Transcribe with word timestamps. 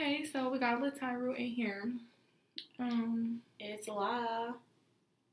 Okay, 0.00 0.24
so 0.24 0.48
we 0.48 0.58
got 0.58 0.78
a 0.78 0.82
little 0.82 0.98
Tairu 0.98 1.36
in 1.36 1.48
here. 1.48 1.92
Um, 2.78 3.42
It's 3.58 3.86
live. 3.86 4.54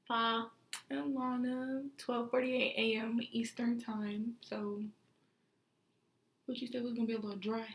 Pa. 0.10 0.50
and 0.90 1.16
Lana, 1.16 1.84
12:48 1.98 2.76
a.m. 2.76 3.22
Eastern 3.32 3.80
time. 3.80 4.36
So, 4.42 4.84
what 6.46 6.58
you 6.58 6.68
said 6.68 6.84
was 6.84 6.92
gonna 6.92 7.08
be 7.08 7.14
a 7.14 7.18
little 7.18 7.38
dry. 7.38 7.66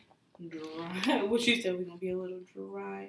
Dry. 0.46 1.22
what 1.28 1.46
you 1.46 1.62
said 1.62 1.78
we're 1.78 1.84
gonna 1.84 1.96
be 1.96 2.10
a 2.10 2.16
little 2.18 2.42
dry. 2.54 3.08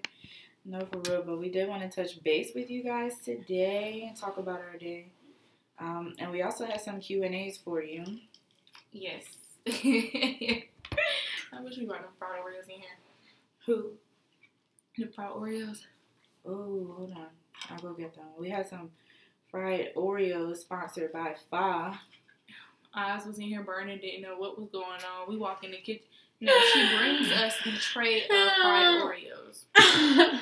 No, 0.64 0.80
for 0.86 1.00
real, 1.00 1.24
but 1.24 1.40
we 1.40 1.50
did 1.50 1.68
want 1.68 1.82
to 1.82 1.90
touch 1.90 2.24
base 2.24 2.52
with 2.56 2.70
you 2.70 2.84
guys 2.84 3.20
today 3.20 4.06
and 4.08 4.16
talk 4.16 4.38
about 4.38 4.62
our 4.62 4.78
day. 4.78 5.08
Um, 5.78 6.14
and 6.20 6.32
we 6.32 6.42
also 6.42 6.64
have 6.66 6.80
some 6.80 7.02
Q 7.02 7.24
and 7.24 7.36
A's 7.36 7.58
for 7.58 7.84
you. 7.84 8.06
Yes. 8.94 9.26
I 9.68 10.64
wish 11.62 11.78
we 11.78 11.86
brought 11.86 12.04
them 12.04 12.12
Oreos 12.22 12.70
in 12.70 12.80
here. 12.80 13.03
Who? 13.66 13.92
The 14.98 15.08
fried 15.08 15.32
Oreos. 15.32 15.80
Oh, 16.46 16.94
hold 16.98 17.14
on. 17.16 17.28
I'll 17.70 17.80
go 17.80 17.94
get 17.94 18.14
them. 18.16 18.26
We 18.38 18.50
had 18.50 18.68
some 18.68 18.92
fried 19.50 19.94
Oreos 19.96 20.58
sponsored 20.58 21.12
by 21.14 21.36
Fa. 21.50 22.00
Eyes 22.96 23.26
was 23.26 23.38
in 23.40 23.46
here 23.46 23.64
burning, 23.64 24.00
didn't 24.00 24.22
know 24.22 24.38
what 24.38 24.60
was 24.60 24.70
going 24.70 24.86
on. 24.86 25.28
We 25.30 25.38
walk 25.38 25.64
in 25.64 25.72
the 25.72 25.78
kitchen. 25.78 26.04
No, 26.42 26.52
she 26.74 26.98
brings 26.98 27.32
us 27.32 27.56
the 27.64 27.72
tray 27.72 28.24
of 28.24 28.30
fried 28.30 29.02
Oreos. 29.02 30.40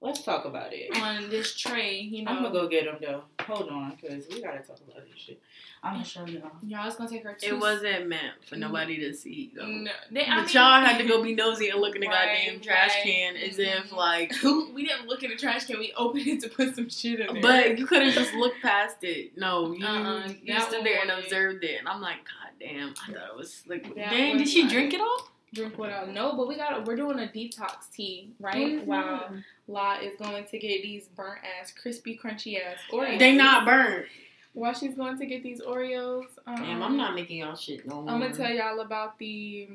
Let's 0.00 0.22
talk 0.24 0.46
about 0.46 0.72
it. 0.72 0.96
On 0.96 1.30
this 1.30 1.54
tray, 1.54 2.00
you 2.00 2.24
know. 2.24 2.32
I'm 2.32 2.42
gonna 2.42 2.52
go 2.52 2.68
get 2.68 2.86
them 2.86 2.96
though. 3.00 3.22
Hold 3.46 3.68
on, 3.70 3.96
cause 4.00 4.24
we 4.30 4.40
gotta 4.42 4.58
talk 4.58 4.78
about 4.86 5.04
this 5.10 5.18
shit. 5.18 5.40
I'm 5.82 5.94
gonna 5.94 6.04
show 6.04 6.24
y'all. 6.26 6.50
Y'all, 6.66 6.86
it's 6.86 6.96
gonna 6.96 7.10
take 7.10 7.24
her 7.24 7.36
two 7.38 7.54
It 7.56 7.60
wasn't 7.60 8.08
meant 8.08 8.44
for 8.48 8.56
nobody 8.56 8.98
to 9.00 9.12
see 9.14 9.52
though. 9.54 9.66
No, 9.66 9.90
they, 10.10 10.24
I 10.24 10.36
But 10.36 10.46
mean, 10.46 10.54
y'all 10.54 10.80
had 10.80 10.98
to 10.98 11.06
go 11.08 11.22
be 11.24 11.34
nosy 11.34 11.70
and 11.70 11.80
look 11.80 11.94
in 11.96 12.00
the 12.02 12.06
Right, 12.08 12.44
goddamn 12.46 12.60
trash 12.60 12.90
right. 12.94 13.02
can 13.04 13.36
as 13.36 13.58
if 13.58 13.90
Mhm. 13.90 13.96
like 13.96 14.32
we 14.74 14.86
didn't 14.86 15.06
look 15.08 15.22
in 15.22 15.30
the 15.30 15.36
trash 15.36 15.66
can. 15.66 15.78
We 15.78 15.92
opened 15.96 16.26
it 16.26 16.40
to 16.42 16.48
put 16.48 16.74
some 16.76 16.88
shit 16.88 17.20
in 17.20 17.34
there. 17.34 17.42
But 17.42 17.78
you 17.78 17.86
could 17.86 18.02
have 18.02 18.14
just 18.14 18.32
looked 18.34 18.62
past 18.62 18.98
it. 19.02 19.36
No, 19.36 19.72
you, 19.72 19.84
Uh-uh, 19.84 20.28
you 20.42 20.60
stood 20.60 20.84
there 20.84 21.00
and 21.00 21.08
wasn't. 21.08 21.24
observed 21.26 21.64
it, 21.64 21.78
and 21.80 21.88
I'm 21.88 22.00
like, 22.00 22.18
God 22.18 22.52
damn! 22.60 22.94
I 23.08 23.12
thought 23.12 23.28
it 23.32 23.36
was 23.36 23.62
like, 23.66 23.82
That 23.96 24.10
damn, 24.10 24.38
did 24.38 24.48
she 24.48 24.62
like- 24.62 24.70
drink 24.72 24.94
it 24.94 25.00
all? 25.00 25.28
drink 25.54 25.76
without 25.76 26.08
no. 26.08 26.34
But 26.34 26.48
we 26.48 26.56
got 26.56 26.86
we're 26.86 26.96
doing 26.96 27.18
a 27.18 27.26
detox 27.26 27.90
tea, 27.94 28.30
right? 28.40 28.56
Mhm. 28.80 28.86
Wow. 28.86 29.30
La 29.72 29.94
is 30.00 30.16
going 30.18 30.44
to 30.46 30.58
get 30.58 30.82
these 30.82 31.08
burnt 31.08 31.40
ass, 31.60 31.72
crispy, 31.72 32.18
crunchy 32.22 32.60
ass 32.62 32.78
Oreos. 32.92 33.18
They 33.18 33.34
not 33.34 33.64
burnt. 33.64 34.06
While 34.54 34.74
she's 34.74 34.94
going 34.94 35.18
to 35.18 35.26
get 35.26 35.42
these 35.42 35.62
Oreos, 35.62 36.26
um, 36.46 36.56
Damn, 36.56 36.82
I'm 36.82 36.96
not 36.96 37.14
making 37.14 37.38
y'all 37.38 37.56
shit 37.56 37.86
no 37.86 38.02
more. 38.02 38.10
I'm 38.10 38.20
gonna 38.20 38.34
tell 38.34 38.50
y'all 38.52 38.80
about 38.80 39.18
the 39.18 39.68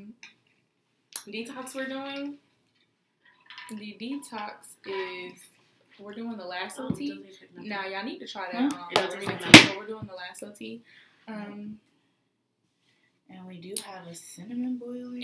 detox 1.28 1.73
we're 1.73 1.88
doing. 1.88 2.36
The 3.72 3.98
detox 4.00 4.54
is 4.86 5.39
we're 6.00 6.14
doing 6.14 6.38
the 6.38 6.45
lasso 6.45 6.89
Oh, 6.92 6.95
tea. 6.95 7.09
doesn't 7.09 7.23
taste 7.26 7.42
like 7.42 7.56
nothing. 7.56 7.70
Now 7.70 7.86
y'all 7.88 8.04
need 8.06 8.20
to 8.20 8.28
try 8.28 8.52
that. 8.52 8.72
Hmm? 8.72 8.78
Um, 8.80 8.88
It 8.92 8.95
doesn't 8.95 9.20
lasso 9.20 9.20
taste 9.20 9.20
tea. 9.20 9.26
like 9.26 9.42
nothing. 9.42 9.67
So 9.72 9.78
we're 9.80 9.88
doing 9.88 10.06
the 10.06 10.14
lasso 10.14 10.54
tea. 10.58 10.82
Um, 11.27 11.80
And 13.30 13.45
we 13.48 13.58
do 13.60 13.73
have 13.83 14.05
a 14.08 14.14
cinnamon 14.16 14.77
boil 14.77 15.11
in 15.14 15.23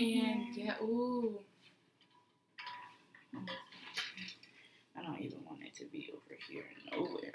here. 0.54 0.64
yeah, 0.66 0.82
ooh, 0.82 1.38
I 5.04 5.06
don't 5.06 5.20
even 5.20 5.44
want 5.44 5.60
it 5.62 5.74
to 5.76 5.84
be 5.84 6.10
over 6.14 6.34
here 6.48 6.64
nowhere. 6.90 7.32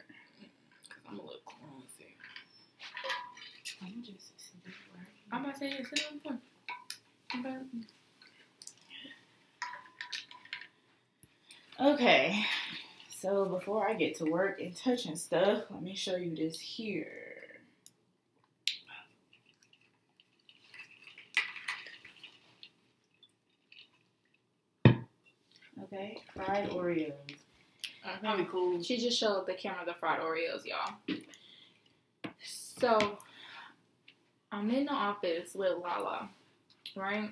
cause 0.90 1.03
I'm 1.07 1.19
a 1.19 1.22
little 1.22 1.41
clumsy. 1.46 2.16
I'm 3.81 4.03
just 4.03 4.31
I'm 5.31 5.44
about 5.44 5.53
to 5.53 5.59
say 5.59 5.75
it's 5.78 5.90
cinnamon 5.90 6.22
bun. 6.25 6.40
I'm 7.31 7.85
Okay, 11.94 12.44
so 13.09 13.46
before 13.46 13.88
I 13.88 13.94
get 13.94 14.18
to 14.18 14.25
work 14.25 14.59
and 14.59 14.75
touching 14.75 15.16
stuff, 15.16 15.66
let 15.69 15.84
me 15.84 15.94
show 15.96 16.16
you 16.16 16.35
this 16.35 16.59
here. 16.59 17.08
Okay, 25.84 26.18
fried 26.34 26.69
Oreos. 26.72 27.13
That'd 28.22 28.46
be 28.46 28.52
cool. 28.52 28.81
She 28.84 28.97
just 28.97 29.20
showed 29.20 29.46
the 29.47 29.53
camera 29.53 29.86
the 29.86 29.94
fried 29.94 30.20
Oreos, 30.20 30.66
y'all. 30.66 30.94
So, 32.31 33.18
I'm 34.52 34.70
in 34.72 34.86
the 34.86 34.94
office 34.94 35.53
with 35.53 35.78
Lala, 35.78 36.30
right? 36.96 37.31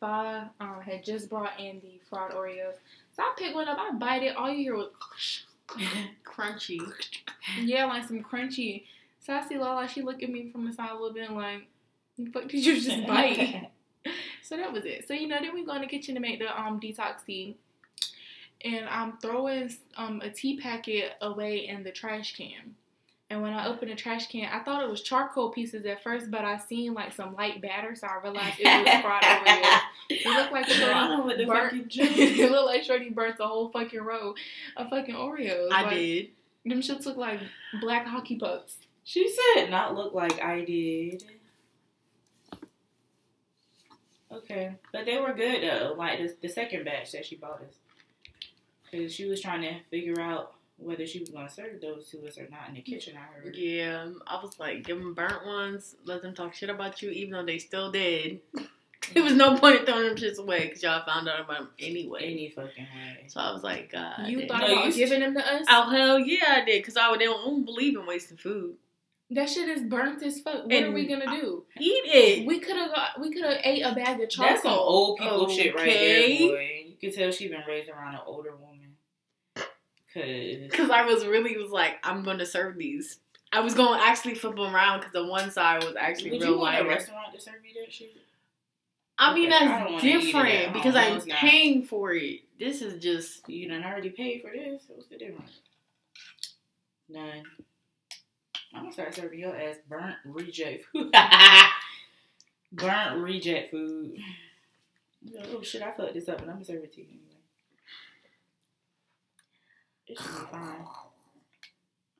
Five 0.00 0.48
um, 0.60 0.80
had 0.80 1.04
just 1.04 1.28
brought 1.28 1.58
in 1.58 1.80
the 1.80 2.00
fried 2.08 2.32
Oreos. 2.32 2.74
So 3.16 3.22
I 3.22 3.34
pick 3.36 3.54
one 3.54 3.68
up, 3.68 3.78
I 3.80 3.92
bite 3.92 4.22
it. 4.22 4.36
All 4.36 4.50
you 4.50 4.58
hear 4.58 4.76
was, 4.76 4.90
Crunchy. 6.24 6.80
yeah, 7.62 7.84
like 7.86 8.06
some 8.06 8.22
crunchy. 8.22 8.84
So 9.20 9.34
I 9.34 9.46
see 9.46 9.58
Lala, 9.58 9.88
she 9.88 10.02
look 10.02 10.22
at 10.22 10.30
me 10.30 10.50
from 10.50 10.66
the 10.66 10.72
side 10.72 10.90
a 10.90 10.94
little 10.94 11.12
bit 11.12 11.28
and 11.28 11.36
like, 11.36 11.66
the 12.16 12.30
fuck 12.30 12.48
did 12.48 12.64
you 12.64 12.80
just 12.80 13.06
bite? 13.06 13.70
So 14.42 14.56
that 14.56 14.72
was 14.72 14.84
it. 14.84 15.06
So 15.06 15.14
you 15.14 15.26
know, 15.28 15.38
then 15.40 15.52
we 15.54 15.64
go 15.64 15.74
in 15.74 15.82
the 15.82 15.86
kitchen 15.86 16.14
to 16.14 16.20
make 16.20 16.38
the 16.38 16.58
um 16.58 16.80
detox 16.80 17.24
tea, 17.26 17.56
and 18.64 18.88
I'm 18.88 19.18
throwing 19.18 19.70
um 19.96 20.20
a 20.22 20.30
tea 20.30 20.58
packet 20.58 21.12
away 21.20 21.66
in 21.66 21.82
the 21.82 21.92
trash 21.92 22.34
can. 22.36 22.74
And 23.30 23.42
when 23.42 23.52
I 23.52 23.66
opened 23.66 23.90
the 23.90 23.94
trash 23.94 24.26
can, 24.28 24.48
I 24.50 24.60
thought 24.64 24.82
it 24.82 24.88
was 24.88 25.02
charcoal 25.02 25.50
pieces 25.50 25.84
at 25.84 26.02
first, 26.02 26.30
but 26.30 26.46
I 26.46 26.56
seen 26.56 26.94
like 26.94 27.12
some 27.12 27.34
light 27.34 27.60
batter, 27.60 27.94
so 27.94 28.06
I 28.06 28.22
realized 28.22 28.56
it 28.58 28.64
was 28.64 29.02
fried 29.02 29.22
Oreos. 29.22 29.80
It 30.10 30.24
looked 30.26 30.52
like 30.52 30.66
Shorty 30.66 31.44
burnt. 31.44 31.92
it 31.98 32.50
looked 32.50 32.66
like 32.66 32.82
Shorty 32.84 33.10
burnt 33.10 33.36
the 33.36 33.46
whole 33.46 33.68
fucking 33.68 34.00
row 34.00 34.34
of 34.78 34.88
fucking 34.88 35.14
Oreos. 35.14 35.68
I 35.70 35.82
Like, 35.82 35.90
did. 35.94 36.28
Them 36.64 36.80
shits 36.80 37.04
look 37.04 37.18
like 37.18 37.40
black 37.82 38.06
hockey 38.06 38.36
pucks. 38.38 38.78
She 39.04 39.30
said 39.54 39.68
not 39.70 39.94
look 39.94 40.14
like 40.14 40.42
I 40.42 40.64
did. 40.64 41.22
Okay, 44.30 44.72
but 44.92 45.06
they 45.06 45.18
were 45.18 45.32
good 45.32 45.62
though. 45.62 45.94
Like 45.96 46.18
the, 46.18 46.34
the 46.42 46.48
second 46.48 46.84
batch 46.84 47.12
that 47.12 47.24
she 47.26 47.36
bought 47.36 47.62
us, 47.62 47.74
because 48.90 49.12
she 49.14 49.26
was 49.26 49.40
trying 49.40 49.62
to 49.62 49.74
figure 49.90 50.20
out 50.20 50.54
whether 50.78 51.06
she 51.06 51.18
was 51.18 51.28
going 51.30 51.46
to 51.46 51.52
serve 51.52 51.80
those 51.80 52.08
to 52.10 52.24
us 52.26 52.38
or 52.38 52.48
not 52.50 52.68
in 52.68 52.74
the 52.74 52.80
kitchen. 52.82 53.14
I 53.16 53.40
heard. 53.42 53.56
Yeah, 53.56 54.02
um, 54.02 54.22
I 54.26 54.36
was 54.42 54.58
like, 54.60 54.84
give 54.84 54.98
them 54.98 55.12
burnt 55.14 55.44
ones. 55.44 55.96
Let 56.04 56.22
them 56.22 56.34
talk 56.34 56.54
shit 56.54 56.70
about 56.70 57.02
you, 57.02 57.10
even 57.10 57.32
though 57.32 57.44
they 57.44 57.58
still 57.58 57.90
did. 57.90 58.40
There 59.14 59.22
was 59.22 59.32
no 59.34 59.56
point 59.56 59.76
in 59.80 59.86
throwing 59.86 60.06
them 60.08 60.16
shits 60.16 60.38
away 60.38 60.66
because 60.66 60.82
y'all 60.82 61.02
found 61.06 61.28
out 61.30 61.40
about 61.40 61.58
them 61.58 61.68
anyway. 61.78 62.24
Any 62.24 62.50
fucking 62.50 62.84
way. 62.94 63.24
So 63.28 63.40
I 63.40 63.52
was 63.52 63.62
like, 63.62 63.90
God. 63.92 64.26
you 64.26 64.40
damn. 64.40 64.48
thought 64.48 64.60
No, 64.60 64.72
about 64.72 64.86
you- 64.86 64.92
giving 64.92 65.20
them 65.20 65.32
to 65.34 65.40
us? 65.40 65.64
Oh 65.70 65.88
hell 65.88 66.18
yeah, 66.18 66.56
I 66.60 66.64
did 66.64 66.82
because 66.82 66.96
I 66.98 67.08
would- 67.10 67.20
don't 67.20 67.64
believe 67.64 67.96
in 67.96 68.04
wasting 68.04 68.36
food. 68.36 68.74
That 69.30 69.48
shit 69.48 69.68
is 69.68 69.82
burnt 69.82 70.22
as 70.22 70.40
fuck. 70.40 70.64
What 70.64 70.72
And 70.72 70.86
are 70.86 70.92
we 70.92 71.06
gonna 71.06 71.26
do? 71.40 71.64
Eat 71.78 72.02
it. 72.04 72.46
We 72.46 72.58
could 72.58 72.76
have 72.76 72.94
got. 72.94 73.18
We 73.20 73.32
could 73.32 73.44
have 73.44 73.58
ate 73.64 73.82
a 73.82 73.94
bag 73.94 74.20
of 74.20 74.28
charcoal. 74.28 74.50
That's 74.52 74.62
some 74.62 74.72
old 74.78 75.18
people 75.18 75.48
shit 75.48 75.74
right 75.74 75.86
there, 75.86 76.28
boy. 76.48 76.84
You 76.88 76.96
can 77.00 77.12
tell 77.18 77.30
she's 77.30 77.50
been 77.50 77.62
raised 77.66 77.88
around 77.88 78.14
an 78.14 78.20
older 78.26 78.56
woman. 78.56 78.67
Cause 80.14 80.22
Because 80.70 80.90
I 80.90 81.04
was 81.04 81.26
really 81.26 81.56
was 81.56 81.70
like, 81.70 81.96
I'm 82.02 82.22
gonna 82.22 82.46
serve 82.46 82.76
these. 82.78 83.18
I 83.52 83.60
was 83.60 83.74
gonna 83.74 84.02
actually 84.02 84.34
flip 84.34 84.56
them 84.56 84.74
around 84.74 85.00
because 85.00 85.12
the 85.12 85.26
one 85.26 85.50
side 85.50 85.84
was 85.84 85.94
actually 85.98 86.32
would 86.32 86.42
real 86.42 86.52
you 86.52 86.58
want 86.58 86.78
a 86.78 86.84
restaurant 86.86 87.32
to 87.34 87.40
serve 87.40 87.54
you 87.64 87.82
that 87.84 87.92
shit? 87.92 88.14
I 89.18 89.34
mean, 89.34 89.52
Okay, 89.52 89.56
I 89.64 89.68
that's 89.68 89.90
wanna 89.90 90.04
eat 90.04 90.04
it 90.04 90.16
at 90.16 90.22
different 90.22 90.72
because 90.74 90.94
I'm 90.96 91.14
not. 91.18 91.38
paying 91.38 91.82
for 91.84 92.12
it. 92.12 92.40
This 92.58 92.82
is 92.82 93.02
just 93.02 93.48
You 93.48 93.68
done 93.68 93.84
already 93.84 94.10
paid 94.10 94.42
for 94.42 94.50
this. 94.50 94.82
What's 94.88 95.06
the 95.08 95.18
difference? 95.18 95.60
None. 97.08 97.42
I'm 98.74 98.82
gonna 98.82 98.92
start 98.92 99.14
serving 99.14 99.38
your 99.40 99.56
ass 99.56 99.76
burnt 99.88 100.16
reject 100.24 100.84
food. 100.92 101.12
burnt 102.72 103.18
reject 103.22 103.70
food. 103.70 104.16
Oh 105.52 105.60
shit! 105.62 105.82
I 105.82 105.90
fucked 105.90 106.14
this 106.14 106.28
up, 106.28 106.40
and 106.42 106.48
I'm 106.48 106.56
gonna 106.58 106.64
serve 106.64 106.84
it 106.84 106.92
to 106.94 107.00
you. 107.00 107.18
It 110.08 110.18
should 110.18 110.26
be 110.26 110.46
fine. 110.50 110.84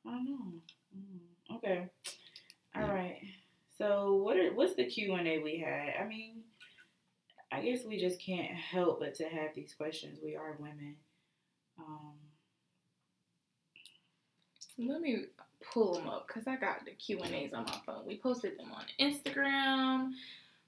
I 0.07 0.11
don't 0.11 0.25
know. 0.25 0.53
Mm, 0.97 1.57
Okay. 1.57 1.87
All 2.77 2.83
right. 2.89 3.21
So 3.77 4.15
what 4.17 4.37
are 4.37 4.53
what's 4.55 4.75
the 4.75 4.85
Q 4.85 5.15
and 5.15 5.27
A 5.27 5.39
we 5.39 5.59
had? 5.59 5.95
I 6.01 6.07
mean, 6.07 6.43
I 7.51 7.63
guess 7.63 7.85
we 7.85 7.99
just 7.99 8.21
can't 8.21 8.51
help 8.53 9.01
but 9.01 9.15
to 9.17 9.25
have 9.25 9.55
these 9.55 9.75
questions. 9.75 10.19
We 10.23 10.37
are 10.37 10.57
women. 10.59 10.97
Um, 11.79 12.15
Let 14.79 15.01
me 15.01 15.25
pull 15.73 15.95
them 15.95 16.09
up 16.09 16.27
because 16.27 16.47
I 16.47 16.57
got 16.57 16.85
the 16.85 16.93
Q 16.93 17.21
and 17.21 17.35
A's 17.35 17.53
on 17.55 17.65
my 17.65 17.79
phone. 17.87 18.07
We 18.07 18.19
posted 18.19 18.59
them 18.59 18.71
on 18.73 18.85
Instagram, 19.01 20.13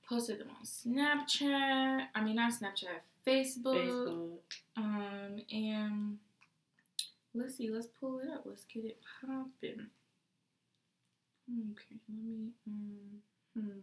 posted 0.09 0.41
them 0.41 0.49
on 0.51 0.65
Snapchat. 0.65 2.07
I 2.15 2.25
mean, 2.25 2.37
not 2.37 2.53
Snapchat, 2.53 3.01
Facebook. 3.27 3.77
Facebook. 3.87 4.39
Um, 4.77 5.41
and 5.53 6.19
let's 7.35 7.57
see, 7.57 7.71
let's 7.71 7.87
pull 8.01 8.21
it 8.21 8.29
up. 8.29 8.43
Let's 8.45 8.65
get 8.65 8.85
it 8.85 8.99
popping. 9.21 9.87
Okay, 11.51 11.97
let 12.09 12.25
me. 12.25 12.51
Um, 12.67 13.21
hmm. 13.55 13.79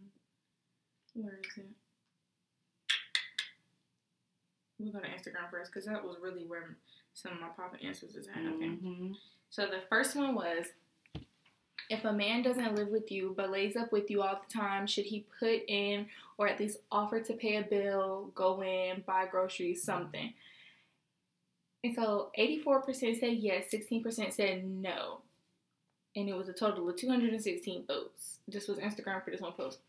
Where 1.22 1.40
is 1.44 1.58
it? 1.58 1.66
We'll 4.80 4.92
go 4.92 5.00
to 5.00 5.08
Instagram 5.08 5.50
first 5.50 5.72
because 5.72 5.86
that 5.88 6.04
was 6.04 6.18
really 6.22 6.46
where 6.46 6.78
some 7.14 7.34
of 7.34 7.42
my 7.42 7.48
popping 7.48 7.86
answers 7.86 8.16
is 8.16 8.28
at. 8.28 8.38
Okay. 8.38 8.66
Mhm. 8.68 9.16
So 9.50 9.66
the 9.66 9.82
first 9.90 10.16
one 10.16 10.36
was 10.36 10.68
if 11.90 12.06
a 12.06 12.14
man 12.14 12.44
doesn't 12.44 12.76
live 12.76 12.90
with 12.90 13.12
you 13.12 13.34
but 13.36 13.50
lays 13.50 13.76
up 13.76 13.92
with 13.92 14.12
you 14.12 14.22
all 14.22 14.40
the 14.48 14.54
time, 14.54 14.86
should 14.86 15.06
he 15.06 15.26
put 15.40 15.64
in 15.68 16.08
or 16.38 16.48
at 16.48 16.60
least 16.60 16.80
offer 16.92 17.20
to 17.22 17.34
pay 17.34 17.56
a 17.56 17.64
bill, 17.64 18.32
go 18.36 18.62
in, 18.62 19.02
buy 19.08 19.26
groceries, 19.26 19.84
something? 19.84 20.34
And 21.88 21.96
so 21.96 22.32
84% 22.38 23.20
said 23.20 23.38
yes, 23.38 23.66
16% 23.72 24.34
said 24.34 24.66
no. 24.66 25.20
And 26.18 26.28
it 26.28 26.36
was 26.36 26.50
a 26.50 26.54
total 26.54 26.90
of 26.90 26.98
216 26.98 27.86
votes. 27.88 28.40
This 28.46 28.68
was 28.68 28.78
Instagram 28.80 29.24
for 29.24 29.32
this 29.32 29.40
one 29.40 29.54
post. 29.54 29.80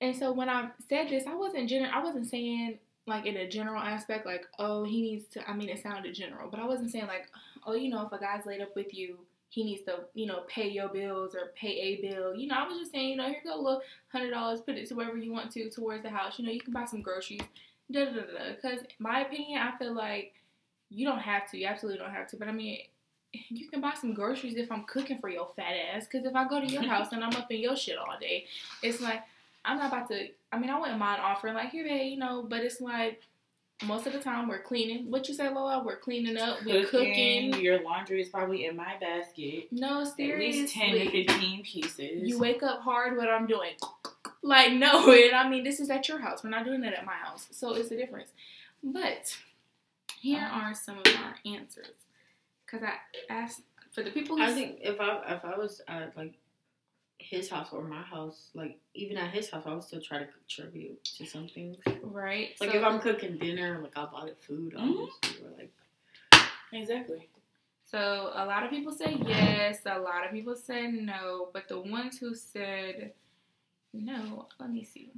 And 0.00 0.14
so 0.14 0.30
when 0.30 0.48
I 0.48 0.68
said 0.88 1.08
this, 1.08 1.24
I 1.26 1.34
wasn't 1.34 1.68
gener- 1.68 1.90
I 1.90 2.02
wasn't 2.02 2.28
saying 2.28 2.78
like 3.06 3.26
in 3.26 3.36
a 3.36 3.48
general 3.48 3.82
aspect, 3.82 4.24
like, 4.24 4.46
oh, 4.60 4.84
he 4.84 5.02
needs 5.02 5.26
to 5.32 5.50
I 5.50 5.54
mean 5.54 5.68
it 5.68 5.82
sounded 5.82 6.14
general, 6.14 6.48
but 6.48 6.60
I 6.60 6.66
wasn't 6.66 6.92
saying 6.92 7.06
like, 7.08 7.26
oh, 7.66 7.74
you 7.74 7.88
know, 7.88 8.06
if 8.06 8.12
a 8.12 8.18
guy's 8.18 8.46
laid 8.46 8.60
up 8.60 8.76
with 8.76 8.94
you, 8.94 9.18
he 9.48 9.64
needs 9.64 9.82
to, 9.84 10.00
you 10.14 10.26
know, 10.26 10.42
pay 10.46 10.68
your 10.68 10.88
bills 10.88 11.34
or 11.34 11.52
pay 11.56 11.70
a 11.70 12.08
bill. 12.08 12.36
You 12.36 12.46
know, 12.48 12.56
I 12.56 12.68
was 12.68 12.78
just 12.78 12.92
saying, 12.92 13.08
you 13.10 13.16
know, 13.16 13.28
here 13.28 13.40
go 13.42 13.58
a 13.58 13.60
little 13.60 13.82
hundred 14.12 14.30
dollars, 14.30 14.60
put 14.60 14.76
it 14.76 14.88
to 14.88 14.94
wherever 14.94 15.16
you 15.16 15.32
want 15.32 15.50
to 15.52 15.70
towards 15.70 16.04
the 16.04 16.10
house. 16.10 16.38
You 16.38 16.46
know, 16.46 16.52
you 16.52 16.60
can 16.60 16.72
buy 16.72 16.84
some 16.84 17.02
groceries. 17.02 17.40
Da 17.90 18.04
da 18.04 18.12
da. 18.12 18.54
Because 18.54 18.80
my 19.00 19.22
opinion, 19.22 19.60
I 19.60 19.76
feel 19.76 19.92
like 19.92 20.34
you 20.90 21.06
don't 21.06 21.18
have 21.20 21.50
to. 21.50 21.58
You 21.58 21.66
absolutely 21.66 21.98
don't 21.98 22.12
have 22.12 22.28
to. 22.28 22.36
But 22.36 22.48
I 22.48 22.52
mean, 22.52 22.78
you 23.32 23.68
can 23.68 23.80
buy 23.80 23.94
some 24.00 24.14
groceries 24.14 24.56
if 24.56 24.70
I'm 24.70 24.84
cooking 24.84 25.18
for 25.18 25.28
your 25.28 25.48
fat 25.56 25.74
ass. 25.94 26.06
Because 26.10 26.26
if 26.26 26.34
I 26.34 26.46
go 26.46 26.60
to 26.60 26.66
your 26.66 26.82
house 26.92 27.12
and 27.12 27.22
I'm 27.24 27.34
up 27.34 27.50
in 27.50 27.60
your 27.60 27.76
shit 27.76 27.98
all 27.98 28.18
day, 28.20 28.46
it's 28.82 29.00
like 29.00 29.22
I'm 29.64 29.78
not 29.78 29.88
about 29.88 30.08
to. 30.08 30.28
I 30.52 30.58
mean, 30.58 30.70
I 30.70 30.78
wouldn't 30.78 30.98
mind 30.98 31.20
offering 31.22 31.54
like 31.54 31.70
here, 31.70 31.84
babe, 31.84 32.12
you 32.12 32.18
know. 32.18 32.44
But 32.48 32.60
it's 32.60 32.80
like 32.80 33.22
most 33.84 34.06
of 34.06 34.12
the 34.12 34.20
time 34.20 34.48
we're 34.48 34.62
cleaning. 34.62 35.10
What 35.10 35.26
you 35.28 35.34
say, 35.34 35.48
Lola? 35.48 35.82
We're 35.84 35.96
cleaning 35.98 36.36
up. 36.36 36.58
We're 36.64 36.84
Cooking, 36.84 37.50
cooking. 37.50 37.64
Your 37.64 37.82
laundry 37.82 38.20
is 38.22 38.28
probably 38.28 38.66
in 38.66 38.76
my 38.76 38.94
basket. 39.00 39.66
No, 39.72 40.02
At 40.02 40.16
seriously. 40.16 40.62
least 40.62 40.74
ten 40.74 40.92
to 40.94 41.10
fifteen 41.10 41.62
pieces. 41.64 42.28
You 42.28 42.38
wake 42.38 42.62
up 42.62 42.80
hard 42.82 43.16
what 43.16 43.28
I'm 43.28 43.46
doing. 43.46 43.72
Like, 44.42 44.72
no, 44.74 45.10
and 45.12 45.34
I 45.34 45.48
mean, 45.48 45.64
this 45.64 45.80
is 45.80 45.90
at 45.90 46.08
your 46.08 46.18
house. 46.20 46.44
We're 46.44 46.50
not 46.50 46.64
doing 46.64 46.82
that 46.82 46.92
at 46.94 47.04
my 47.04 47.14
house. 47.14 47.48
So 47.50 47.74
it's 47.74 47.88
the 47.88 47.96
difference. 47.96 48.28
But 48.82 49.36
here 50.24 50.48
are 50.50 50.72
some 50.74 50.96
of 50.98 51.06
our 51.22 51.34
answers. 51.44 51.96
Because 52.64 52.82
I 52.82 52.94
asked 53.32 53.60
for 53.92 54.02
the 54.02 54.10
people 54.10 54.36
who 54.38 54.42
I 54.42 54.52
think 54.52 54.78
if 54.80 54.98
I 54.98 55.20
if 55.34 55.44
I 55.44 55.56
was 55.58 55.82
at 55.86 56.16
like 56.16 56.34
his 57.18 57.50
house 57.50 57.68
or 57.72 57.82
my 57.84 58.00
house, 58.02 58.48
like 58.54 58.78
even 58.94 59.18
at 59.18 59.30
his 59.32 59.50
house, 59.50 59.64
I 59.66 59.74
would 59.74 59.82
still 59.84 60.00
try 60.00 60.18
to 60.20 60.26
contribute 60.26 61.04
to 61.04 61.26
some 61.26 61.46
things. 61.48 61.76
right. 62.02 62.50
Like 62.60 62.70
so, 62.70 62.76
if 62.78 62.82
I'm 62.84 63.00
cooking 63.00 63.36
dinner, 63.38 63.80
like 63.82 63.96
I 63.98 64.06
bought 64.06 64.28
it 64.28 64.38
food, 64.40 64.72
Mhm. 64.72 64.80
obviously, 65.02 65.44
or 65.46 65.50
like 65.58 65.72
exactly. 66.72 67.28
so 67.84 68.30
a 68.34 68.46
lot 68.46 68.64
of 68.64 68.70
people 68.70 68.92
said 68.92 69.20
yes, 69.28 69.80
a 69.84 69.98
lot 69.98 70.24
of 70.24 70.32
people 70.32 70.56
said 70.56 70.94
no, 70.94 71.50
but 71.52 71.68
the 71.68 71.78
ones 71.80 72.18
who 72.18 72.34
said 72.34 73.12
no, 73.92 74.48
let 74.58 74.70
me 74.70 74.84
see. 74.84 75.12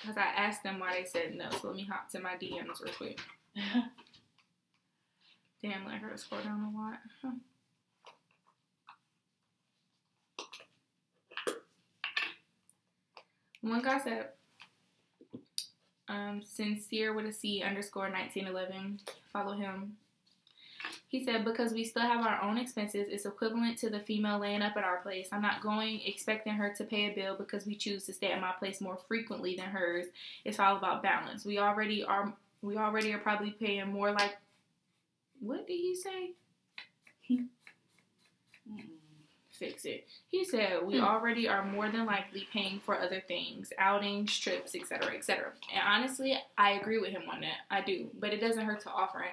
Because 0.00 0.16
I 0.18 0.26
asked 0.44 0.62
them 0.62 0.78
why 0.78 0.92
they 0.92 1.04
said 1.06 1.34
no. 1.34 1.48
So 1.50 1.68
let 1.68 1.76
me 1.76 1.84
hop 1.90 2.08
to 2.10 2.20
my 2.20 2.34
DMs 2.36 2.82
real 2.82 2.94
quick. 2.94 3.18
Damn, 5.62 5.86
I 5.86 5.98
gotta 5.98 6.16
scroll 6.16 6.40
down 6.40 6.72
a 6.74 6.78
lot. 6.78 6.98
Huh. 7.22 7.32
One 13.62 13.82
said, 14.02 14.28
um, 16.08 16.42
sincere 16.42 17.12
with 17.12 17.26
a 17.26 17.32
C 17.32 17.62
underscore 17.62 18.10
1911. 18.10 19.00
Follow 19.32 19.52
him. 19.52 19.96
He 21.08 21.24
said, 21.24 21.44
because 21.44 21.72
we 21.72 21.84
still 21.84 22.02
have 22.02 22.24
our 22.24 22.40
own 22.42 22.56
expenses, 22.56 23.08
it's 23.10 23.26
equivalent 23.26 23.76
to 23.78 23.90
the 23.90 24.00
female 24.00 24.38
laying 24.38 24.62
up 24.62 24.76
at 24.76 24.84
our 24.84 24.98
place. 24.98 25.28
I'm 25.32 25.42
not 25.42 25.60
going 25.62 26.00
expecting 26.06 26.54
her 26.54 26.72
to 26.78 26.84
pay 26.84 27.10
a 27.10 27.14
bill 27.14 27.36
because 27.36 27.66
we 27.66 27.74
choose 27.74 28.04
to 28.06 28.12
stay 28.12 28.32
at 28.32 28.40
my 28.40 28.52
place 28.52 28.80
more 28.80 28.98
frequently 29.08 29.56
than 29.56 29.66
hers. 29.66 30.06
It's 30.44 30.58
all 30.58 30.76
about 30.76 31.02
balance. 31.02 31.44
We 31.44 31.58
already 31.58 32.02
are 32.04 32.32
we 32.62 32.76
already 32.76 33.12
are 33.12 33.18
probably 33.18 33.50
paying 33.50 33.92
more 33.92 34.12
like 34.12 34.36
what 35.40 35.66
did 35.66 35.74
he 35.74 35.94
say? 35.96 36.32
Fix 39.50 39.84
it. 39.84 40.06
He 40.28 40.44
said 40.44 40.82
we 40.86 40.96
Hmm. 40.98 41.04
already 41.04 41.46
are 41.46 41.62
more 41.64 41.90
than 41.90 42.06
likely 42.06 42.48
paying 42.50 42.80
for 42.80 42.98
other 42.98 43.20
things, 43.20 43.72
outings, 43.78 44.38
trips, 44.38 44.74
etc., 44.74 45.14
etc. 45.14 45.52
And 45.72 45.82
honestly, 45.86 46.38
I 46.56 46.70
agree 46.72 46.98
with 46.98 47.10
him 47.10 47.28
on 47.28 47.42
that. 47.42 47.58
I 47.70 47.82
do, 47.82 48.10
but 48.18 48.32
it 48.32 48.40
doesn't 48.40 48.64
hurt 48.64 48.80
to 48.80 48.90
offer 48.90 49.22
it. 49.22 49.32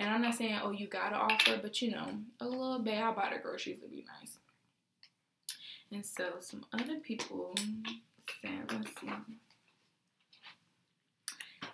And 0.00 0.10
I'm 0.10 0.20
not 0.22 0.34
saying, 0.34 0.58
oh, 0.62 0.72
you 0.72 0.88
gotta 0.88 1.14
offer, 1.14 1.58
but 1.62 1.80
you 1.80 1.92
know, 1.92 2.08
a 2.40 2.46
little 2.48 2.80
bit. 2.80 2.98
I'll 2.98 3.14
buy 3.14 3.30
the 3.32 3.38
groceries 3.40 3.78
would 3.82 3.92
be 3.92 4.04
nice. 4.20 4.38
And 5.92 6.04
so 6.04 6.40
some 6.40 6.64
other 6.72 6.96
people 6.98 7.54
said, 8.40 8.72
let's 8.72 9.00
see. 9.00 9.08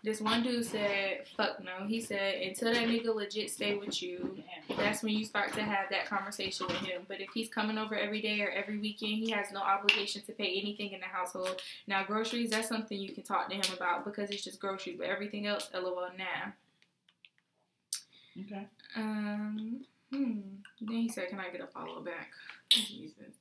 This 0.04 0.20
one 0.20 0.42
dude 0.42 0.64
said, 0.64 1.26
fuck 1.36 1.62
no. 1.62 1.86
He 1.86 2.00
said, 2.00 2.42
until 2.42 2.72
that 2.72 2.86
nigga 2.86 3.14
legit 3.14 3.50
stay 3.50 3.74
with 3.74 4.00
you, 4.00 4.38
that's 4.76 5.02
when 5.02 5.14
you 5.14 5.24
start 5.24 5.52
to 5.54 5.62
have 5.62 5.90
that 5.90 6.06
conversation 6.06 6.66
with 6.66 6.76
him. 6.76 7.02
But 7.08 7.20
if 7.20 7.30
he's 7.34 7.48
coming 7.48 7.78
over 7.78 7.96
every 7.96 8.20
day 8.20 8.40
or 8.40 8.50
every 8.50 8.78
weekend, 8.78 9.14
he 9.14 9.30
has 9.30 9.50
no 9.52 9.60
obligation 9.60 10.22
to 10.22 10.32
pay 10.32 10.60
anything 10.60 10.92
in 10.92 11.00
the 11.00 11.06
household. 11.06 11.60
Now, 11.86 12.04
groceries, 12.04 12.50
that's 12.50 12.68
something 12.68 12.98
you 12.98 13.12
can 13.12 13.24
talk 13.24 13.48
to 13.50 13.56
him 13.56 13.76
about 13.76 14.04
because 14.04 14.30
it's 14.30 14.44
just 14.44 14.60
groceries. 14.60 14.96
But 14.98 15.08
everything 15.08 15.46
else, 15.46 15.68
lol, 15.74 16.08
nah. 16.16 16.52
Okay. 18.40 18.66
Um, 18.96 19.84
hmm. 20.12 20.40
Then 20.80 20.96
he 20.96 21.08
said, 21.08 21.28
"Can 21.28 21.40
I 21.40 21.50
get 21.50 21.60
a 21.60 21.66
follow 21.66 22.00
back?" 22.00 22.30
Jesus. 22.70 23.34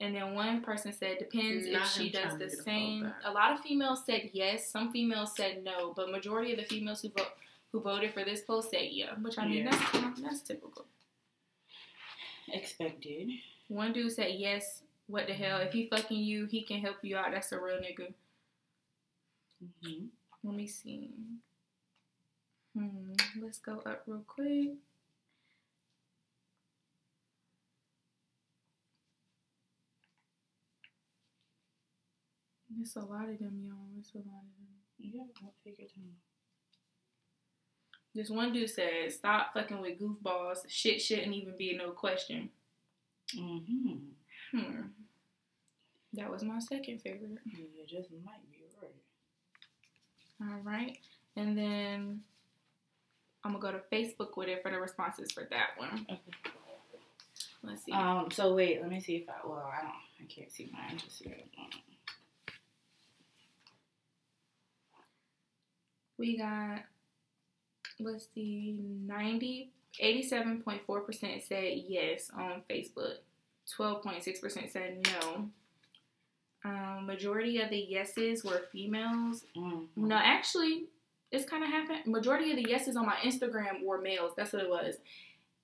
And 0.00 0.14
then 0.14 0.34
one 0.34 0.62
person 0.62 0.92
said, 0.92 1.18
"Depends 1.18 1.68
Not 1.68 1.82
if 1.82 1.88
she 1.88 2.10
does 2.10 2.38
the 2.38 2.48
same." 2.48 3.12
A 3.24 3.30
lot 3.32 3.52
of 3.52 3.60
females 3.60 4.02
said 4.06 4.30
yes. 4.32 4.66
Some 4.70 4.92
females 4.92 5.36
said 5.36 5.62
no, 5.62 5.92
but 5.94 6.10
majority 6.10 6.52
of 6.52 6.58
the 6.58 6.64
females 6.64 7.02
who 7.02 7.10
vote 7.10 7.32
who 7.70 7.80
voted 7.80 8.14
for 8.14 8.24
this 8.24 8.40
post 8.40 8.70
said 8.70 8.88
yeah. 8.90 9.14
Which 9.20 9.38
I 9.38 9.46
mean, 9.46 9.64
Yeah. 9.66 9.70
that's 9.92 10.20
that's 10.22 10.40
typical. 10.40 10.86
Expected. 12.52 13.28
One 13.68 13.92
dude 13.92 14.12
said 14.12 14.32
yes. 14.36 14.82
What 15.06 15.26
the 15.26 15.34
hell? 15.34 15.58
If 15.58 15.72
he 15.72 15.86
fucking 15.88 16.18
you, 16.18 16.46
he 16.46 16.62
can 16.62 16.80
help 16.80 16.96
you 17.02 17.16
out. 17.16 17.32
That's 17.32 17.52
a 17.52 17.60
real 17.60 17.76
nigga. 17.78 18.12
hmm 19.84 20.06
Let 20.42 20.54
me 20.56 20.66
see. 20.66 21.10
Hmm. 22.76 23.12
Let's 23.40 23.58
go 23.58 23.82
up 23.84 24.02
real 24.06 24.24
quick. 24.26 24.70
It's 32.80 32.96
a 32.96 33.00
lot 33.00 33.28
of 33.28 33.38
them, 33.38 33.60
y'all. 33.62 33.98
It's 33.98 34.14
a 34.14 34.18
lot 34.18 34.42
of 34.42 34.56
them. 34.56 34.70
Yeah, 34.98 35.22
I'll 35.42 35.54
take 35.64 35.78
your 35.78 35.88
time. 35.88 36.16
This 38.14 38.30
one 38.30 38.52
dude 38.52 38.70
says, 38.70 39.14
"Stop 39.16 39.52
fucking 39.54 39.80
with 39.80 40.00
goofballs. 40.00 40.64
Shit 40.68 41.00
shouldn't 41.00 41.34
even 41.34 41.56
be 41.56 41.76
no 41.76 41.90
question." 41.90 42.50
Mm-hmm. 43.36 43.96
Hmm. 44.52 44.80
That 46.14 46.30
was 46.30 46.42
my 46.42 46.58
second 46.58 47.00
favorite. 47.02 47.38
You 47.44 47.86
just 47.86 48.10
might 48.24 48.50
be 48.50 48.64
right. 48.82 50.50
All 50.50 50.60
right, 50.62 50.98
and 51.36 51.56
then 51.56 52.22
I'm 53.44 53.52
gonna 53.52 53.62
go 53.62 53.72
to 53.72 53.94
Facebook 53.94 54.36
with 54.36 54.48
it 54.48 54.62
for 54.62 54.70
the 54.70 54.80
responses 54.80 55.30
for 55.30 55.46
that 55.50 55.70
one. 55.76 56.06
Okay. 56.10 56.20
Let's 57.62 57.84
see. 57.84 57.92
Um. 57.92 58.30
So 58.32 58.54
wait, 58.54 58.80
let 58.80 58.90
me 58.90 59.00
see 59.00 59.16
if 59.16 59.28
I. 59.28 59.46
Well, 59.46 59.70
I 59.72 59.82
don't. 59.82 59.92
I 60.20 60.24
can't 60.28 60.50
see 60.50 60.70
mine 60.72 60.98
just 60.98 61.18
see 61.18 61.28
yet. 61.28 61.46
We 66.20 66.36
got, 66.36 66.80
let's 67.98 68.26
see, 68.34 68.76
90, 68.78 69.70
87.4% 70.02 71.42
said 71.48 71.72
yes 71.88 72.30
on 72.36 72.62
Facebook. 72.70 73.14
12.6% 73.78 74.70
said 74.70 75.08
no. 75.22 75.48
Um, 76.62 77.06
majority 77.06 77.62
of 77.62 77.70
the 77.70 77.78
yeses 77.78 78.44
were 78.44 78.64
females. 78.70 79.44
Mm. 79.56 79.86
No, 79.96 80.16
actually, 80.16 80.88
it's 81.32 81.48
kind 81.48 81.64
of 81.64 81.70
half. 81.70 81.88
Majority 82.06 82.50
of 82.50 82.58
the 82.62 82.68
yeses 82.68 82.96
on 82.96 83.06
my 83.06 83.16
Instagram 83.22 83.82
were 83.82 83.98
males. 84.02 84.32
That's 84.36 84.52
what 84.52 84.62
it 84.62 84.68
was. 84.68 84.96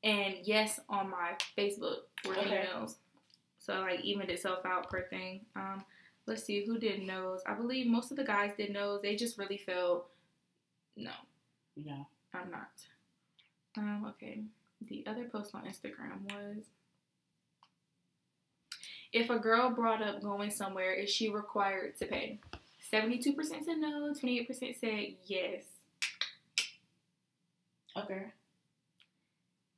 And 0.02 0.36
yes 0.42 0.80
on 0.88 1.10
my 1.10 1.32
Facebook 1.58 1.98
were 2.26 2.32
Okay. 2.34 2.44
females. 2.44 2.96
So 3.58 3.80
like 3.80 4.00
evened 4.04 4.30
itself 4.30 4.64
out 4.64 4.88
per 4.88 5.02
thing. 5.08 5.40
Um, 5.54 5.84
let's 6.26 6.44
see 6.44 6.64
who 6.64 6.78
did 6.78 7.02
no's. 7.02 7.42
I 7.46 7.52
believe 7.52 7.86
most 7.88 8.10
of 8.10 8.16
the 8.16 8.24
guys 8.24 8.52
did 8.56 8.72
no's. 8.72 9.02
They 9.02 9.16
just 9.16 9.36
really 9.36 9.58
felt 9.58 10.08
no. 10.96 11.12
Yeah. 11.76 12.04
I'm 12.34 12.50
not. 12.50 12.70
Um, 13.76 14.06
okay. 14.08 14.42
The 14.88 15.04
other 15.06 15.24
post 15.24 15.54
on 15.54 15.64
Instagram 15.64 16.22
was 16.24 16.64
if 19.12 19.30
a 19.30 19.38
girl 19.38 19.70
brought 19.70 20.02
up 20.02 20.22
going 20.22 20.50
somewhere, 20.50 20.92
is 20.92 21.10
she 21.10 21.30
required 21.30 21.96
to 21.98 22.06
pay? 22.06 22.38
Seventy-two 22.90 23.32
percent 23.32 23.64
said 23.64 23.78
no. 23.78 24.12
Twenty-eight 24.12 24.46
percent 24.46 24.76
said 24.80 25.14
yes. 25.26 25.64
Okay. 27.96 28.26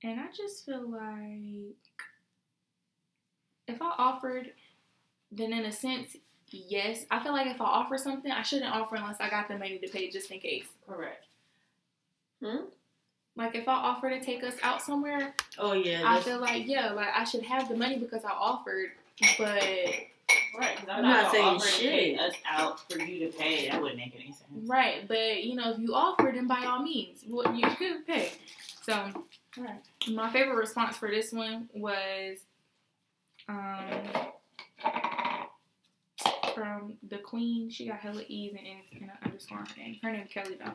And 0.03 0.21
I 0.21 0.27
just 0.37 0.65
feel 0.65 0.89
like 0.89 1.77
if 3.67 3.81
I 3.81 3.93
offered, 3.99 4.53
then 5.31 5.53
in 5.53 5.65
a 5.65 5.73
sense, 5.73 6.17
yes. 6.51 7.05
I 7.11 7.23
feel 7.23 7.33
like 7.33 7.47
if 7.47 7.61
I 7.61 7.65
offer 7.65 7.99
something, 7.99 8.31
I 8.31 8.43
shouldn't 8.43 8.73
offer 8.75 8.97
unless 8.97 9.21
I 9.21 9.29
got 9.31 9.49
the 9.49 9.55
money 9.59 9.79
to 9.79 9.89
pay 9.89 10.11
just 10.11 10.31
in 10.31 10.41
case. 10.41 10.67
Correct. 10.89 11.25
Hmm? 12.43 12.65
Like 13.37 13.55
if 13.55 13.69
I 13.69 13.75
offer 13.75 14.11
to 14.11 14.21
take 14.21 14.43
us 14.43 14.55
out 14.63 14.83
somewhere, 14.83 15.35
Oh 15.59 15.73
yeah. 15.73 16.03
I 16.05 16.21
feel 16.21 16.41
like 16.41 16.67
yeah, 16.67 16.91
like 16.93 17.09
I 17.15 17.25
should 17.25 17.43
have 17.45 17.69
the 17.69 17.77
money 17.77 17.97
because 17.99 18.25
I 18.25 18.31
offered. 18.31 18.91
But 19.39 19.63
Right. 20.59 20.77
'cause 20.77 20.89
I'm 20.91 20.97
I'm, 20.97 21.03
not 21.03 21.23
not, 21.25 21.33
saying 21.33 21.61
saying 21.61 21.81
shit. 21.81 22.19
shit. 22.19 22.21
us 22.21 22.35
out 22.51 22.91
for 22.91 22.99
you 23.01 23.27
to 23.31 23.37
pay. 23.39 23.69
That 23.71 23.81
wouldn't 23.81 23.99
make 23.99 24.15
any 24.15 24.27
sense. 24.33 24.69
right, 24.69 25.07
but 25.07 25.45
you 25.45 25.55
know, 25.55 25.71
if 25.71 25.79
you 25.79 25.95
offer, 25.95 26.31
then 26.35 26.47
by 26.49 26.65
all 26.65 26.83
means, 26.83 27.21
what 27.29 27.55
you 27.55 27.63
could 27.77 28.07
pay. 28.07 28.31
So 28.83 29.25
Right. 29.57 29.81
my 30.09 30.31
favorite 30.33 30.57
response 30.57 30.97
for 30.97 31.09
this 31.11 31.33
one 31.33 31.69
was 31.75 32.39
um 33.49 34.03
from 36.59 36.95
the 37.09 37.19
queen. 37.19 37.71
She 37.71 37.87
got 37.87 37.99
hella 37.99 38.23
E's 38.29 38.53
and 38.53 38.67
N's 38.67 38.87
and 38.93 39.03
an 39.03 39.11
underscore 39.25 39.59
on 39.59 39.67
her 39.67 39.77
name. 39.77 39.99
Her 40.03 40.13
name 40.13 40.23
is 40.23 40.33
Kelly 40.33 40.57
Don. 40.59 40.75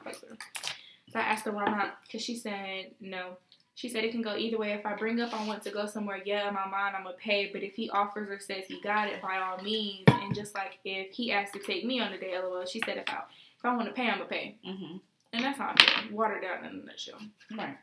So 1.12 1.20
I 1.20 1.22
asked 1.22 1.46
her 1.46 1.52
why 1.52 1.66
not, 1.66 1.98
because 2.04 2.22
she 2.22 2.36
said 2.36 2.92
no. 3.00 3.38
She 3.76 3.90
said 3.90 4.04
it 4.04 4.12
can 4.12 4.22
go 4.22 4.36
either 4.36 4.58
way. 4.58 4.74
If 4.74 4.86
I 4.86 4.96
bring 4.96 5.20
up 5.20 5.34
I 5.34 5.46
want 5.48 5.64
to 5.64 5.72
go 5.72 5.88
somewhere, 5.88 6.22
yeah, 6.26 6.48
in 6.48 6.54
my 6.54 6.68
mind 6.68 6.96
I'm 6.96 7.04
gonna 7.04 7.16
pay. 7.18 7.50
But 7.52 7.64
if 7.64 7.74
he 7.74 7.90
offers 7.90 8.30
or 8.30 8.40
says 8.40 8.66
he 8.68 8.80
got 8.82 9.08
it, 9.08 9.22
by 9.22 9.38
all 9.38 9.64
means. 9.64 10.06
And 10.08 10.34
just 10.36 10.54
like 10.54 10.80
if 10.86 11.12
he 11.12 11.32
asked 11.32 11.54
to 11.54 11.60
take 11.60 11.86
me 11.86 12.00
on 12.00 12.12
the 12.12 12.18
day, 12.18 12.38
lol. 12.40 12.66
She 12.66 12.82
said 12.86 12.98
if 12.98 13.10
I 13.10 13.24
if 13.58 13.66
I 13.66 13.76
want 13.76 13.88
to 13.88 13.94
pay, 13.94 14.08
I'm 14.08 14.18
gonna 14.18 14.30
pay. 14.30 14.58
Mm-hmm. 14.68 14.98
And 15.34 15.44
that's 15.44 15.58
how 15.58 15.74
I 15.76 15.82
feel. 15.82 16.16
Watered 16.16 16.44
down 16.44 16.66
in 16.66 16.82
a 16.82 16.86
nutshell. 16.86 17.20
Right. 17.58 17.78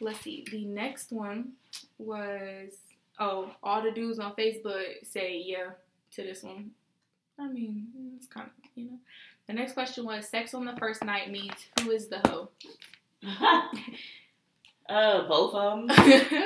Let's 0.00 0.20
see. 0.20 0.44
The 0.50 0.64
next 0.64 1.12
one 1.12 1.52
was 1.98 2.70
oh, 3.18 3.50
all 3.62 3.82
the 3.82 3.90
dudes 3.90 4.18
on 4.18 4.34
Facebook 4.34 5.04
say 5.04 5.42
yeah 5.44 5.70
to 6.12 6.22
this 6.22 6.42
one. 6.42 6.70
I 7.38 7.48
mean, 7.48 7.86
it's 8.16 8.26
kind 8.26 8.46
of 8.46 8.70
you 8.74 8.84
know. 8.84 8.98
The 9.46 9.54
next 9.54 9.72
question 9.72 10.04
was 10.04 10.28
sex 10.28 10.54
on 10.54 10.64
the 10.64 10.76
first 10.76 11.04
night 11.04 11.30
means 11.30 11.54
who 11.80 11.90
is 11.90 12.08
the 12.08 12.18
hoe? 12.18 12.48
uh, 14.88 15.28
both 15.28 15.54
of 15.54 15.88
them. 15.88 15.90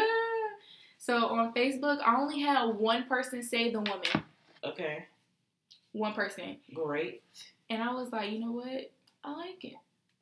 so 0.99 1.27
on 1.27 1.53
Facebook, 1.53 2.01
I 2.05 2.17
only 2.17 2.41
had 2.41 2.65
one 2.67 3.05
person 3.07 3.43
say 3.43 3.71
the 3.71 3.81
woman. 3.81 4.25
Okay. 4.65 5.05
One 5.93 6.15
person. 6.15 6.57
Great. 6.75 7.23
And 7.69 7.83
I 7.83 7.93
was 7.93 8.13
like, 8.13 8.33
you 8.33 8.41
know 8.41 8.53
what? 8.53 8.91
I 9.25 9.33
like 9.33 9.65
it. 9.65 9.75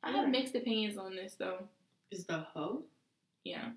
I 0.02 0.08
have 0.08 0.16
Alright. 0.16 0.32
mixed 0.32 0.54
opinions 0.54 0.98
on 0.98 1.14
this 1.14 1.34
though. 1.34 1.68
Is 2.10 2.24
the 2.24 2.38
hoe? 2.54 2.82
Yeah. 3.44 3.70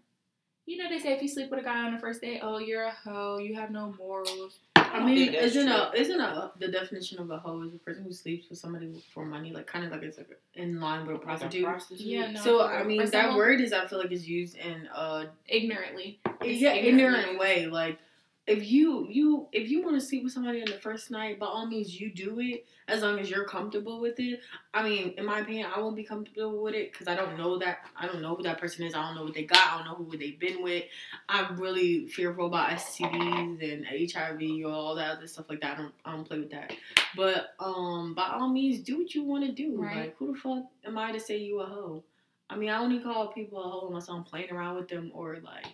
You 0.65 0.77
know 0.77 0.89
they 0.89 1.00
say 1.00 1.13
if 1.13 1.21
you 1.21 1.29
sleep 1.29 1.50
with 1.50 1.62
a 1.62 1.63
guy 1.63 1.86
on 1.86 1.93
the 1.93 2.00
first 2.00 2.19
day, 2.21 2.39
oh 2.43 2.57
you're 2.57 2.83
a 2.83 2.91
hoe, 2.91 3.38
you 3.39 3.55
have 3.55 3.71
no 3.71 3.93
morals. 3.97 4.59
I 4.94 5.06
mean, 5.06 5.32
think 5.32 5.44
isn't 5.44 5.67
true. 5.67 5.75
a 5.75 5.91
isn't 5.96 6.20
a 6.20 6.51
the 6.60 6.67
definition 6.70 7.20
of 7.20 7.29
a 7.32 7.38
hoe 7.38 7.62
is 7.63 7.74
a 7.74 7.77
person 7.77 8.03
who 8.03 8.12
sleeps 8.13 8.50
with 8.50 8.60
somebody 8.60 9.03
for 9.13 9.25
money, 9.25 9.51
like 9.53 9.67
kind 9.67 9.86
of 9.86 9.91
like 9.91 10.03
it's 10.03 10.17
like 10.17 10.29
in 10.56 10.79
line 10.79 11.01
with 11.01 11.10
a 11.10 11.13
Like 11.13 11.22
a 11.22 11.25
prostitute. 11.25 11.65
prostitute? 11.65 12.06
Yeah, 12.08 12.32
no. 12.32 12.41
So 12.41 12.63
I 12.65 12.84
mean, 12.84 13.06
that 13.10 13.36
word 13.36 13.62
is 13.62 13.74
I 13.74 13.86
feel 13.88 14.00
like 14.00 14.12
is 14.12 14.27
used 14.27 14.56
in 14.58 14.88
uh 14.94 15.25
ignorantly. 15.48 16.20
It's 16.41 16.62
yeah 16.62 16.74
ignorant. 16.74 17.17
ignorant 17.20 17.39
way. 17.39 17.65
Like 17.67 18.00
if 18.48 18.66
you 18.66 19.06
you 19.10 19.48
if 19.51 19.70
you 19.70 19.84
want 19.84 20.00
to 20.00 20.06
sleep 20.06 20.24
with 20.24 20.32
somebody 20.32 20.62
on 20.62 20.72
the 20.72 20.80
first 20.80 21.12
night, 21.12 21.38
by 21.38 21.46
all 21.46 21.68
means 21.68 22.00
you 22.00 22.10
do 22.10 22.39
it 22.39 22.66
as 22.88 23.01
long 23.01 23.20
as 23.20 23.30
you're 23.30 23.44
comfortable 23.44 24.00
with 24.00 24.18
it. 24.20 24.39
I 24.74 24.84
mean, 24.84 25.13
in 25.18 25.25
my 25.25 25.39
opinion, 25.39 25.68
I 25.75 25.80
won't 25.82 25.98
be 25.98 26.06
comfortable 26.06 26.63
with 26.63 26.74
it 26.74 26.94
because 26.94 27.08
I 27.10 27.16
don't 27.16 27.38
know 27.38 27.58
that 27.60 27.80
I 27.98 28.08
don't 28.08 28.22
know 28.22 28.36
who 28.36 28.44
that 28.44 28.58
person 28.58 28.86
is. 28.86 28.96
I 28.96 29.01
don't 29.06 29.16
know 29.16 29.25
what 29.25 29.34
they 29.34 29.44
got. 29.44 29.68
I 29.68 29.77
don't 29.77 29.88
know 29.88 30.06
who 30.06 30.18
they've 30.18 30.39
been 30.39 30.63
with. 30.63 30.86
I'm 31.27 31.58
really 31.58 32.08
fearful 32.08 32.46
about 32.48 32.70
STDs 32.70 33.74
and 33.74 33.86
HIV 33.86 34.66
all 34.66 34.96
that 34.96 35.18
other 35.18 35.27
stuff 35.27 35.50
like 35.50 35.60
that. 35.62 35.77
I 35.77 35.82
don't 35.82 35.94
I 36.06 36.12
don't 36.13 36.27
play 36.27 36.39
with 36.39 36.51
that. 36.51 36.74
But 37.18 37.54
um, 37.60 38.13
by 38.13 38.30
all 38.30 38.50
means, 38.50 38.80
do 38.80 39.00
what 39.00 39.13
you 39.13 39.24
want 39.24 39.46
to 39.46 39.51
do. 39.51 39.82
Right. 39.82 39.98
Like 39.98 40.18
who 40.18 40.34
the 40.34 40.39
fuck 40.39 40.63
am 40.86 40.98
I 40.98 41.12
to 41.12 41.20
say 41.20 41.38
you 41.38 41.60
a 41.60 41.66
hoe? 41.66 42.01
I 42.50 42.56
mean, 42.56 42.70
I 42.70 42.80
only 42.80 43.00
call 43.00 43.27
people 43.27 43.62
a 43.62 43.70
hoe 43.70 43.88
unless 43.89 44.08
I'm 44.08 44.24
playing 44.24 44.51
around 44.51 44.77
with 44.77 44.88
them 44.88 45.12
or 45.13 45.38
like. 45.44 45.66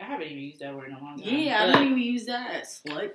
I 0.00 0.04
haven't 0.04 0.26
even 0.28 0.38
used 0.42 0.60
that 0.60 0.74
word 0.74 0.88
in 0.88 0.94
a 0.94 1.00
long 1.00 1.18
time. 1.18 1.28
Yeah, 1.28 1.62
I 1.64 1.72
don't 1.72 1.86
even 1.86 1.98
use 1.98 2.24
that, 2.26 2.64
slut. 2.64 3.10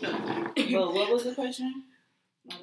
but 0.00 0.94
what 0.94 1.12
was 1.12 1.24
the 1.24 1.34
question? 1.34 1.84
My 2.48 2.54
bad. 2.56 2.62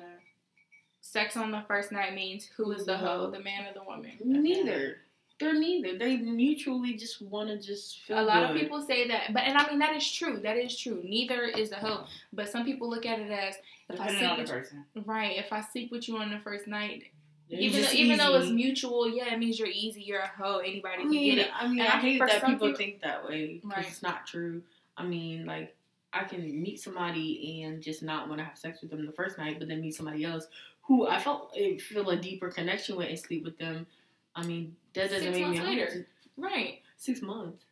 Sex 1.01 1.37
on 1.37 1.51
the 1.51 1.63
first 1.67 1.91
night 1.91 2.15
means 2.15 2.49
who 2.57 2.71
is 2.71 2.85
the 2.85 2.97
hoe, 2.97 3.29
the 3.29 3.39
man 3.39 3.67
or 3.67 3.73
the 3.73 3.83
woman. 3.83 4.11
neither. 4.23 4.97
They're 5.39 5.53
neither. 5.59 5.97
They 5.97 6.17
mutually 6.17 6.93
just 6.93 7.21
want 7.21 7.49
to 7.49 7.59
just 7.59 8.01
feel 8.03 8.19
A 8.19 8.21
lot 8.21 8.49
of 8.49 8.55
people 8.55 8.81
say 8.81 9.07
that, 9.07 9.33
but 9.33 9.41
and 9.43 9.57
I 9.57 9.67
mean 9.69 9.79
that 9.79 9.95
is 9.95 10.09
true. 10.09 10.39
That 10.41 10.57
is 10.57 10.77
true. 10.77 11.01
Neither 11.03 11.43
is 11.43 11.71
the 11.71 11.75
hoe, 11.75 12.05
but 12.31 12.49
some 12.49 12.63
people 12.65 12.89
look 12.89 13.05
at 13.05 13.19
it 13.19 13.29
as 13.31 13.55
if 13.89 13.99
I 13.99 14.07
Depending 14.09 14.17
sleep 14.19 14.29
on 14.29 14.35
the 14.37 14.41
with 14.43 14.51
person. 14.51 14.85
you, 14.95 15.01
right. 15.05 15.37
If 15.37 15.51
I 15.51 15.61
sleep 15.61 15.91
with 15.91 16.07
you 16.07 16.17
on 16.17 16.29
the 16.31 16.39
first 16.39 16.67
night, 16.67 17.03
It's 17.07 17.12
even 17.49 17.81
though, 17.81 17.91
even 17.91 18.17
though 18.17 18.35
it's 18.39 18.49
mutual, 18.51 19.07
yeah, 19.09 19.33
it 19.33 19.37
means 19.39 19.59
you're 19.59 19.67
easy. 19.67 20.01
You're 20.01 20.21
a 20.21 20.27
hoe. 20.27 20.57
Anybody 20.59 20.93
I 20.95 20.97
can 21.01 21.11
get 21.11 21.37
it. 21.37 21.49
I 21.53 21.67
mean, 21.67 21.79
And 21.79 21.89
I 21.89 21.97
I- 21.97 21.99
hate 22.01 22.19
that 22.19 22.45
people 22.45 22.67
people- 22.67 22.75
think 22.75 23.01
that 23.01 23.27
way 23.27 23.59
Right. 23.63 23.85
it's 23.87 24.01
not 24.01 24.25
true. 24.25 24.63
I 24.97 25.03
mean, 25.05 25.45
like 25.45 25.75
I 26.13 26.23
can 26.23 26.61
meet 26.61 26.79
somebody 26.79 27.63
and 27.63 27.81
just 27.81 28.03
not 28.03 28.27
want 28.27 28.39
to 28.39 28.45
have 28.45 28.57
sex 28.57 28.81
with 28.81 28.91
them 28.91 29.05
the 29.05 29.11
first 29.11 29.37
night, 29.37 29.57
but 29.59 29.67
then 29.67 29.81
meet 29.81 29.95
somebody 29.95 30.23
else 30.23 30.47
who 30.83 31.07
I 31.07 31.19
felt 31.19 31.53
eh, 31.55 31.77
feel 31.77 32.09
a 32.09 32.15
deeper 32.17 32.49
connection 32.49 32.95
with 32.95 33.09
and 33.09 33.17
sleep 33.19 33.43
with 33.43 33.57
them. 33.57 33.87
I 34.35 34.43
mean, 34.45 34.75
that 34.93 35.09
doesn't 35.09 35.33
Six 35.33 35.37
make 35.37 35.47
me 35.49 35.59
later. 35.61 35.89
hoe. 35.91 36.03
Right. 36.37 36.81
Six 36.97 37.21
months. 37.21 37.63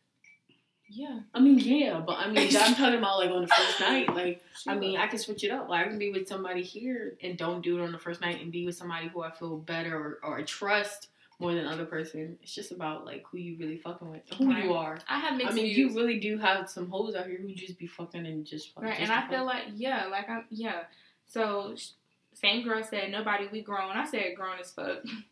Yeah. 0.94 1.20
I 1.32 1.40
mean, 1.40 1.58
yeah, 1.58 2.00
but 2.06 2.18
I 2.18 2.28
mean, 2.30 2.54
I'm 2.60 2.74
talking 2.74 2.98
about 2.98 3.18
like 3.18 3.30
on 3.30 3.42
the 3.42 3.48
first 3.48 3.80
night. 3.80 4.14
Like, 4.14 4.42
I 4.68 4.74
mean, 4.74 4.98
I 4.98 5.06
can 5.06 5.18
switch 5.18 5.42
it 5.42 5.50
up. 5.50 5.68
Like, 5.68 5.86
I 5.86 5.88
can 5.88 5.98
be 5.98 6.12
with 6.12 6.28
somebody 6.28 6.62
here 6.62 7.16
and 7.22 7.38
don't 7.38 7.62
do 7.62 7.78
it 7.78 7.82
on 7.82 7.92
the 7.92 7.98
first 7.98 8.20
night, 8.20 8.42
and 8.42 8.52
be 8.52 8.66
with 8.66 8.76
somebody 8.76 9.08
who 9.08 9.22
I 9.22 9.30
feel 9.30 9.56
better 9.56 10.18
or, 10.22 10.30
or 10.38 10.42
trust 10.42 11.08
more 11.38 11.54
than 11.54 11.66
other 11.66 11.86
person. 11.86 12.38
It's 12.42 12.54
just 12.54 12.72
about 12.72 13.06
like 13.06 13.24
who 13.30 13.38
you 13.38 13.56
really 13.58 13.78
fucking 13.78 14.10
with, 14.10 14.20
who 14.36 14.50
Right. 14.50 14.64
you 14.64 14.74
are. 14.74 14.98
I 15.08 15.18
have 15.18 15.36
mixed. 15.38 15.52
I 15.52 15.54
mean, 15.54 15.64
views. 15.74 15.94
you 15.94 15.98
really 15.98 16.20
do 16.20 16.36
have 16.38 16.68
some 16.68 16.90
hoes 16.90 17.14
out 17.14 17.26
here 17.26 17.38
who 17.40 17.52
just 17.54 17.78
be 17.78 17.86
fucking 17.86 18.26
and 18.26 18.44
just 18.44 18.74
fucking. 18.74 18.90
Right, 18.90 18.98
just 18.98 19.10
and 19.10 19.18
I 19.18 19.28
feel 19.28 19.44
like 19.46 19.64
yeah, 19.74 20.06
like 20.06 20.28
I'm 20.28 20.44
yeah. 20.50 20.82
So 21.26 21.74
same 22.34 22.62
girl 22.64 22.82
said 22.82 23.10
nobody 23.10 23.48
we 23.50 23.62
grown. 23.62 23.92
I 23.92 24.04
said 24.06 24.34
grown 24.36 24.58
as 24.60 24.70
fuck. 24.72 24.98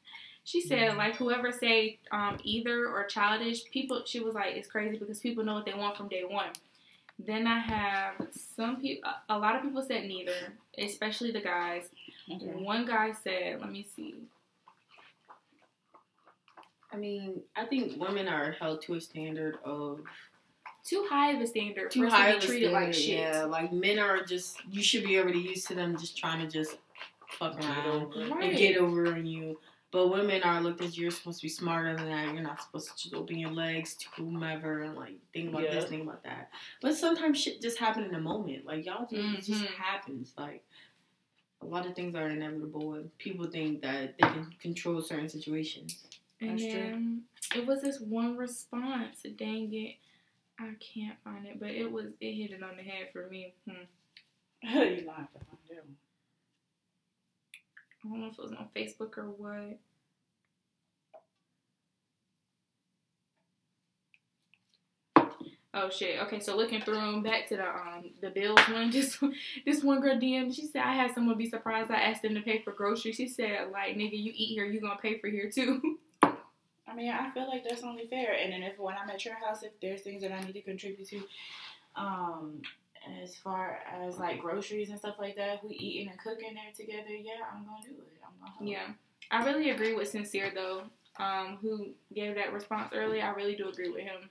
She 0.50 0.61
said 0.61 0.97
like 0.97 1.14
whoever 1.14 1.52
say 1.52 1.99
um 2.11 2.38
either 2.42 2.88
or 2.88 3.04
childish 3.04 3.64
people. 3.71 4.02
She 4.04 4.19
was 4.19 4.35
like 4.35 4.57
it's 4.57 4.66
crazy 4.66 4.99
because 4.99 5.21
people 5.21 5.45
know 5.45 5.54
what 5.54 5.64
they 5.64 5.75
want 5.75 5.97
from 5.97 6.09
day 6.09 6.25
one. 6.28 6.50
Then 7.25 7.47
I 7.47 7.59
have 7.61 8.14
some 8.57 8.80
people. 8.80 9.09
A 9.28 9.38
lot 9.38 9.54
of 9.54 9.62
people 9.62 9.83
said 9.87 10.04
neither, 10.07 10.33
especially 10.76 11.30
the 11.30 11.40
guys. 11.40 11.85
Okay. 12.28 12.47
One 12.47 12.85
guy 12.85 13.12
said, 13.12 13.61
let 13.61 13.71
me 13.71 13.87
see. 13.95 14.14
I 16.92 16.97
mean, 16.97 17.42
I 17.54 17.66
think 17.66 18.00
women 18.00 18.26
are 18.26 18.50
held 18.52 18.83
to 18.83 18.95
a 18.95 19.00
standard 19.00 19.59
of 19.64 20.00
Too 20.85 21.07
high 21.09 21.30
of 21.33 21.40
a 21.40 21.47
standard 21.47 21.92
too 21.92 22.09
high 22.09 22.33
to 22.33 22.38
of 22.38 22.42
a 22.42 22.47
treated 22.47 22.71
standard. 22.71 22.87
like 22.87 22.95
shit. 22.95 23.19
Yeah, 23.19 23.45
like 23.45 23.73
men 23.73 24.00
are 24.00 24.25
just 24.25 24.57
you 24.69 24.83
should 24.83 25.04
be 25.04 25.16
already 25.19 25.38
used 25.38 25.69
to 25.69 25.76
them 25.76 25.97
just 25.97 26.16
trying 26.19 26.40
to 26.45 26.50
just 26.50 26.76
fuck 27.38 27.57
around. 27.62 28.14
Right. 28.33 28.50
and 28.50 28.59
get 28.59 28.76
over 28.78 29.07
on 29.07 29.26
you. 29.26 29.59
But 29.92 30.09
women 30.09 30.42
are 30.44 30.61
looked 30.61 30.82
as 30.82 30.97
you're 30.97 31.11
supposed 31.11 31.40
to 31.40 31.47
be 31.47 31.49
smarter 31.49 31.97
than 31.97 32.06
that. 32.09 32.32
You're 32.32 32.44
not 32.44 32.62
supposed 32.62 32.88
to 32.97 33.02
just 33.02 33.14
open 33.14 33.38
your 33.38 33.50
legs 33.50 33.94
to 33.97 34.06
whomever 34.16 34.82
and 34.82 34.94
like 34.94 35.14
think 35.32 35.49
about 35.50 35.64
Yeah. 35.64 35.75
this, 35.75 35.87
think 35.87 36.04
about 36.04 36.23
that. 36.23 36.50
But 36.80 36.94
sometimes 36.97 37.40
shit 37.40 37.61
just 37.61 37.78
happen 37.78 38.04
in 38.04 38.14
a 38.14 38.20
moment. 38.20 38.64
Like 38.66 38.87
y'all 38.87 39.06
just 39.11 39.49
it 39.50 39.52
just 39.52 39.64
happens. 39.73 40.32
Like 40.38 40.62
a 41.61 41.66
lot 41.66 41.87
of 41.87 41.97
things 41.97 42.14
are 42.14 42.28
inevitable 42.28 42.94
and 42.94 43.16
people 43.18 43.47
think 43.47 43.82
that 43.82 44.16
they 44.16 44.28
can 44.28 44.54
control 44.61 45.02
certain 45.02 45.28
situations. 45.28 45.99
And 46.40 46.50
That's 46.52 46.62
true. 46.62 46.73
then 46.73 47.23
it 47.56 47.66
was 47.66 47.82
this 47.82 48.00
one 48.00 48.37
response. 48.37 49.23
Dang 49.37 49.75
it. 49.75 49.97
I 50.61 50.75
can't 50.78 51.16
find 51.25 51.47
it, 51.47 51.59
but 51.59 51.70
it 51.70 51.90
was 51.90 52.06
it 52.20 52.32
hit 52.35 52.52
it 52.52 52.62
on 52.62 52.76
the 52.76 52.82
head 52.85 53.09
for 53.12 53.26
me. 53.28 53.54
Hmm. 53.68 53.82
you 54.62 55.04
might 55.04 55.16
have 55.16 55.32
to 55.32 55.38
find 55.40 55.78
out. 55.78 55.85
I 58.04 58.09
don't 58.09 58.21
know 58.21 58.28
if 58.28 58.38
it 58.38 58.42
was 58.42 58.52
on 58.52 58.69
Facebook 58.75 59.16
or 59.19 59.30
what. 59.30 59.78
Oh 65.73 65.88
shit. 65.88 66.21
Okay, 66.23 66.40
so 66.40 66.57
looking 66.57 66.83
through 66.83 66.97
them 66.97 67.23
back 67.23 67.49
to 67.49 67.57
the 67.57 67.69
um 67.69 68.11
the 68.21 68.30
bills 68.30 68.59
one. 68.69 68.90
Just 68.92 69.19
this 69.64 69.85
one 69.85 70.00
girl 70.00 70.19
DM. 70.19 70.52
She 70.54 70.66
said 70.66 70.83
I 70.83 70.95
had 70.95 71.14
someone 71.14 71.38
be 71.38 71.49
surprised. 71.49 71.90
I 71.90 72.00
asked 72.00 72.23
them 72.23 72.35
to 72.35 72.40
pay 72.40 72.61
for 72.62 72.73
groceries. 72.73 73.16
She 73.16 73.28
said 73.28 73.71
like 73.73 73.97
nigga, 73.97 74.19
you 74.21 74.33
eat 74.35 74.54
here, 74.54 74.64
you 74.64 74.80
gonna 74.80 74.99
pay 75.00 75.19
for 75.19 75.28
here 75.28 75.50
too. 75.50 75.99
I 76.88 76.95
mean, 76.95 77.12
I 77.12 77.30
feel 77.30 77.49
like 77.49 77.62
that's 77.69 77.85
only 77.85 78.07
fair. 78.09 78.33
And 78.35 78.52
then 78.52 78.62
if 78.64 78.78
when 78.78 78.97
I'm 78.97 79.11
at 79.11 79.25
your 79.25 79.35
house, 79.35 79.62
if 79.62 79.73
there's 79.80 80.00
things 80.00 80.23
that 80.23 80.33
I 80.33 80.40
need 80.40 80.54
to 80.54 80.62
contribute 80.62 81.09
to, 81.09 81.23
Um, 81.97 82.62
as 83.23 83.37
far 83.37 83.78
as 84.04 84.19
like 84.19 84.40
groceries 84.40 84.90
and 84.90 84.99
stuff 84.99 85.16
like 85.19 85.37
that, 85.37 85.57
if 85.57 85.62
we 85.64 85.75
eating 85.76 86.09
and 86.11 86.19
cooking 86.19 86.54
there 86.54 86.73
together, 86.76 87.14
yeah, 87.14 87.45
I'm 87.52 87.64
gonna 87.64 87.83
do 87.85 87.90
it. 87.92 88.19
I'm 88.25 88.33
gonna 88.40 88.52
help. 88.52 88.69
Yeah, 88.69 88.92
I 89.30 89.45
really 89.45 89.71
agree 89.71 89.95
with 89.95 90.09
Sincere 90.09 90.52
though, 90.54 90.83
um, 91.19 91.59
who 91.61 91.90
gave 92.14 92.35
that 92.37 92.52
response 92.52 92.92
earlier. 92.95 93.23
I 93.23 93.30
really 93.30 93.57
do 93.57 93.69
agree 93.69 93.90
with 93.90 94.02
him. 94.02 94.28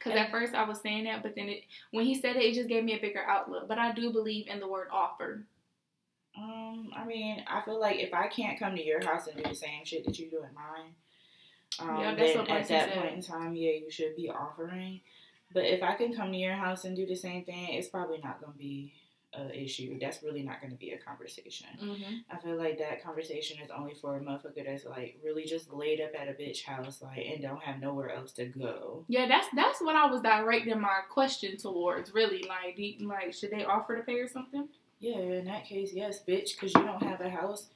Cause 0.00 0.14
at 0.14 0.30
first 0.30 0.54
I 0.54 0.64
was 0.64 0.80
saying 0.80 1.04
that, 1.04 1.22
but 1.22 1.34
then 1.34 1.48
it, 1.48 1.62
when 1.90 2.04
he 2.04 2.14
said 2.14 2.36
it, 2.36 2.42
it 2.42 2.54
just 2.54 2.68
gave 2.68 2.84
me 2.84 2.94
a 2.96 3.00
bigger 3.00 3.22
outlook. 3.26 3.68
But 3.68 3.78
I 3.78 3.92
do 3.92 4.12
believe 4.12 4.46
in 4.48 4.58
the 4.60 4.68
word 4.68 4.88
offer. 4.92 5.44
Um, 6.36 6.90
I 6.94 7.04
mean, 7.04 7.42
I 7.46 7.62
feel 7.62 7.80
like 7.80 7.96
if 7.98 8.12
I 8.12 8.26
can't 8.28 8.58
come 8.58 8.76
to 8.76 8.84
your 8.84 9.02
house 9.04 9.26
and 9.26 9.36
do 9.36 9.48
the 9.48 9.54
same 9.54 9.84
shit 9.84 10.04
that 10.04 10.18
you 10.18 10.28
do 10.30 10.42
at 10.42 10.52
mine, 10.54 10.92
um, 11.78 12.00
Yeah, 12.00 12.14
that's 12.14 12.32
then 12.32 12.38
what 12.38 12.50
at 12.50 12.68
that 12.68 12.88
said. 12.90 12.98
point 13.02 13.14
in 13.14 13.22
time, 13.22 13.56
yeah, 13.56 13.72
you 13.72 13.90
should 13.90 14.14
be 14.16 14.28
offering. 14.28 15.00
But 15.52 15.64
if 15.64 15.82
I 15.82 15.94
can 15.94 16.14
come 16.14 16.32
to 16.32 16.38
your 16.38 16.54
house 16.54 16.84
and 16.84 16.96
do 16.96 17.06
the 17.06 17.14
same 17.14 17.44
thing, 17.44 17.68
it's 17.74 17.88
probably 17.88 18.18
not 18.18 18.40
gonna 18.40 18.52
be 18.56 18.92
an 19.32 19.50
issue. 19.50 19.98
That's 20.00 20.22
really 20.22 20.42
not 20.42 20.60
gonna 20.60 20.74
be 20.74 20.90
a 20.92 20.98
conversation. 20.98 21.68
Mm-hmm. 21.82 22.14
I 22.30 22.36
feel 22.38 22.56
like 22.56 22.78
that 22.78 23.02
conversation 23.02 23.58
is 23.62 23.70
only 23.70 23.94
for 23.94 24.16
a 24.16 24.20
motherfucker 24.20 24.64
that's 24.66 24.84
like 24.86 25.18
really 25.24 25.44
just 25.44 25.72
laid 25.72 26.00
up 26.00 26.10
at 26.18 26.28
a 26.28 26.32
bitch 26.32 26.64
house, 26.64 27.00
like, 27.02 27.18
and 27.26 27.42
don't 27.42 27.62
have 27.62 27.80
nowhere 27.80 28.10
else 28.10 28.32
to 28.32 28.46
go. 28.46 29.04
Yeah, 29.08 29.26
that's 29.28 29.46
that's 29.54 29.80
what 29.80 29.94
I 29.96 30.06
was 30.06 30.20
directing 30.22 30.80
my 30.80 31.00
question 31.10 31.56
towards. 31.56 32.12
Really, 32.14 32.44
like, 32.48 32.76
do 32.76 32.82
you- 32.82 33.06
like, 33.08 33.32
should 33.34 33.50
they 33.50 33.64
offer 33.64 33.96
to 33.96 34.02
pay 34.02 34.18
or 34.20 34.28
something? 34.28 34.68
Yeah, 34.98 35.18
in 35.18 35.44
that 35.44 35.66
case, 35.66 35.92
yes, 35.92 36.22
bitch, 36.26 36.54
because 36.54 36.74
you 36.74 36.82
don't 36.82 37.02
have 37.02 37.20
a 37.20 37.28
house 37.28 37.68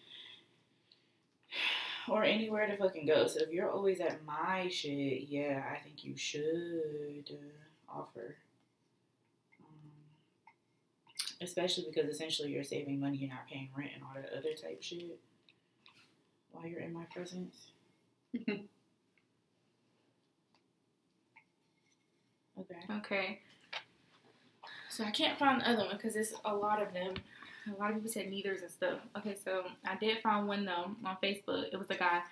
or 2.11 2.25
anywhere 2.25 2.67
to 2.67 2.77
fucking 2.77 3.07
go. 3.07 3.29
So 3.29 3.41
if 3.41 3.51
you're 3.51 3.71
always 3.71 4.01
at 4.01 4.25
my 4.25 4.69
shit, 4.69 5.29
yeah, 5.29 5.63
I 5.73 5.79
think 5.79 6.05
you 6.05 6.17
should 6.17 7.31
uh, 7.31 7.99
offer. 8.01 8.37
Um, 9.63 9.91
especially 11.41 11.87
because 11.89 12.11
essentially 12.11 12.51
you're 12.51 12.65
saving 12.65 12.99
money, 12.99 13.19
you're 13.19 13.31
not 13.31 13.49
paying 13.49 13.69
rent 13.77 13.93
and 13.95 14.03
all 14.03 14.11
that 14.15 14.37
other 14.37 14.55
type 14.61 14.83
shit 14.83 15.21
while 16.51 16.67
you're 16.67 16.81
in 16.81 16.93
my 16.93 17.05
presence. 17.15 17.69
okay. 18.49 18.67
Okay. 22.91 23.39
So 24.89 25.05
I 25.05 25.13
can't 25.13 25.39
find 25.39 25.61
the 25.61 25.71
other 25.71 25.85
one 25.85 25.97
because 25.97 26.17
it's 26.17 26.33
a 26.45 26.53
lot 26.53 26.83
of 26.83 26.93
them. 26.93 27.15
A 27.77 27.81
lot 27.81 27.91
of 27.91 27.97
people 27.97 28.11
said 28.11 28.27
neithers 28.27 28.63
and 28.63 28.71
stuff. 28.71 28.99
Okay, 29.19 29.37
so 29.43 29.65
I 29.87 29.97
did 29.97 30.19
find 30.23 30.49
one 30.49 30.65
though 30.65 30.95
on 31.05 31.17
Facebook. 31.23 31.73
It 31.73 31.79
was 31.79 31.91
a 31.91 31.97
guy. 31.97 32.23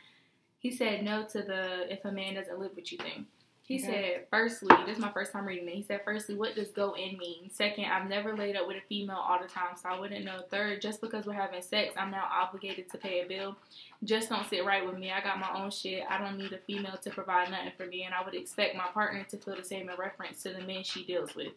He 0.58 0.70
said 0.70 1.04
no 1.04 1.24
to 1.32 1.42
the 1.42 1.92
if 1.92 2.04
a 2.04 2.12
man 2.12 2.34
doesn't 2.34 2.58
live 2.58 2.72
with 2.74 2.90
you 2.90 2.98
thing. 2.98 3.26
He 3.68 3.74
Okay. 3.76 3.84
said, 4.14 4.26
firstly, 4.30 4.74
this 4.86 4.96
is 4.96 5.02
my 5.02 5.12
first 5.12 5.30
time 5.30 5.44
reading 5.44 5.68
it. 5.68 5.74
He 5.74 5.82
said, 5.82 6.00
firstly, 6.02 6.34
what 6.34 6.54
does 6.54 6.70
go 6.70 6.94
in 6.94 7.18
mean? 7.18 7.50
Second, 7.50 7.84
I've 7.84 8.08
never 8.08 8.34
laid 8.34 8.56
up 8.56 8.66
with 8.66 8.78
a 8.78 8.86
female 8.88 9.18
all 9.18 9.38
the 9.42 9.46
time, 9.46 9.76
so 9.76 9.90
I 9.90 10.00
wouldn't 10.00 10.24
know. 10.24 10.40
Third, 10.50 10.80
just 10.80 11.02
because 11.02 11.26
we're 11.26 11.34
having 11.34 11.60
sex, 11.60 11.92
I'm 11.98 12.10
now 12.10 12.26
obligated 12.32 12.90
to 12.90 12.96
pay 12.96 13.20
a 13.20 13.26
bill. 13.28 13.56
Just 14.04 14.30
don't 14.30 14.48
sit 14.48 14.64
right 14.64 14.86
with 14.86 14.96
me. 14.98 15.10
I 15.12 15.20
got 15.20 15.38
my 15.38 15.52
own 15.62 15.70
shit. 15.70 16.02
I 16.08 16.16
don't 16.16 16.38
need 16.38 16.54
a 16.54 16.58
female 16.66 16.96
to 16.96 17.10
provide 17.10 17.50
nothing 17.50 17.72
for 17.76 17.84
me, 17.84 18.04
and 18.04 18.14
I 18.14 18.24
would 18.24 18.34
expect 18.34 18.74
my 18.74 18.86
partner 18.94 19.22
to 19.24 19.36
feel 19.36 19.56
the 19.56 19.62
same 19.62 19.90
in 19.90 19.96
reference 19.98 20.42
to 20.44 20.54
the 20.54 20.62
men 20.62 20.82
she 20.82 21.04
deals 21.04 21.34
with. 21.34 21.52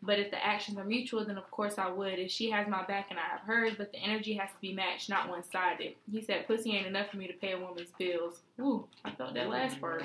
But 0.00 0.20
if 0.20 0.30
the 0.30 0.46
actions 0.46 0.78
are 0.78 0.84
mutual, 0.84 1.24
then 1.24 1.38
of 1.38 1.50
course 1.50 1.76
I 1.76 1.90
would. 1.90 2.20
If 2.20 2.30
she 2.30 2.52
has 2.52 2.68
my 2.68 2.84
back 2.84 3.06
and 3.10 3.18
I 3.18 3.22
have 3.22 3.40
hers, 3.40 3.72
but 3.76 3.90
the 3.90 3.98
energy 3.98 4.34
has 4.34 4.50
to 4.50 4.60
be 4.60 4.72
matched, 4.72 5.08
not 5.10 5.28
one 5.28 5.42
sided. 5.42 5.94
He 6.12 6.22
said, 6.22 6.46
Pussy 6.46 6.70
ain't 6.76 6.86
enough 6.86 7.10
for 7.10 7.16
me 7.16 7.26
to 7.26 7.32
pay 7.32 7.50
a 7.54 7.58
woman's 7.58 7.90
bills. 7.98 8.42
Ooh, 8.60 8.86
I 9.04 9.12
felt 9.12 9.34
that 9.34 9.48
last 9.48 9.80
part. 9.80 10.02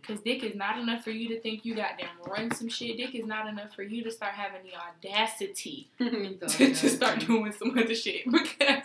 Because 0.00 0.20
dick 0.20 0.44
is 0.44 0.54
not 0.54 0.78
enough 0.78 1.02
for 1.02 1.10
you 1.10 1.28
to 1.28 1.40
think 1.40 1.64
you 1.64 1.74
got 1.74 1.98
them 1.98 2.08
run 2.26 2.54
some 2.54 2.68
shit. 2.68 2.98
Dick 2.98 3.14
is 3.14 3.24
not 3.24 3.48
enough 3.48 3.74
for 3.74 3.82
you 3.82 4.04
to 4.04 4.10
start 4.10 4.34
having 4.34 4.60
the 4.62 4.74
audacity 4.76 5.88
to, 5.98 6.74
to 6.74 6.88
start 6.90 7.20
doing 7.20 7.52
some 7.52 7.76
other 7.78 7.94
shit. 7.94 8.26
Because 8.30 8.82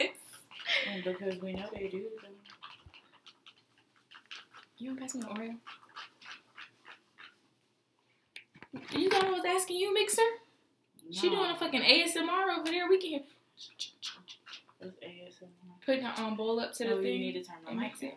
And 0.89 1.03
because 1.03 1.41
we 1.41 1.53
know 1.53 1.65
they 1.73 1.89
do. 1.89 2.03
you 4.77 4.87
don't 4.89 4.99
pass 4.99 5.13
me 5.13 5.21
an 5.21 5.27
Oreo. 5.27 5.55
You 8.97 9.09
thought 9.09 9.25
I 9.25 9.31
was 9.31 9.43
asking 9.45 9.77
you, 9.77 9.93
Mixer? 9.93 10.21
She 11.09 11.29
doing 11.29 11.51
a 11.51 11.55
fucking 11.57 11.81
ASMR 11.81 12.57
over 12.57 12.71
there. 12.71 12.87
We 12.87 13.01
can 13.01 13.09
hear 13.09 13.21
putting 15.85 16.03
her 16.03 16.23
um, 16.23 16.35
bowl 16.35 16.59
up 16.59 16.73
to 16.73 16.85
the 16.85 16.93
oh, 16.93 17.01
thing. 17.01 17.13
you 17.13 17.19
need 17.19 17.33
to 17.33 17.43
turn 17.43 17.57
my 17.65 17.73
mic 17.73 17.99
down. 17.99 18.11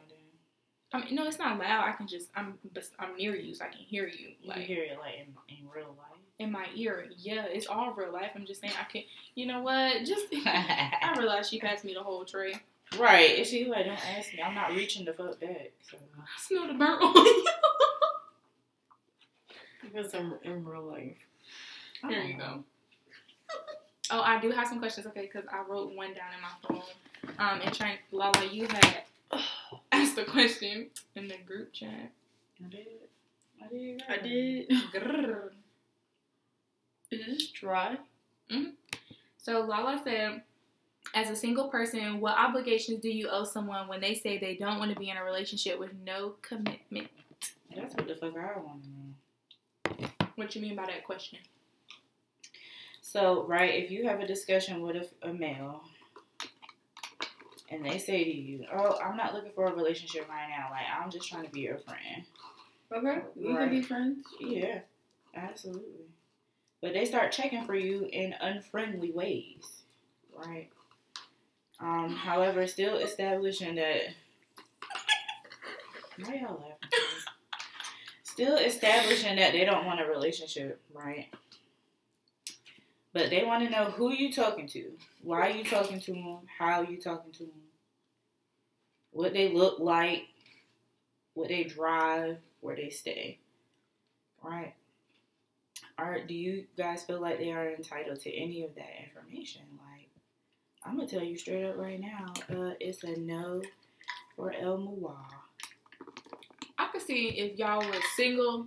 I 0.95 1.05
mean, 1.05 1.15
no, 1.17 1.27
it's 1.27 1.39
not 1.41 1.59
loud. 1.59 1.89
I 1.89 1.93
can 1.93 2.07
just 2.07 2.29
I'm 2.37 2.55
but 2.73 2.89
I'm 2.99 3.17
near 3.17 3.35
you, 3.35 3.53
so 3.55 3.65
I 3.65 3.69
can 3.69 3.79
hear 3.81 4.07
you. 4.07 4.29
You 4.41 4.49
Like 4.51 4.61
hear 4.61 4.85
it 4.85 4.97
like 4.99 5.15
in, 5.19 5.57
in 5.59 5.69
real 5.75 5.89
life. 5.99 6.21
in 6.39 6.53
my 6.53 6.67
ear. 6.75 7.07
Yeah, 7.19 7.45
it's 7.47 7.67
all 7.67 7.93
real 7.93 8.13
life. 8.13 8.31
I'm 8.37 8.47
just 8.47 8.61
saying 8.61 8.73
I 8.81 8.85
can. 8.85 9.03
You 9.35 9.47
know 9.47 9.61
what? 9.61 10.05
Just 10.05 10.27
I 10.47 11.15
realized 11.19 11.51
she 11.51 11.59
passed 11.59 11.85
me 11.85 11.95
the 11.95 12.03
whole 12.03 12.25
tray. 12.25 12.55
right. 12.99 13.39
And 13.39 13.47
she's 13.47 13.67
like, 13.67 13.87
don't 13.87 13.99
ask 14.17 14.33
me. 14.33 14.41
I'm 14.43 14.55
not 14.55 14.71
reaching 14.71 15.05
the 15.05 15.13
fuck 15.13 15.41
back. 15.41 15.73
So. 15.91 15.97
I 16.17 16.41
smell 16.41 16.69
the 16.69 16.75
burnt 16.75 17.03
oil. 17.03 17.25
Because 19.83 20.15
I'm 20.15 20.35
in 20.43 20.65
real 20.65 20.83
life. 20.83 21.17
There 22.09 22.23
you 22.25 22.37
know. 22.37 22.65
go. 23.49 23.59
Oh, 24.11 24.21
I 24.23 24.41
do 24.41 24.51
have 24.51 24.67
some 24.69 24.79
questions, 24.79 25.07
okay, 25.09 25.23
because 25.33 25.45
I 25.53 25.63
wrote 25.69 25.95
one 25.95 26.15
down 26.15 26.29
in 26.35 26.41
my 26.43 26.49
phone. 26.63 27.37
Um, 27.39 27.61
and 27.63 27.75
trying, 27.75 27.99
Lala, 28.13 28.45
you 28.47 28.67
had 28.67 29.03
asked 30.15 30.29
a 30.29 30.31
question 30.31 30.89
in 31.17 31.29
the 31.29 31.37
group 31.47 31.73
chat. 31.73 32.13
I 32.65 32.69
did. 32.69 32.87
I 33.63 33.69
did. 33.69 34.03
I 34.09 34.17
did. 34.23 34.69
Grrr. 34.93 35.51
Is 37.11 37.27
this 37.27 37.49
dry? 37.49 37.97
Mm-hmm. 38.51 38.71
So 39.39 39.61
Lala 39.63 40.01
said, 40.05 40.43
as 41.15 41.31
a 41.31 41.37
single 41.37 41.69
person, 41.69 42.21
what 42.21 42.37
obligations 42.39 43.01
do 43.01 43.09
you 43.09 43.29
owe 43.29 43.45
someone 43.45 43.89
when 43.89 44.01
they 44.01 44.15
say 44.15 44.39
they 44.39 44.57
don't 44.57 44.79
want 44.79 44.93
to 44.93 44.99
be 44.99 45.11
in 45.11 45.17
a 45.17 45.25
relationship 45.25 45.79
with 45.79 45.91
no 46.05 46.35
commitment? 46.43 47.09
That's 47.75 47.95
what 47.95 48.07
the 48.07 48.15
fuck 48.15 48.35
I 48.37 48.59
want 48.59 48.83
to 48.85 49.97
know. 49.99 50.09
What 50.37 50.55
you 50.55 50.63
mean 50.63 50.77
by 50.77 50.87
that 50.87 51.05
question? 51.05 51.39
So, 53.03 53.45
right, 53.47 53.83
if 53.83 53.91
you 53.91 54.07
have 54.09 54.21
a 54.21 54.27
discussion 54.27 54.81
with 54.83 54.97
a, 54.97 55.29
a 55.29 55.33
male 55.33 55.83
and 57.71 57.85
they 57.85 57.99
say 57.99 58.25
to 58.25 58.31
you, 58.31 58.65
Oh, 58.73 58.99
I'm 59.05 59.17
not 59.17 59.35
looking 59.35 59.53
for 59.55 59.67
a 59.67 59.75
relationship 59.75 60.29
right 60.29 60.49
now, 60.49 60.69
like, 60.71 60.85
I'm 61.01 61.11
just 61.11 61.29
trying 61.29 61.45
to 61.47 61.51
be 61.51 61.61
your 61.61 61.79
friend. 61.79 62.25
Okay. 62.93 63.23
We 63.37 63.49
Right. 63.53 63.61
can 63.61 63.71
be 63.71 63.83
friends. 63.83 64.25
Yeah, 64.41 64.81
absolutely. 65.35 66.07
But 66.81 66.93
they 66.93 67.05
start 67.07 67.33
checking 67.33 67.65
for 67.65 67.75
you 67.75 68.09
in 68.13 68.35
unfriendly 68.41 69.11
ways, 69.13 69.83
right? 70.37 70.69
Um, 71.81 72.11
however, 72.15 72.67
still 72.67 72.97
establishing 72.99 73.75
that. 73.77 74.03
Why 76.25 76.35
y'all 76.37 76.55
laughing? 76.61 77.01
Still 78.23 78.57
establishing 78.57 79.37
that 79.37 79.53
they 79.53 79.65
don't 79.65 79.87
want 79.87 80.01
a 80.01 80.05
relationship, 80.07 80.81
right? 80.93 81.29
But 83.15 83.31
they 83.31 83.45
want 83.45 83.63
to 83.63 83.71
know 83.71 83.85
who 83.85 84.13
you 84.13 84.33
talking 84.33 84.67
to, 84.69 84.91
why 85.23 85.51
you 85.51 85.65
talking 85.65 86.01
to 86.01 86.13
them, 86.13 86.41
how 86.59 86.83
you 86.83 87.01
talking 87.01 87.33
to 87.33 87.45
them, 87.45 87.63
what 89.13 89.33
they 89.33 89.53
look 89.53 89.79
like, 89.79 90.25
what 91.35 91.49
they 91.49 91.63
drive, 91.63 92.39
where 92.61 92.75
they 92.75 92.91
stay, 92.91 93.39
right? 94.43 94.75
Are 95.97 96.19
do 96.25 96.35
you 96.35 96.65
guys 96.77 97.05
feel 97.05 97.21
like 97.21 97.39
they 97.39 97.53
are 97.53 97.71
entitled 97.71 98.19
to 98.23 98.35
any 98.35 98.65
of 98.65 98.75
that 98.75 98.91
information? 99.05 99.63
Like, 99.79 100.09
I'm 100.85 100.97
gonna 100.97 101.09
tell 101.09 101.23
you 101.23 101.39
straight 101.39 101.65
up 101.65 101.77
right 101.79 102.01
now, 102.01 102.33
uh, 102.51 102.75
it's 102.81 103.05
a 103.05 103.17
no 103.21 103.63
for 104.35 104.53
El 104.53 104.79
Muwa. 104.79 105.15
I 106.77 106.89
could 106.89 107.03
see 107.03 107.29
if 107.29 107.57
y'all 107.61 107.79
were 107.79 108.01
single, 108.17 108.67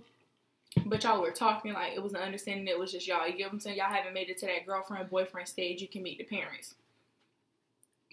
but 0.86 1.04
y'all 1.04 1.20
were 1.20 1.30
talking 1.30 1.72
like 1.72 1.94
it 1.94 2.02
was 2.02 2.14
an 2.14 2.20
understanding 2.20 2.64
that 2.66 2.72
it 2.72 2.78
was 2.78 2.92
just 2.92 3.06
y'all. 3.06 3.26
You 3.26 3.36
get 3.36 3.46
what 3.46 3.54
I'm 3.54 3.60
saying? 3.60 3.76
Y'all 3.76 3.92
haven't 3.92 4.14
made 4.14 4.30
it 4.30 4.38
to 4.38 4.46
that 4.46 4.66
girlfriend 4.66 5.10
boyfriend 5.10 5.48
stage. 5.48 5.80
You 5.80 5.88
can 5.88 6.02
meet 6.02 6.18
the 6.18 6.24
parents. 6.24 6.74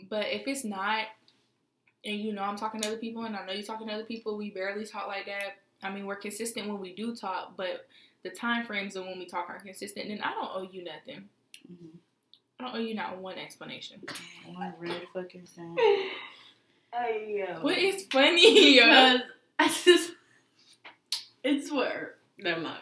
But 0.10 0.28
if 0.28 0.48
it's 0.48 0.64
not, 0.64 1.06
and 2.04 2.20
you 2.20 2.34
know 2.34 2.44
I'm 2.44 2.58
talking 2.58 2.82
to 2.82 2.88
other 2.88 2.98
people, 2.98 3.24
and 3.24 3.36
I 3.36 3.46
know 3.46 3.54
you're 3.54 3.64
talking 3.64 3.88
to 3.88 3.94
other 3.94 4.04
people, 4.04 4.38
we 4.38 4.52
barely 4.52 4.86
talk 4.86 5.08
like 5.08 5.26
that. 5.26 5.58
I 5.84 5.92
mean, 5.92 6.06
we're 6.06 6.16
consistent 6.16 6.68
when 6.68 6.80
we 6.80 6.94
do 6.94 7.16
talk, 7.16 7.56
but 7.58 7.88
the 8.26 8.32
time 8.32 8.66
frames 8.66 8.96
of 8.96 9.06
when 9.06 9.20
we 9.20 9.26
talk 9.26 9.50
are 9.50 9.60
consistent. 9.60 10.08
Then 10.08 10.22
I 10.22 10.34
don't 10.34 10.50
owe 10.52 10.68
you 10.70 10.84
nothing. 10.84 11.30
Mm-hmm. 11.72 11.98
I 12.60 12.64
don't 12.64 12.76
owe 12.76 12.80
you 12.80 12.96
not 12.96 13.20
one 13.20 13.38
explanation. 13.38 14.02
One 14.48 14.74
red 14.80 15.04
fucking 15.14 15.46
thing. 15.46 15.76
I 16.94 17.46
What 17.62 17.78
is 17.78 18.06
funny? 18.12 18.74
Because 18.74 19.20
I 19.60 19.68
just, 19.68 20.14
it's 21.44 21.72
where. 21.72 22.15
Never 22.38 22.62
mind. 22.62 22.80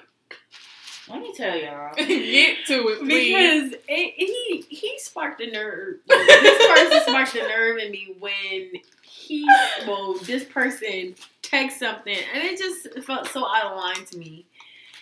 Let 1.09 1.19
me 1.21 1.33
tell 1.35 1.55
y'all. 1.55 1.93
Get 1.97 2.65
to 2.67 2.73
it, 2.87 2.99
please. 2.99 3.71
Because 3.71 3.81
it, 3.89 4.13
he 4.15 4.65
he 4.75 4.99
sparked 4.99 5.41
a 5.41 5.51
nerve. 5.51 5.97
this 6.07 6.67
person 6.67 7.01
sparked 7.01 7.35
a 7.35 7.47
nerve 7.47 7.77
in 7.77 7.91
me 7.91 8.15
when 8.19 8.71
he 9.01 9.45
well 9.85 10.13
this 10.19 10.45
person 10.45 11.15
text 11.41 11.79
something 11.79 12.15
and 12.33 12.43
it 12.43 12.57
just 12.57 13.03
felt 13.05 13.27
so 13.27 13.45
out 13.45 13.71
of 13.73 13.77
line 13.77 14.05
to 14.05 14.17
me. 14.17 14.45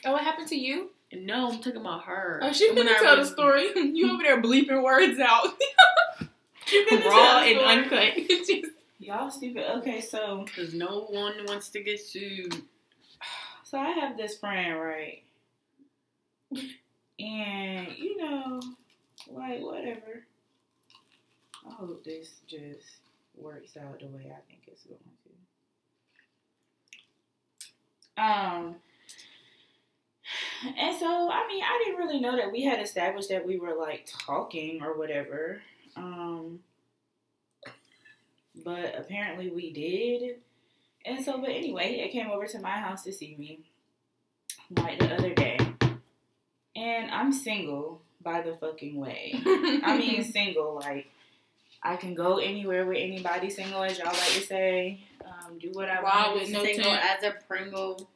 Oh, 0.04 0.14
what 0.14 0.24
happened 0.24 0.48
to 0.48 0.56
you? 0.56 0.90
No, 1.14 1.52
I'm 1.52 1.58
talking 1.58 1.78
about 1.82 2.04
her. 2.06 2.40
Oh, 2.42 2.52
she 2.52 2.70
I 2.72 2.98
tell 3.02 3.18
the 3.18 3.26
story. 3.26 3.68
You 3.76 4.14
over 4.14 4.24
there 4.24 4.42
bleeping 4.42 4.82
words 4.82 5.20
out. 5.20 5.48
Raw 7.06 7.40
and 7.42 7.60
uncut. 7.60 8.14
Just- 8.28 8.72
Y'all 9.00 9.32
stupid. 9.32 9.66
Okay, 9.80 10.00
so 10.00 10.44
Because 10.46 10.74
no 10.74 11.08
one 11.10 11.34
wants 11.48 11.70
to 11.70 11.82
get 11.82 12.00
sued. 12.00 12.56
So 13.72 13.80
I 13.80 13.92
have 13.92 14.18
this 14.18 14.38
friend, 14.38 14.78
right? 14.78 15.24
And 17.20 17.88
you 17.98 18.18
know, 18.18 18.60
like 19.30 19.62
whatever. 19.62 20.26
I 21.66 21.74
hope 21.76 22.04
this 22.04 22.42
just 22.48 22.98
works 23.38 23.78
out 23.78 24.00
the 24.00 24.08
way 24.08 24.26
I 24.26 24.42
think 24.50 24.64
it's 24.68 24.84
going 24.84 25.00
to. 28.18 28.22
Um 28.22 28.76
and 30.78 31.00
so 31.00 31.30
I 31.32 31.48
mean 31.48 31.64
I 31.64 31.82
didn't 31.86 31.98
really 31.98 32.20
know 32.20 32.36
that 32.36 32.52
we 32.52 32.64
had 32.64 32.82
established 32.82 33.30
that 33.30 33.48
we 33.48 33.58
were 33.58 33.76
like 33.80 34.06
talking 34.26 34.82
or 34.84 34.98
whatever. 34.98 35.62
Um 35.96 36.60
but 38.66 38.96
apparently 38.98 39.50
we 39.50 39.72
did. 39.72 40.40
And 41.06 41.24
so, 41.24 41.40
but 41.40 41.50
anyway, 41.50 42.00
it 42.00 42.12
came 42.12 42.30
over 42.30 42.46
to 42.46 42.60
my 42.60 42.72
house 42.78 43.04
to 43.04 43.12
see 43.12 43.36
me 43.38 43.60
like 44.78 45.00
the 45.00 45.14
other 45.14 45.34
day. 45.34 45.58
And 46.76 47.12
I'm 47.12 47.32
single 47.34 48.02
by 48.22 48.42
the 48.42 48.56
fucking 48.56 48.96
way. 48.96 49.34
I 49.46 49.98
mean, 49.98 50.24
single, 50.24 50.76
like, 50.76 51.08
I 51.84 51.96
can 51.96 52.14
go 52.14 52.38
anywhere 52.38 52.86
with 52.86 52.98
anybody, 53.00 53.50
single 53.50 53.84
as 53.84 53.98
y'all 53.98 54.08
like 54.08 54.16
to 54.16 54.42
say. 54.42 55.00
Um, 55.26 55.58
do 55.60 55.70
what 55.74 55.90
I 55.90 56.02
Ride 56.02 56.28
want. 56.28 56.40
with 56.42 56.50
no 56.52 56.64
Single 56.64 56.84
tent. 56.92 57.04
as 57.04 57.24
a 57.24 57.34
Pringle. 57.48 58.08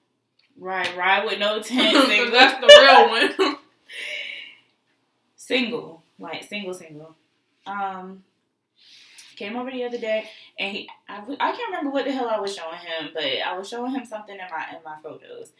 Right, 0.58 0.96
ride 0.96 1.26
with 1.26 1.40
no 1.40 1.60
tent, 1.62 2.08
single. 2.08 2.32
That's 2.32 2.62
the 2.62 2.68
real 2.68 3.10
one. 3.48 3.58
single, 5.36 6.04
like 6.20 6.44
single, 6.44 6.74
single. 6.74 7.16
Um, 7.66 8.24
came 9.36 9.56
over 9.56 9.72
the 9.72 9.84
other 9.84 9.98
day, 9.98 10.30
and 10.60 10.76
he, 10.76 10.90
I, 11.08 11.20
I 11.40 11.52
can't 11.52 11.70
remember 11.70 11.92
what 11.92 12.06
the 12.06 12.12
hell 12.12 12.30
I 12.30 12.40
was 12.40 12.56
showing 12.56 12.80
him, 12.80 13.12
but 13.14 13.24
I 13.24 13.58
was 13.58 13.70
showing 13.70 13.92
him 13.92 14.06
something 14.06 14.36
in 14.36 14.42
my 14.50 14.76
in 14.76 14.84
my 14.84 14.98
photos, 15.04 15.52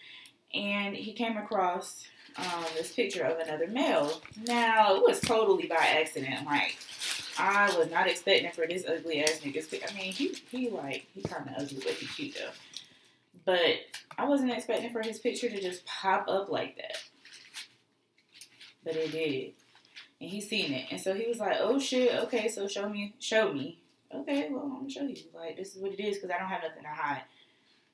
and 0.54 0.96
he 0.96 1.14
came 1.14 1.38
across 1.38 2.06
um, 2.38 2.66
this 2.76 2.94
picture 2.94 3.24
of 3.24 3.40
another 3.40 3.68
male. 3.68 4.22
Now 4.48 4.96
it 4.96 5.04
was 5.04 5.20
totally 5.20 5.68
by 5.68 5.76
accident. 5.76 6.46
Like 6.46 6.78
I 7.38 7.76
was 7.78 7.90
not 7.90 8.08
expecting 8.08 8.52
for 8.52 8.68
this 8.68 8.86
ugly 8.88 9.24
ass 9.24 9.42
nigga. 9.44 9.90
I 9.90 9.94
mean, 9.94 10.12
he 10.12 10.36
he 10.50 10.70
like 10.70 11.06
he 11.14 11.22
kind 11.22 11.50
of 11.50 11.64
ugly, 11.64 11.82
but 11.84 11.94
he 11.94 12.08
cute 12.08 12.36
though. 12.36 12.52
But 13.46 13.76
I 14.18 14.26
wasn't 14.26 14.52
expecting 14.52 14.92
for 14.92 15.02
his 15.02 15.20
picture 15.20 15.50
to 15.50 15.62
just 15.62 15.86
pop 15.86 16.28
up 16.28 16.50
like 16.50 16.78
that. 16.78 16.98
But 18.84 18.96
it 18.96 19.12
did 19.12 19.54
and 20.22 20.30
he 20.30 20.42
seen 20.42 20.74
it, 20.74 20.88
and 20.92 21.00
so 21.00 21.14
he 21.14 21.28
was 21.28 21.40
like, 21.40 21.58
"Oh 21.60 21.80
shit, 21.80 22.16
okay, 22.24 22.48
so 22.48 22.68
show 22.68 22.88
me, 22.90 23.16
show 23.20 23.54
me." 23.54 23.80
Okay, 24.14 24.50
well, 24.50 24.64
I'm 24.64 24.76
gonna 24.76 24.90
show 24.90 25.04
you. 25.04 25.16
Like, 25.34 25.58
this 25.58 25.76
is 25.76 25.82
what 25.82 25.92
it 25.92 26.00
is 26.00 26.18
because 26.18 26.30
I 26.32 26.38
don't 26.38 26.48
have 26.48 26.64
nothing 26.64 26.84
to 26.84 26.90
hide. 26.90 27.24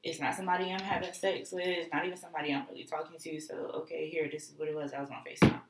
It's 0.03 0.19
not 0.19 0.35
somebody 0.35 0.71
I'm 0.71 0.79
having 0.79 1.13
sex 1.13 1.51
with. 1.51 1.65
It's 1.65 1.93
not 1.93 2.05
even 2.05 2.17
somebody 2.17 2.53
I'm 2.53 2.65
really 2.69 2.83
talking 2.85 3.17
to. 3.19 3.39
So, 3.39 3.55
okay, 3.81 4.09
here, 4.09 4.27
this 4.31 4.49
is 4.49 4.57
what 4.57 4.67
it 4.67 4.75
was. 4.75 4.93
I 4.93 5.01
was 5.01 5.09
on 5.09 5.17
Facetime. 5.27 5.61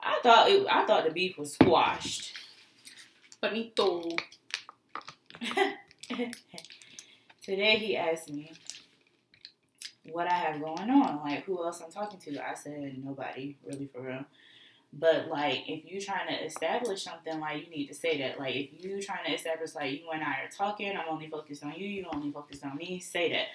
I 0.00 0.20
thought 0.22 0.50
it, 0.50 0.66
I 0.70 0.84
thought 0.84 1.04
the 1.04 1.10
beef 1.10 1.38
was 1.38 1.54
squashed. 1.54 2.32
Bonito. 3.40 4.02
Today 7.42 7.76
he 7.76 7.96
asked 7.96 8.30
me 8.30 8.52
what 10.10 10.30
I 10.30 10.34
have 10.34 10.60
going 10.60 10.90
on, 10.90 11.20
like 11.24 11.44
who 11.44 11.62
else 11.64 11.80
I'm 11.80 11.90
talking 11.90 12.20
to. 12.20 12.48
I 12.48 12.54
said 12.54 13.02
nobody, 13.02 13.56
really 13.64 13.86
for 13.92 14.02
real. 14.02 14.24
But 14.92 15.28
like, 15.28 15.64
if 15.68 15.84
you're 15.86 16.02
trying 16.02 16.28
to 16.28 16.44
establish 16.44 17.02
something, 17.04 17.40
like 17.40 17.64
you 17.64 17.70
need 17.70 17.86
to 17.86 17.94
say 17.94 18.18
that. 18.18 18.38
Like, 18.38 18.54
if 18.54 18.84
you're 18.84 19.00
trying 19.00 19.24
to 19.26 19.32
establish, 19.32 19.74
like 19.74 19.92
you 19.92 20.10
and 20.12 20.22
I 20.22 20.42
are 20.44 20.50
talking, 20.54 20.90
I'm 20.90 21.08
only 21.08 21.28
focused 21.28 21.64
on 21.64 21.72
you. 21.76 21.86
You 21.86 22.06
only 22.12 22.30
focused 22.30 22.64
on 22.64 22.76
me. 22.76 23.00
Say 23.00 23.32
that. 23.32 23.46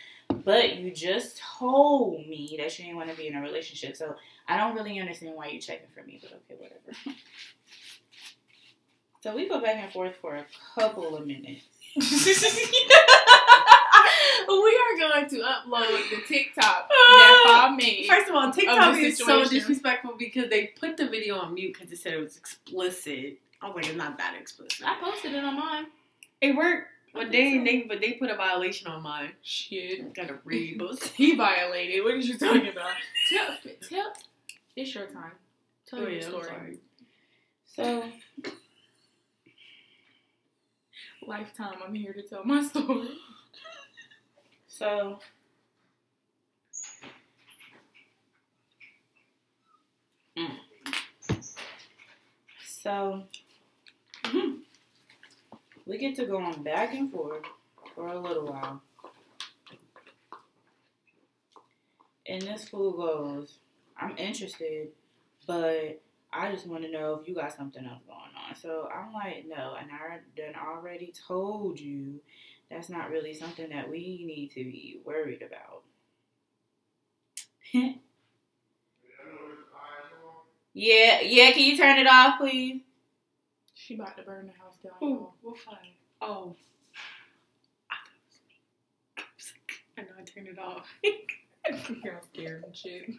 But 0.43 0.78
you 0.78 0.91
just 0.91 1.39
told 1.60 2.28
me 2.28 2.56
that 2.60 2.78
you 2.78 2.86
didn't 2.86 2.97
want 2.97 3.10
to 3.12 3.15
be 3.15 3.28
in 3.28 3.36
a 3.36 3.41
relationship, 3.41 3.95
so 3.95 4.15
I 4.47 4.58
don't 4.58 4.76
really 4.76 5.00
understand 5.00 5.36
why 5.36 5.47
you're 5.47 5.62
checking 5.62 5.88
for 5.93 6.04
me. 6.04 6.19
But 6.21 6.41
okay, 6.50 6.60
whatever. 6.60 7.17
so 9.21 9.36
we 9.36 9.47
go 9.47 9.62
back 9.62 9.76
and 9.76 9.91
forth 9.93 10.15
for 10.19 10.36
a 10.36 10.45
couple 10.76 11.15
of 11.15 11.28
minutes. 11.28 11.63
we 14.47 14.79
are 14.83 14.97
going 15.09 15.29
to 15.29 15.35
upload 15.37 16.09
the 16.09 16.21
TikTok 16.27 16.65
uh, 16.65 16.87
that 16.89 17.43
Bob 17.45 17.77
made. 17.77 18.05
First 18.07 18.29
of 18.29 18.35
all, 18.35 18.51
TikTok 18.51 18.95
the 18.95 19.01
is 19.01 19.17
so 19.17 19.45
disrespectful 19.47 20.15
because 20.17 20.49
they 20.49 20.67
put 20.79 20.97
the 20.97 21.07
video 21.07 21.37
on 21.37 21.53
mute 21.53 21.73
because 21.73 21.89
they 21.89 21.95
said 21.95 22.13
it 22.13 22.19
was 22.19 22.37
explicit. 22.37 23.37
I 23.61 23.67
was 23.67 23.75
like, 23.75 23.87
it's 23.87 23.95
not 23.97 24.17
that 24.17 24.35
explicit. 24.39 24.85
I 24.85 24.97
posted 25.01 25.33
it 25.33 25.43
on 25.43 25.55
mine. 25.57 25.87
It 26.41 26.55
worked, 26.55 26.87
but 27.13 27.31
they 27.31 27.57
so. 27.57 27.63
they 27.63 27.81
but 27.83 27.99
they 28.01 28.13
put 28.13 28.29
a 28.29 28.35
violation 28.35 28.87
on 28.87 29.01
mine. 29.01 29.31
Shit. 29.41 30.13
Gotta 30.15 30.37
read. 30.45 30.81
He 31.15 31.35
violated. 31.35 32.03
What 32.03 32.13
are 32.13 32.17
you 32.17 32.37
talking 32.37 32.67
about? 32.67 32.91
tell, 33.29 33.55
tell. 33.89 34.13
It's 34.75 34.93
your 34.93 35.07
time. 35.07 35.31
Tell 35.87 35.99
Oh, 35.99 36.03
your 36.03 36.11
yeah, 36.11 36.27
story. 36.27 36.77
So 37.65 38.03
Lifetime. 41.25 41.75
I'm 41.85 41.93
here 41.93 42.13
to 42.13 42.21
tell 42.21 42.43
my 42.45 42.63
story. 42.63 43.09
So 44.77 45.17
mm. 50.37 50.51
So 52.61 53.23
mm-hmm. 54.23 54.51
we 55.87 55.97
get 55.97 56.15
to 56.17 56.27
going 56.27 56.61
back 56.61 56.93
and 56.93 57.11
forth 57.11 57.41
for 57.95 58.09
a 58.09 58.19
little 58.19 58.45
while. 58.45 58.83
And 62.27 62.43
this 62.43 62.69
fool 62.69 62.91
goes, 62.91 63.57
I'm 63.97 64.15
interested, 64.17 64.89
but 65.47 66.03
I 66.31 66.51
just 66.51 66.67
want 66.67 66.83
to 66.83 66.91
know 66.91 67.15
if 67.19 67.27
you 67.27 67.33
got 67.33 67.55
something 67.55 67.83
else 67.83 68.03
going 68.05 68.19
on. 68.47 68.55
So 68.55 68.87
I'm 68.93 69.11
like, 69.11 69.45
no, 69.47 69.75
and 69.79 69.89
I 69.91 70.19
done 70.39 70.53
already 70.55 71.11
told 71.27 71.79
you 71.79 72.19
that's 72.69 72.89
not 72.89 73.10
really 73.10 73.34
something 73.34 73.69
that 73.69 73.89
we 73.89 74.23
need 74.25 74.51
to 74.51 74.63
be 74.63 75.01
worried 75.06 75.41
about. 75.41 75.84
yeah, 80.73 81.21
yeah, 81.21 81.51
can 81.51 81.63
you 81.63 81.77
turn 81.77 81.97
it 81.97 82.08
off, 82.08 82.39
please? 82.39 82.82
She 83.73 83.95
about 83.95 84.17
to 84.17 84.23
burn 84.23 84.47
the 84.47 84.53
house 84.53 84.77
down. 84.84 84.93
Ooh, 85.01 85.13
y'all. 85.13 85.34
what 85.41 85.58
fire? 85.60 85.77
Oh. 86.21 86.56
I 87.89 87.95
thought 87.95 88.10
it 88.15 89.32
was 89.38 89.53
me. 89.56 89.73
I 89.97 90.01
know 90.01 90.10
I 90.19 90.23
turned 90.23 90.47
it 90.47 90.60
off. 90.60 90.88
Girl 92.03 92.21
scared 92.34 92.63
and 92.65 92.75
shit. 92.75 93.10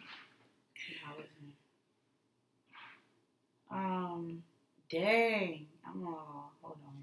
Um, 3.71 4.43
dang. 4.89 5.67
I'm 5.87 6.05
all, 6.07 6.51
hold 6.61 6.77
on, 6.85 6.98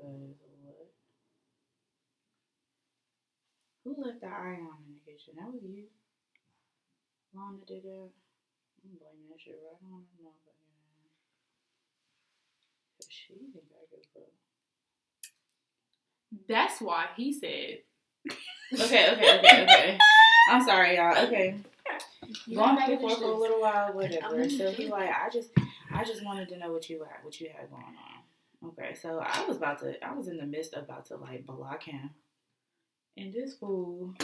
y'all. 0.00 0.36
What? 0.62 0.92
Who 3.84 4.04
left 4.04 4.20
the 4.20 4.26
iron 4.28 4.68
in 4.86 4.94
the 4.94 5.00
kitchen? 5.04 5.34
That 5.36 5.48
was 5.52 5.62
you. 5.62 5.84
Lana 7.34 7.58
did 7.66 7.82
that. 7.84 8.10
I'm 8.84 8.96
blaming 8.98 9.28
that 9.30 9.40
shit 9.40 9.58
right 9.64 9.78
on 9.84 10.02
her 10.04 10.22
motherfucking 10.22 10.72
ass. 10.76 11.12
'Cause 12.96 13.08
she 13.10 13.34
think 13.52 13.64
I 13.72 13.84
give 13.90 14.04
fuck. 14.14 14.32
That's 16.48 16.80
why 16.80 17.06
he 17.16 17.32
said. 17.32 17.82
Okay, 18.70 19.10
okay, 19.12 19.38
okay, 19.38 19.62
okay. 19.62 19.98
I'm 20.50 20.62
sorry, 20.62 20.96
y'all. 20.96 21.16
Okay. 21.26 21.56
You 22.46 22.56
going 22.58 22.76
back 22.76 22.90
and 22.90 23.00
forth 23.00 23.18
for 23.18 23.24
a 23.24 23.34
little 23.38 23.62
while, 23.62 23.94
whatever. 23.94 24.46
So 24.50 24.70
he 24.70 24.88
like, 24.90 25.08
I 25.08 25.30
just, 25.32 25.48
I 25.90 26.04
just 26.04 26.22
wanted 26.22 26.50
to 26.50 26.58
know 26.58 26.70
what 26.70 26.90
you 26.90 26.98
had, 27.02 27.24
what 27.24 27.40
you 27.40 27.48
had 27.48 27.70
going 27.70 27.82
on. 27.82 28.17
Okay, 28.66 28.94
so 28.94 29.20
I 29.24 29.44
was 29.46 29.56
about 29.56 29.78
to, 29.80 30.04
I 30.04 30.14
was 30.14 30.28
in 30.28 30.36
the 30.36 30.46
midst 30.46 30.74
of 30.74 30.84
about 30.84 31.06
to 31.06 31.16
like 31.16 31.46
block 31.46 31.84
him, 31.84 32.10
and 33.16 33.32
this 33.32 33.54
fool, 33.54 34.14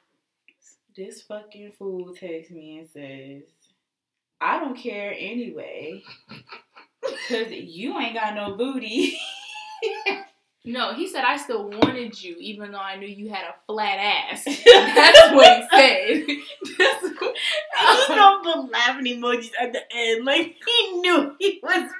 this 0.96 1.22
fucking 1.22 1.72
fool 1.78 2.14
texts 2.14 2.52
me 2.52 2.78
and 2.78 2.88
says, 2.88 3.42
"I 4.40 4.60
don't 4.60 4.76
care 4.76 5.14
anyway, 5.16 6.02
cause 7.28 7.50
you 7.50 7.98
ain't 7.98 8.14
got 8.14 8.34
no 8.34 8.56
booty." 8.56 9.16
No, 10.62 10.92
he 10.92 11.08
said 11.08 11.24
I 11.24 11.38
still 11.38 11.70
wanted 11.70 12.22
you, 12.22 12.36
even 12.38 12.72
though 12.72 12.78
I 12.78 12.96
knew 12.96 13.08
you 13.08 13.30
had 13.30 13.44
a 13.44 13.54
flat 13.66 13.98
ass. 13.98 14.44
That's 14.44 15.34
what 15.34 15.56
he 15.56 15.68
said. 15.70 16.26
That's 16.78 17.02
what, 17.18 17.36
just 17.80 18.08
don't 18.08 18.44
put 18.44 18.70
laughing 18.70 19.06
emojis 19.06 19.52
at 19.58 19.72
the 19.72 19.80
end. 19.90 20.26
Like 20.26 20.56
he 20.66 21.00
knew 21.00 21.34
he 21.38 21.60
was. 21.62 21.90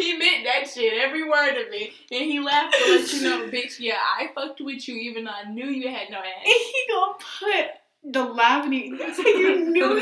He 0.00 0.16
meant 0.16 0.44
that 0.44 0.68
shit, 0.68 1.00
every 1.02 1.28
word 1.28 1.52
of 1.52 1.72
it. 1.72 1.92
And 2.10 2.24
he 2.24 2.40
laughed 2.40 2.76
to 2.78 2.90
let 2.90 3.12
you 3.12 3.22
know, 3.22 3.48
bitch, 3.52 3.78
yeah, 3.78 3.98
I 4.18 4.30
fucked 4.34 4.60
with 4.60 4.88
you 4.88 4.96
even 4.96 5.24
though 5.24 5.32
I 5.32 5.50
knew 5.50 5.66
you 5.66 5.88
had 5.88 6.10
no 6.10 6.18
ass. 6.18 6.24
And 6.44 6.54
ass. 6.54 6.60
he 6.72 6.84
gonna 6.88 7.14
put 7.40 7.80
the 8.02 8.24
laughing. 8.24 8.96
That's 8.96 9.18
how 9.18 9.26
you 9.26 9.70
knew 9.70 9.96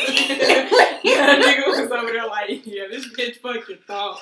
yeah, 1.05 1.41
nigga 1.41 1.67
was 1.67 1.91
over 1.91 2.13
there 2.13 2.27
like, 2.27 2.67
yeah, 2.67 2.85
this 2.91 3.09
bitch 3.09 3.41
fucking 3.41 3.79
thought. 3.87 4.21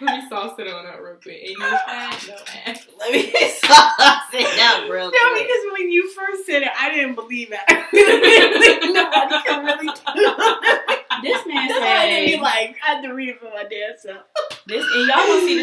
Let 0.00 0.22
me 0.22 0.28
sauce 0.28 0.58
it 0.58 0.66
on 0.66 0.86
up 0.86 1.00
real 1.00 1.16
quick. 1.22 1.42
And 1.42 1.50
you 1.50 1.60
had 1.60 2.18
no 2.28 2.34
ass. 2.66 2.86
Let 2.98 3.12
me 3.12 3.32
sauce 3.62 4.29
and 15.00 15.08
y'all 15.08 15.26
will 15.28 15.46
see 15.46 15.59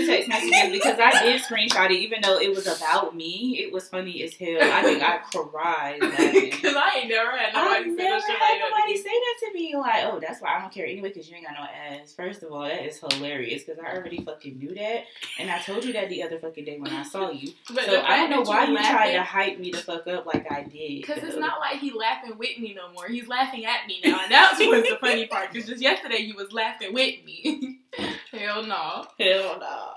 because 0.72 1.00
I 1.00 1.24
did 1.24 1.42
screenshot 1.42 1.90
it, 1.92 2.00
even 2.00 2.22
though 2.22 2.40
it 2.40 2.54
was 2.54 2.68
about 2.68 3.16
me. 3.16 3.60
It 3.60 3.72
was 3.72 3.88
funny 3.88 4.24
as 4.24 4.34
hell. 4.36 4.60
I 4.62 4.82
think 4.84 5.02
I 5.02 5.18
cried. 5.18 6.00
Because 6.00 6.76
I 6.78 7.00
ain't 7.00 7.10
never 7.10 7.32
had 7.32 7.54
nobody 7.54 7.90
say 7.96 8.04
never 8.04 8.20
shit 8.22 8.30
had 8.30 8.40
that. 8.40 8.64
to 8.64 8.70
nobody 8.70 8.94
me. 8.94 8.98
say 8.98 9.10
that 9.10 9.48
to 9.48 9.54
me. 9.54 9.76
Like, 9.76 10.04
oh, 10.06 10.20
that's 10.20 10.42
why 10.42 10.56
I 10.56 10.62
don't 10.62 10.72
care 10.72 10.86
anyway 10.86 11.10
because 11.10 11.30
you 11.30 11.36
ain't 11.36 11.46
got 11.46 11.56
no 11.60 11.66
ass. 11.66 12.14
First 12.14 12.44
of 12.44 12.52
all, 12.52 12.64
that 12.64 12.86
is 12.86 13.00
hilarious 13.00 13.64
because 13.64 13.80
I 13.84 13.96
already 13.96 14.24
fucking 14.24 14.58
knew 14.58 14.74
that, 14.76 15.06
and 15.40 15.50
I 15.50 15.60
told 15.60 15.84
you 15.86 15.94
that 15.94 16.10
the 16.10 16.24
other 16.24 16.40
fucking 16.40 16.66
day 16.66 16.78
when 16.80 16.92
I 16.92 17.04
saw 17.04 17.30
you. 17.30 17.52
But 17.74 17.86
So 17.86 18.02
I 18.02 18.18
don't 18.18 18.30
know 18.30 18.42
why 18.42 18.66
you 18.66 18.78
tried 18.78 19.14
to 19.14 19.24
hype 19.24 19.60
me 19.60 19.72
the 19.72 19.78
fuck 19.78 20.08
up 20.08 20.26
like 20.26 20.52
I 20.52 20.64
did. 20.64 21.02
Because 21.02 21.24
it's 21.24 21.38
not 21.38 21.60
like 21.60 21.80
he 21.80 21.92
laughing 21.92 22.38
with 22.38 22.58
me 22.60 22.74
no 22.76 22.92
more. 22.92 23.08
He's 23.08 23.28
laughing 23.28 23.66
at 23.66 23.88
me 23.88 24.02
now. 24.04 24.22
And 24.24 24.32
that's 24.32 24.60
what's 24.60 24.90
the 24.90 24.98
funny 24.98 25.28
part. 25.28 25.52
Because 25.52 25.68
just 25.68 25.82
yesterday 25.82 26.24
he 26.24 26.34
was 26.34 26.52
laughing 26.52 26.94
with 26.94 27.24
me. 27.26 27.80
Hell 28.32 28.64
no. 28.64 29.06
hell 29.18 29.58
no. 29.60 29.94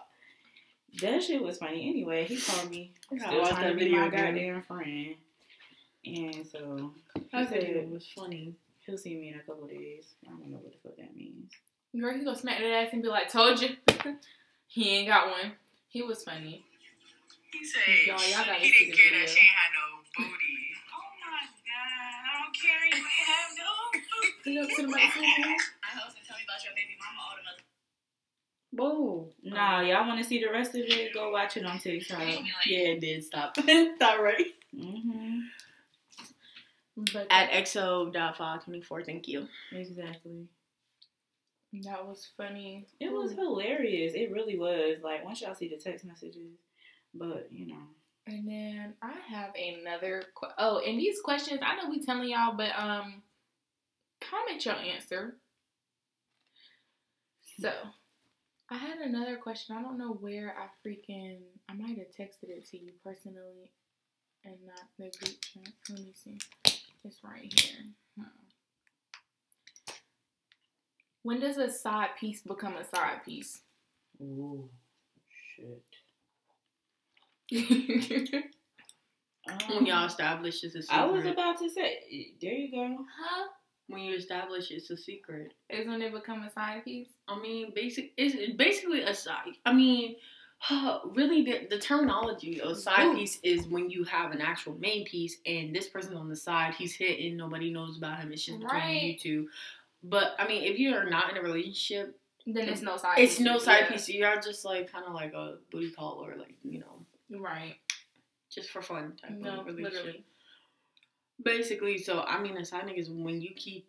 That 1.00 1.22
shit 1.22 1.42
was 1.42 1.58
funny. 1.58 1.88
Anyway, 1.88 2.24
he 2.24 2.36
called 2.40 2.70
me. 2.70 2.92
gotta 3.10 3.22
Still 3.44 3.46
trying 3.46 3.68
to 3.78 3.84
be 3.84 3.88
my 3.94 4.08
goddamn 4.08 4.62
friend. 4.62 5.14
And 6.04 6.46
so 6.46 6.92
That 7.32 7.48
he 7.48 7.54
video 7.54 7.80
said 7.82 7.90
was 7.90 8.06
funny. 8.16 8.54
he'll 8.86 8.98
see 8.98 9.14
me 9.16 9.28
in 9.28 9.34
a 9.40 9.42
couple 9.42 9.66
days. 9.66 10.14
I 10.26 10.30
don't 10.30 10.48
know 10.50 10.58
what 10.58 10.72
the 10.72 10.78
fuck 10.82 10.96
that 10.96 11.14
means. 11.16 11.52
Girl, 11.98 12.14
he 12.16 12.24
gonna 12.24 12.36
smack 12.38 12.58
that 12.58 12.70
ass 12.70 12.88
and 12.92 13.02
be 13.02 13.08
like, 13.08 13.30
told 13.30 13.60
you. 13.60 13.76
he 14.68 14.88
ain't 14.98 15.08
got 15.08 15.28
one. 15.28 15.52
He 15.88 16.02
was 16.02 16.22
funny. 16.22 16.64
He 17.52 17.64
said 17.64 17.82
Y'all- 18.06 18.16
y'all 18.30 18.46
gotta 18.46 18.60
he 18.62 18.70
see 18.70 18.84
didn't 18.86 18.96
care 18.96 19.10
video. 19.10 19.20
that 19.26 19.28
she 19.28 19.40
ain't 19.40 19.56
had 19.58 19.70
no 19.74 19.86
booty. 20.16 20.56
Oh 20.90 21.10
my 21.22 21.42
god, 21.66 22.18
I 22.26 22.30
don't 22.42 22.54
care 22.54 22.82
you 22.86 22.98
ain't 22.98 23.26
have 23.30 23.50
no 23.58 23.70
booty. 23.92 24.30
Put 24.42 24.52
it 24.54 24.58
up 24.62 24.68
to 24.76 24.82
the 24.82 24.88
microphone. 24.90 25.58
My 25.82 25.90
husband 25.98 26.24
tell 26.26 26.36
me 26.38 26.44
about 26.46 26.60
your 26.64 26.74
baby 26.78 26.94
mama 26.98 27.18
all 27.26 27.34
the 27.38 27.44
mother. 27.46 27.62
Whoa. 28.72 29.28
Nah, 29.42 29.80
y'all 29.80 30.06
want 30.06 30.20
to 30.20 30.24
see 30.24 30.40
the 30.40 30.50
rest 30.50 30.70
of 30.74 30.82
it? 30.82 31.12
Go 31.14 31.30
watch 31.32 31.56
it 31.56 31.64
on 31.64 31.78
TikTok. 31.78 32.20
Yeah, 32.66 32.78
it 32.90 33.00
did 33.00 33.24
stop. 33.24 33.56
Stop 33.96 34.20
right. 34.20 34.46
Mm-hmm. 34.76 35.40
But 37.12 37.26
At 37.30 37.50
XO.524, 37.50 39.06
thank 39.06 39.26
you. 39.28 39.48
Exactly. 39.72 40.46
that 41.82 42.06
was 42.06 42.28
funny. 42.36 42.86
It 43.00 43.12
was 43.12 43.32
hilarious. 43.32 44.12
It 44.14 44.30
really 44.30 44.58
was. 44.58 44.98
Like 45.02 45.24
once 45.24 45.40
y'all 45.40 45.54
see 45.54 45.68
the 45.68 45.76
text 45.76 46.04
messages, 46.04 46.58
but 47.14 47.48
you 47.50 47.66
know. 47.68 47.82
And 48.26 48.46
then 48.48 48.94
I 49.02 49.14
have 49.28 49.52
another. 49.56 50.22
Qu- 50.34 50.48
oh, 50.58 50.78
and 50.86 50.98
these 50.98 51.20
questions, 51.20 51.60
I 51.64 51.76
know 51.76 51.90
we 51.90 52.04
telling 52.04 52.28
y'all, 52.28 52.54
but 52.56 52.70
um, 52.78 53.22
comment 54.20 54.64
your 54.64 54.74
answer. 54.76 55.36
So, 57.60 57.72
I 58.70 58.76
had 58.76 58.98
another 58.98 59.36
question. 59.36 59.76
I 59.76 59.82
don't 59.82 59.98
know 59.98 60.12
where 60.12 60.54
I 60.56 60.66
freaking. 60.86 61.38
I 61.68 61.74
might 61.74 61.98
have 61.98 62.08
texted 62.16 62.48
it 62.50 62.68
to 62.70 62.78
you 62.78 62.92
personally, 63.04 63.72
and 64.44 64.54
not 64.66 64.84
the 64.96 65.10
group 65.18 65.40
chat. 65.40 65.72
Let 65.88 65.98
me 65.98 66.12
see. 66.14 66.38
It's 67.04 67.18
right 67.24 67.52
here. 67.60 67.84
Huh. 68.18 69.94
When 71.22 71.40
does 71.40 71.58
a 71.58 71.70
side 71.70 72.10
piece 72.18 72.42
become 72.42 72.76
a 72.76 72.84
side 72.84 73.24
piece? 73.24 73.62
Ooh, 74.22 74.68
shit. 75.56 75.82
huh? 77.52 78.38
Um, 79.48 79.56
when 79.76 79.86
y'all 79.86 80.06
establish 80.06 80.62
it's 80.62 80.74
a 80.74 80.82
secret. 80.82 80.96
I 80.96 81.06
was 81.06 81.24
about 81.24 81.58
to 81.60 81.70
say. 81.70 82.34
There 82.40 82.52
you 82.52 82.70
go. 82.70 82.98
When 83.90 84.02
you 84.02 84.14
establish 84.16 84.70
it's 84.70 84.90
a 84.90 84.96
secret. 84.96 85.52
Is 85.68 85.86
when 85.86 86.00
it 86.02 86.12
become 86.12 86.42
a 86.42 86.50
side 86.50 86.84
piece? 86.84 87.08
I 87.28 87.38
mean, 87.40 87.72
basic 87.74 88.12
it's 88.16 88.56
basically 88.56 89.02
a 89.02 89.14
side. 89.14 89.56
I 89.66 89.72
mean, 89.72 90.16
really, 91.14 91.42
the, 91.42 91.66
the 91.70 91.78
terminology 91.78 92.60
of 92.60 92.76
side 92.78 93.06
Ooh. 93.06 93.14
piece 93.16 93.38
is 93.42 93.66
when 93.66 93.90
you 93.90 94.04
have 94.04 94.32
an 94.32 94.40
actual 94.40 94.74
main 94.78 95.04
piece 95.04 95.38
and 95.46 95.74
this 95.74 95.88
person 95.88 96.14
on 96.16 96.28
the 96.28 96.36
side, 96.36 96.74
he's 96.74 96.94
hitting, 96.94 97.36
nobody 97.36 97.70
knows 97.72 97.96
about 97.98 98.18
him. 98.18 98.32
It's 98.32 98.44
just 98.44 98.58
between 98.60 98.80
Right. 98.80 99.02
you 99.02 99.18
two. 99.18 99.48
But 100.02 100.34
I 100.38 100.46
mean, 100.48 100.64
if 100.64 100.78
you 100.78 100.94
are 100.94 101.08
not 101.08 101.30
in 101.30 101.36
a 101.36 101.42
relationship, 101.42 102.18
Then 102.46 102.68
it's 102.68 102.82
no 102.82 102.96
side. 102.96 103.18
it's 103.18 103.36
piece. 103.36 103.44
no 103.44 103.58
side 103.58 103.84
Yeah. 103.84 103.92
piece. 103.92 104.08
You're 104.08 104.40
just 104.40 104.64
like 104.64 104.90
kind 104.90 105.04
of 105.06 105.12
like 105.14 105.32
a 105.34 105.58
booty 105.70 105.90
call 105.90 106.24
or 106.24 106.36
like 106.36 106.54
you 106.62 106.80
know, 106.80 107.04
Right. 107.30 107.76
just 108.50 108.70
for 108.70 108.82
fun 108.82 109.16
type 109.16 109.30
No, 109.32 109.60
of 109.60 109.66
relationship. 109.66 109.92
literally. 109.94 110.24
Basically, 111.44 111.98
so 111.98 112.22
I 112.22 112.40
mean, 112.40 112.56
a 112.56 112.64
side 112.64 112.84
nigga 112.86 112.98
is 112.98 113.10
when 113.10 113.40
you 113.40 113.50
keep 113.56 113.88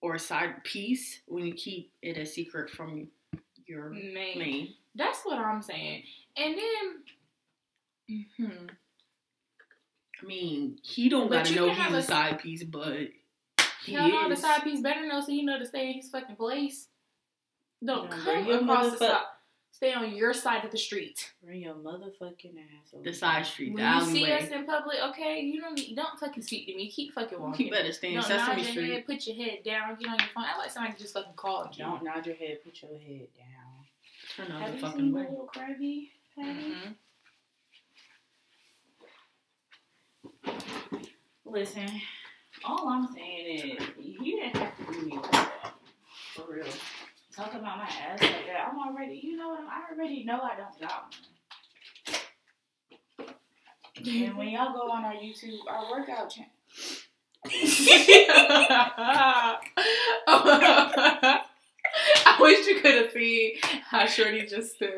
or 0.00 0.14
a 0.14 0.18
side 0.18 0.62
piece 0.64 1.20
when 1.26 1.46
you 1.46 1.54
keep 1.54 1.92
it 2.02 2.16
a 2.18 2.26
secret 2.26 2.68
from 2.70 3.08
your 3.66 3.90
Man. 3.90 4.12
main. 4.38 4.74
That's 4.94 5.20
what 5.24 5.38
I'm 5.38 5.62
saying. 5.62 6.02
And 6.36 6.54
then, 8.08 8.26
hmm 8.36 8.66
I 10.22 10.24
mean, 10.26 10.78
he 10.82 11.08
don't 11.08 11.28
But 11.28 11.44
gotta 11.44 11.54
know 11.54 11.72
he's 11.72 11.94
a 11.94 11.98
a- 11.98 12.02
side 12.02 12.38
piece, 12.40 12.62
but 12.62 13.08
he 13.84 13.92
hell 13.92 14.08
no, 14.08 14.28
the 14.28 14.36
side 14.36 14.62
piece 14.62 14.80
better 14.80 15.06
know 15.06 15.20
so 15.20 15.32
you 15.32 15.44
know 15.44 15.58
to 15.58 15.66
stay 15.66 15.88
in 15.88 15.94
his 15.94 16.10
fucking 16.10 16.36
place. 16.36 16.88
Don't 17.84 18.08
come 18.10 18.48
across 18.50 18.92
the 18.92 18.98
side. 18.98 19.22
Stay 19.82 19.94
on 19.94 20.14
your 20.14 20.32
side 20.32 20.64
of 20.64 20.70
the 20.70 20.78
street. 20.78 21.32
Bring 21.44 21.60
your 21.62 21.74
motherfucking 21.74 22.54
ass 22.56 22.94
over 22.94 23.02
the 23.02 23.12
side 23.12 23.44
street, 23.44 23.74
When 23.74 23.82
the 23.82 23.98
you 23.98 24.12
see 24.12 24.30
us 24.32 24.48
in 24.48 24.64
public, 24.64 24.98
okay, 25.10 25.40
you 25.40 25.60
don't 25.60 25.74
need, 25.74 25.96
don't 25.96 26.16
fucking 26.20 26.40
speak 26.44 26.68
to 26.68 26.76
me. 26.76 26.88
Keep 26.88 27.14
fucking 27.14 27.40
walking. 27.40 27.66
You 27.66 27.72
better 27.72 27.92
stay 27.92 28.10
in 28.10 28.14
don't 28.14 28.22
Sesame 28.22 28.46
nod 28.46 28.56
your 28.58 28.64
Street. 28.66 28.92
head, 28.92 29.06
put 29.06 29.26
your 29.26 29.34
head 29.44 29.58
down, 29.64 29.96
get 29.96 30.08
on 30.08 30.18
your 30.20 30.28
phone. 30.32 30.44
I 30.44 30.56
like 30.56 30.70
somebody 30.70 30.94
just 30.96 31.14
fucking 31.14 31.32
called 31.34 31.76
you. 31.76 31.84
Don't 31.84 32.04
nod 32.04 32.24
your 32.24 32.36
head. 32.36 32.58
Put 32.64 32.80
your 32.80 32.92
head 32.92 33.26
down. 33.36 34.46
Turn 34.46 34.54
out 34.54 34.62
Have 34.62 34.70
the 34.70 34.76
you 34.76 34.82
fucking 34.82 35.00
seen 35.00 35.10
the 35.10 35.16
way. 35.18 35.22
little 35.28 35.50
Krabby? 35.52 36.10
Patty? 36.38 36.74
Mhm. 40.44 41.24
Listen, 41.44 41.90
all 42.64 42.88
I'm 42.88 43.12
saying 43.12 43.58
is 43.58 43.80
you 43.98 44.36
didn't 44.42 44.56
have 44.58 44.76
to 44.86 44.92
do 44.92 45.06
me 45.06 45.16
like 45.16 45.32
that. 45.32 45.74
For 46.36 46.44
real. 46.52 46.66
Talk 47.42 47.54
about 47.54 47.78
my 47.78 47.84
ass 47.86 48.20
like 48.20 48.46
that. 48.46 48.68
I'm 48.70 48.78
already, 48.78 49.18
you 49.20 49.36
know 49.36 49.48
what? 49.48 49.60
I'm, 49.60 49.98
already 49.98 50.22
know 50.22 50.38
I 50.42 50.54
don't 50.56 50.80
got 50.80 51.12
one. 53.18 53.28
And 54.06 54.36
when 54.36 54.48
y'all 54.50 54.72
go 54.72 54.88
on 54.88 55.04
our 55.04 55.14
YouTube, 55.14 55.58
our 55.68 55.90
workout 55.90 56.30
channel. 56.30 56.50
I 60.28 61.40
wish 62.40 62.66
you 62.68 62.80
could 62.80 62.94
have 62.94 63.10
seen 63.12 63.56
how 63.90 64.06
Shorty 64.06 64.46
just 64.46 64.76
stood. 64.76 64.92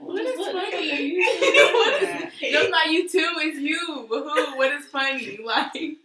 What 0.00 0.20
is 0.22 0.36
funny? 0.36 1.16
Is- 1.16 2.52
That's 2.52 2.70
not 2.70 2.90
you 2.90 3.08
too, 3.08 3.26
it's 3.38 3.58
you. 3.58 4.06
But 4.10 4.24
who? 4.24 4.56
What 4.58 4.72
is 4.72 4.84
funny? 4.86 5.38
Like, 5.42 5.96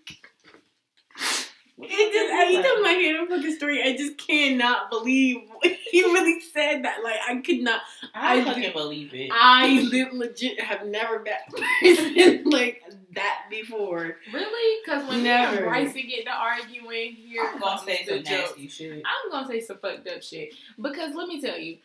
It 2.01 2.13
just 2.13 2.33
every 2.33 2.55
time 2.55 2.85
I 2.85 2.93
hear 2.99 3.25
the 3.25 3.35
fucking 3.35 3.55
story, 3.55 3.83
I 3.83 3.97
just 3.97 4.17
cannot 4.17 4.89
believe 4.89 5.38
he 5.91 6.03
really 6.03 6.39
said 6.39 6.83
that. 6.83 7.03
Like 7.03 7.17
I 7.27 7.35
could 7.41 7.59
not. 7.62 7.81
I, 8.13 8.39
I 8.39 8.43
fucking 8.45 8.63
do- 8.63 8.71
believe 8.73 9.13
it. 9.13 9.29
I 9.33 9.81
le- 9.91 10.17
legit 10.17 10.59
have 10.62 10.85
never 10.88 11.19
met 11.21 11.51
like 12.45 12.83
that 13.13 13.43
before. 13.49 14.17
really? 14.33 14.81
Because 14.83 15.07
when 15.09 15.23
Never. 15.23 15.51
me 15.51 15.57
and 15.57 15.65
Bryson 15.67 16.03
get 16.07 16.25
to 16.25 16.31
arguing, 16.31 17.13
here 17.13 17.41
I'm 17.53 17.59
gonna 17.59 17.81
say 17.85 18.05
the 18.05 18.15
some 18.15 18.23
joke. 18.23 18.45
nasty 18.57 18.67
shit. 18.67 19.03
I'm 19.05 19.31
gonna 19.31 19.47
say 19.47 19.62
some 19.62 19.77
fucked 19.79 20.07
up 20.07 20.21
shit. 20.23 20.53
Because 20.79 21.15
let 21.15 21.27
me 21.27 21.41
tell 21.41 21.57
you, 21.57 21.77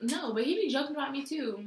no, 0.00 0.32
but 0.32 0.44
he 0.44 0.54
be 0.56 0.68
joking 0.72 0.96
about 0.96 1.12
me 1.12 1.24
too. 1.24 1.64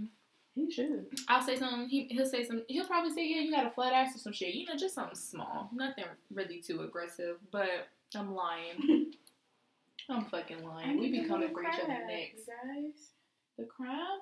He 0.55 0.71
should. 0.71 1.07
I'll 1.27 1.41
say 1.41 1.57
something. 1.57 1.89
He 1.89 2.05
he'll 2.11 2.27
say 2.27 2.45
some. 2.45 2.63
He'll 2.67 2.85
probably 2.85 3.11
say, 3.11 3.27
"Yeah, 3.27 3.41
you 3.41 3.51
got 3.51 3.65
a 3.65 3.71
flat 3.71 3.91
ass 3.93 4.15
or 4.15 4.19
some 4.19 4.33
shit." 4.33 4.53
You 4.53 4.67
know, 4.67 4.75
just 4.77 4.93
something 4.93 5.15
small, 5.15 5.69
nothing 5.73 6.05
really 6.31 6.61
too 6.61 6.81
aggressive. 6.81 7.37
But 7.51 7.87
I'm 8.15 8.35
lying. 8.35 9.13
I'm 10.09 10.25
fucking 10.25 10.63
lying. 10.63 10.99
We 10.99 11.09
be 11.11 11.23
coming 11.27 11.49
for 11.53 11.63
each 11.63 11.79
other 11.81 12.05
next. 12.07 12.45
guys. 12.45 13.09
The 13.57 13.65
crab? 13.65 14.19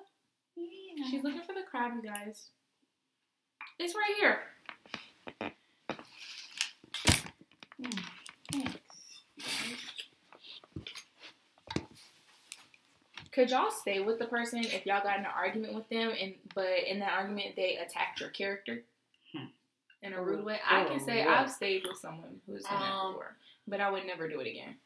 She's 1.10 1.24
looking 1.24 1.42
for 1.42 1.54
the 1.54 1.62
crab, 1.70 1.92
you 2.02 2.08
guys. 2.08 2.48
It's 3.78 3.94
right 3.94 4.14
here. 4.18 4.38
Thanks. 7.82 8.21
Could 13.32 13.50
y'all 13.50 13.70
stay 13.70 14.00
with 14.00 14.18
the 14.18 14.26
person 14.26 14.60
if 14.60 14.84
y'all 14.84 15.02
got 15.02 15.18
in 15.18 15.24
an 15.24 15.30
argument 15.34 15.74
with 15.74 15.88
them, 15.88 16.12
and 16.20 16.34
but 16.54 16.68
in 16.86 16.98
that 17.00 17.12
argument 17.12 17.56
they 17.56 17.76
attacked 17.78 18.20
your 18.20 18.28
character 18.30 18.82
Hmm. 19.32 19.46
in 20.02 20.12
a 20.12 20.22
rude 20.22 20.44
way? 20.44 20.60
I 20.68 20.84
can 20.84 21.00
Oh, 21.00 21.06
say 21.06 21.24
what? 21.24 21.34
I've 21.36 21.50
stayed 21.50 21.82
with 21.86 21.96
someone 21.98 22.40
who's 22.46 22.62
done 22.64 22.80
that 22.80 22.92
Um, 22.92 23.12
before, 23.12 23.36
but 23.66 23.80
I 23.80 23.90
would 23.90 24.04
never 24.06 24.28
do 24.28 24.40
it 24.40 24.46
again. 24.46 24.76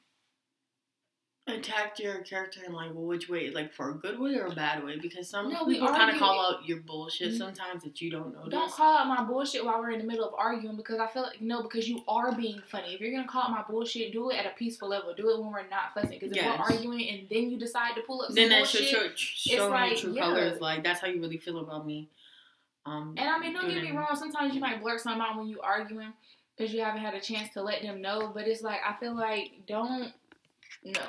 Attacked 1.48 2.00
your 2.00 2.18
character 2.22 2.60
in 2.66 2.72
like 2.72 2.90
which 2.92 3.28
way? 3.28 3.50
Like 3.50 3.72
for 3.72 3.90
a 3.90 3.94
good 3.94 4.18
way 4.18 4.34
or 4.34 4.46
a 4.46 4.54
bad 4.54 4.82
way? 4.84 4.98
Because 4.98 5.28
some 5.28 5.48
No, 5.48 5.64
we 5.64 5.74
people 5.74 5.88
kind 5.88 6.10
of 6.10 6.18
call 6.18 6.40
out 6.44 6.66
your 6.66 6.78
bullshit 6.80 7.32
Mhm. 7.34 7.38
sometimes 7.38 7.84
that 7.84 8.00
you 8.00 8.10
don't 8.10 8.34
notice. 8.34 8.50
Don't 8.50 8.72
call 8.72 8.96
out 8.98 9.06
my 9.06 9.22
bullshit 9.22 9.64
while 9.64 9.78
we're 9.78 9.90
in 9.92 9.98
the 10.00 10.04
middle 10.04 10.26
of 10.26 10.34
arguing 10.34 10.76
because 10.76 10.98
I 10.98 11.06
feel 11.06 11.22
like 11.22 11.40
no, 11.40 11.62
because 11.62 11.88
you 11.88 12.02
are 12.08 12.32
being 12.34 12.60
funny. 12.66 12.94
If 12.94 13.00
you're 13.00 13.12
gonna 13.12 13.28
call 13.28 13.42
out 13.44 13.50
my 13.52 13.62
bullshit, 13.62 14.12
do 14.12 14.30
it 14.30 14.36
at 14.36 14.46
a 14.46 14.54
peaceful 14.56 14.88
level. 14.88 15.14
Do 15.14 15.30
it 15.30 15.40
when 15.40 15.52
we're 15.52 15.68
not 15.68 15.94
fussing. 15.94 16.18
Because 16.18 16.30
if 16.32 16.36
Yes. 16.36 16.58
we're 16.58 16.64
arguing 16.64 17.08
and 17.08 17.28
then 17.28 17.50
you 17.50 17.58
decide 17.58 17.94
to 17.94 18.02
pull 18.02 18.22
up 18.22 18.28
some 18.28 18.34
then 18.34 18.48
that 18.48 18.66
should 18.66 18.80
bullshit, 18.80 19.16
show, 19.18 19.56
show 19.56 19.64
me 19.66 19.70
like, 19.74 19.96
true 19.98 20.12
yeah. 20.14 20.22
colors. 20.22 20.60
Like 20.60 20.82
that's 20.82 21.00
how 21.00 21.06
you 21.06 21.20
really 21.20 21.38
feel 21.38 21.58
about 21.58 21.86
me. 21.86 22.08
Um, 22.86 23.14
And 23.16 23.28
I 23.28 23.38
mean, 23.38 23.52
don't 23.52 23.68
get 23.68 23.82
me 23.82 23.92
wrong. 23.92 24.14
Sometimes 24.16 24.52
you 24.54 24.60
might 24.60 24.80
blurt 24.80 25.00
something 25.00 25.20
out 25.20 25.36
when 25.36 25.48
you're 25.48 25.64
arguing 25.64 26.12
because 26.56 26.72
you 26.74 26.80
haven't 26.82 27.00
had 27.02 27.14
a 27.14 27.20
chance 27.20 27.52
to 27.54 27.62
let 27.62 27.82
them 27.82 28.00
know. 28.00 28.32
But 28.34 28.48
it's 28.48 28.62
like 28.62 28.80
I 28.84 28.94
feel 28.94 29.14
like 29.14 29.64
don't 29.66 30.12
no, 30.84 31.00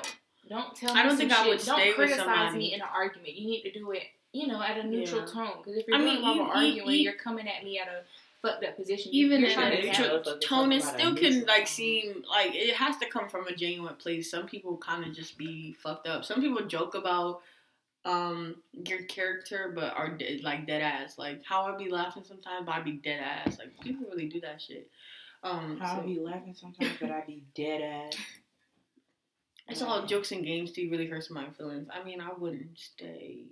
don't 0.48 0.74
tell. 0.74 0.94
Me 0.94 1.00
I 1.00 1.02
don't 1.02 1.10
some 1.12 1.18
think 1.18 1.32
I 1.32 1.36
shit. 1.42 1.46
would 1.48 1.64
Don't 1.64 1.76
stay 1.78 1.86
with 1.88 1.96
criticize 1.96 2.54
me 2.54 2.74
in 2.74 2.80
an 2.80 2.86
argument. 2.94 3.34
You 3.34 3.46
need 3.48 3.62
to 3.62 3.72
do 3.72 3.90
it, 3.92 4.02
you 4.32 4.46
know, 4.46 4.62
at 4.62 4.78
a 4.78 4.82
neutral 4.84 5.20
Yeah. 5.20 5.26
tone. 5.26 5.52
Because 5.58 5.76
if 5.76 5.86
you're 5.88 5.96
I 5.96 6.00
doing 6.00 6.14
mean, 6.14 6.18
it 6.18 6.22
while 6.24 6.34
you- 6.36 6.42
we're 6.42 6.48
arguing, 6.48 6.86
you- 6.96 7.02
you're 7.02 7.12
coming 7.14 7.48
at 7.48 7.62
me 7.64 7.78
at 7.78 7.88
a 7.88 8.04
fucked 8.40 8.64
up 8.64 8.76
position. 8.76 9.12
Even 9.12 9.40
you're 9.40 9.50
in 9.50 9.54
trying 9.56 9.70
to 9.70 9.76
that 9.76 9.82
the 9.82 9.88
have- 9.92 9.96
tr- 10.24 10.30
tr- 10.30 10.36
motherfucker 10.36 10.40
tone, 10.40 10.72
it 10.72 10.82
still 10.82 11.14
can 11.14 11.44
like 11.46 11.66
seem 11.66 12.24
like 12.28 12.54
it 12.54 12.74
has 12.74 12.96
to 12.98 13.06
come 13.10 13.28
from 13.28 13.46
a 13.48 13.54
genuine 13.54 13.96
place. 13.96 14.30
Some 14.30 14.46
people 14.46 14.76
kind 14.78 15.04
of 15.04 15.12
just 15.14 15.36
be 15.36 15.72
fucked 15.74 16.06
up. 16.06 16.24
Some 16.24 16.40
people 16.40 16.64
joke 16.66 16.94
about 16.94 17.42
um 18.04 18.62
your 18.86 19.02
character, 19.02 19.72
but 19.74 19.92
are 19.94 20.08
de- 20.08 20.40
like 20.42 20.66
dead 20.66 20.82
ass. 20.82 21.18
Like 21.18 21.44
how 21.44 21.62
I 21.64 21.76
be 21.76 21.90
laughing 21.90 22.22
sometimes, 22.24 22.64
but 22.64 22.74
I 22.76 22.80
be 22.80 22.92
dead 22.92 23.20
ass. 23.20 23.58
Like 23.58 23.78
people 23.80 24.06
really 24.08 24.28
do 24.28 24.40
that 24.40 24.62
shit. 24.62 24.88
Um, 25.42 25.78
I'll 25.82 26.00
so 26.00 26.06
be 26.06 26.18
laughing 26.18 26.54
sometimes, 26.54 26.92
but 27.00 27.10
I 27.10 27.20
be 27.26 27.42
dead 27.54 27.80
ass. 27.82 28.16
It's 29.68 29.82
all 29.82 30.06
jokes 30.06 30.32
and 30.32 30.44
games. 30.44 30.72
Do 30.72 30.82
you 30.82 30.90
really 30.90 31.06
hurt 31.06 31.30
my 31.30 31.48
feelings? 31.50 31.88
I 31.92 32.02
mean, 32.04 32.20
I 32.20 32.30
wouldn't 32.36 32.78
stay. 32.78 33.44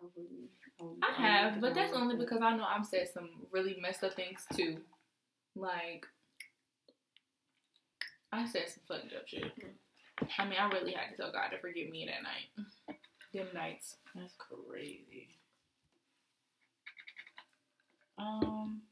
I 0.00 0.04
wouldn't. 0.14 0.50
wouldn't- 0.80 1.04
I 1.04 1.12
have, 1.22 1.60
but 1.60 1.74
that's 1.74 1.92
only 1.92 2.16
because 2.16 2.40
I 2.42 2.56
know 2.56 2.64
I've 2.64 2.86
said 2.86 3.08
some 3.12 3.30
really 3.50 3.78
messed 3.80 4.02
up 4.04 4.14
things 4.14 4.44
too. 4.56 4.78
Like, 5.56 6.06
I 8.32 8.46
said 8.46 8.68
some 8.68 8.82
fucked 8.86 9.12
up 9.14 9.26
shit. 9.26 9.50
I 10.38 10.44
mean, 10.44 10.58
I 10.58 10.68
really 10.68 10.92
had 10.92 11.10
to 11.10 11.16
tell 11.16 11.32
God 11.32 11.48
to 11.48 11.58
forgive 11.58 11.90
me 11.90 12.06
that 12.06 12.22
night. 12.22 12.98
Them 13.34 13.46
nights. 13.54 13.96
That's 14.14 14.34
crazy. 14.36 15.28
Um, 18.18 18.82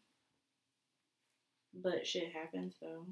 but 1.75 2.07
shit 2.07 2.33
happens 2.33 2.75
though. 2.81 3.07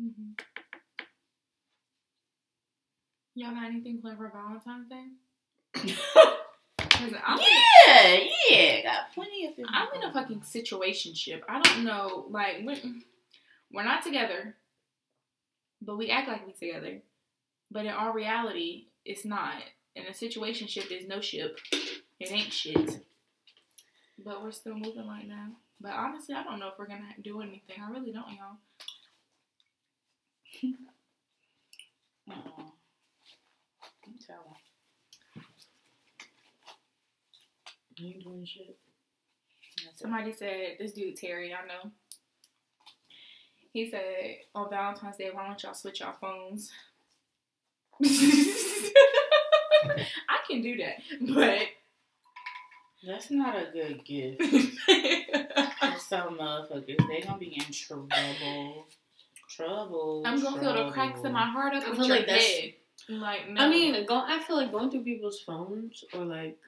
Mm-hmm. 0.00 0.32
Y'all 3.34 3.54
got 3.54 3.66
anything 3.66 4.00
planned 4.00 4.18
for 4.18 4.30
Valentine's 4.34 4.88
Day? 4.88 5.04
I'm, 7.24 7.38
Yeah, 7.86 8.18
yeah, 8.50 8.82
got 8.82 9.12
plenty 9.14 9.46
of. 9.46 9.54
things. 9.54 9.68
I'm 9.70 9.88
in 9.94 10.02
a 10.08 10.12
fucking 10.12 10.40
situationship. 10.40 11.42
I 11.48 11.60
don't 11.62 11.84
know, 11.84 12.26
like 12.30 12.56
we're, 12.64 12.76
we're 13.72 13.84
not 13.84 14.02
together, 14.02 14.56
but 15.80 15.96
we 15.96 16.10
act 16.10 16.28
like 16.28 16.46
we're 16.46 16.52
together. 16.52 17.00
But 17.70 17.84
in 17.86 17.92
our 17.92 18.12
reality, 18.12 18.86
it's 19.04 19.24
not. 19.24 19.54
And 19.94 20.06
a 20.06 20.10
situationship 20.10 20.90
is 20.90 21.06
no 21.06 21.20
ship. 21.20 21.58
It 22.20 22.32
ain't 22.32 22.52
shit. 22.52 23.00
But 24.24 24.42
we're 24.42 24.50
still 24.52 24.74
moving 24.74 25.06
like 25.06 25.28
that. 25.28 25.50
But 25.80 25.92
honestly, 25.92 26.34
I 26.34 26.42
don't 26.42 26.58
know 26.58 26.68
if 26.68 26.74
we're 26.78 26.88
gonna 26.88 27.14
do 27.22 27.40
anything. 27.40 27.76
I 27.80 27.90
really 27.90 28.10
don't, 28.10 28.28
y'all. 28.30 28.58
I'm 32.30 32.36
telling. 34.26 34.42
You 37.96 38.08
ain't 38.08 38.24
doing 38.24 38.46
shit. 38.46 38.78
Somebody 39.94 40.32
said 40.32 40.76
this 40.78 40.92
dude 40.92 41.16
Terry, 41.16 41.52
I 41.52 41.66
know. 41.66 41.90
He 43.72 43.90
said 43.90 44.36
on 44.54 44.70
Valentine's 44.70 45.16
Day, 45.16 45.30
why 45.32 45.46
don't 45.46 45.62
y'all 45.62 45.74
switch 45.74 46.00
your 46.00 46.14
phones? 46.20 46.70
I 48.04 48.08
can 50.48 50.62
do 50.62 50.76
that, 50.78 50.96
but 51.34 51.68
That's 53.06 53.30
not 53.30 53.54
a 53.56 53.70
good 53.72 54.04
gift. 54.04 54.42
Some 56.08 56.38
motherfuckers, 56.38 57.08
they 57.08 57.20
gonna 57.20 57.38
be 57.38 57.56
in 57.56 57.72
trouble. 57.72 58.08
Trouble. 59.48 60.22
I'm 60.26 60.42
gonna 60.42 60.60
feel 60.60 60.74
the 60.74 60.90
cracks 60.90 61.24
in 61.24 61.32
my 61.32 61.46
heart 61.46 61.74
up 61.74 61.84
I 61.84 61.90
feel 61.96 62.08
like 62.08 62.26
that's- 62.26 62.58
head. 62.58 62.74
Like 63.08 63.48
no, 63.48 63.62
I 63.62 63.68
mean, 63.70 64.04
go, 64.06 64.16
I 64.16 64.38
feel 64.40 64.56
like 64.56 64.70
going 64.70 64.90
through 64.90 65.04
people's 65.04 65.40
phones 65.40 66.04
or 66.12 66.24
like 66.24 66.58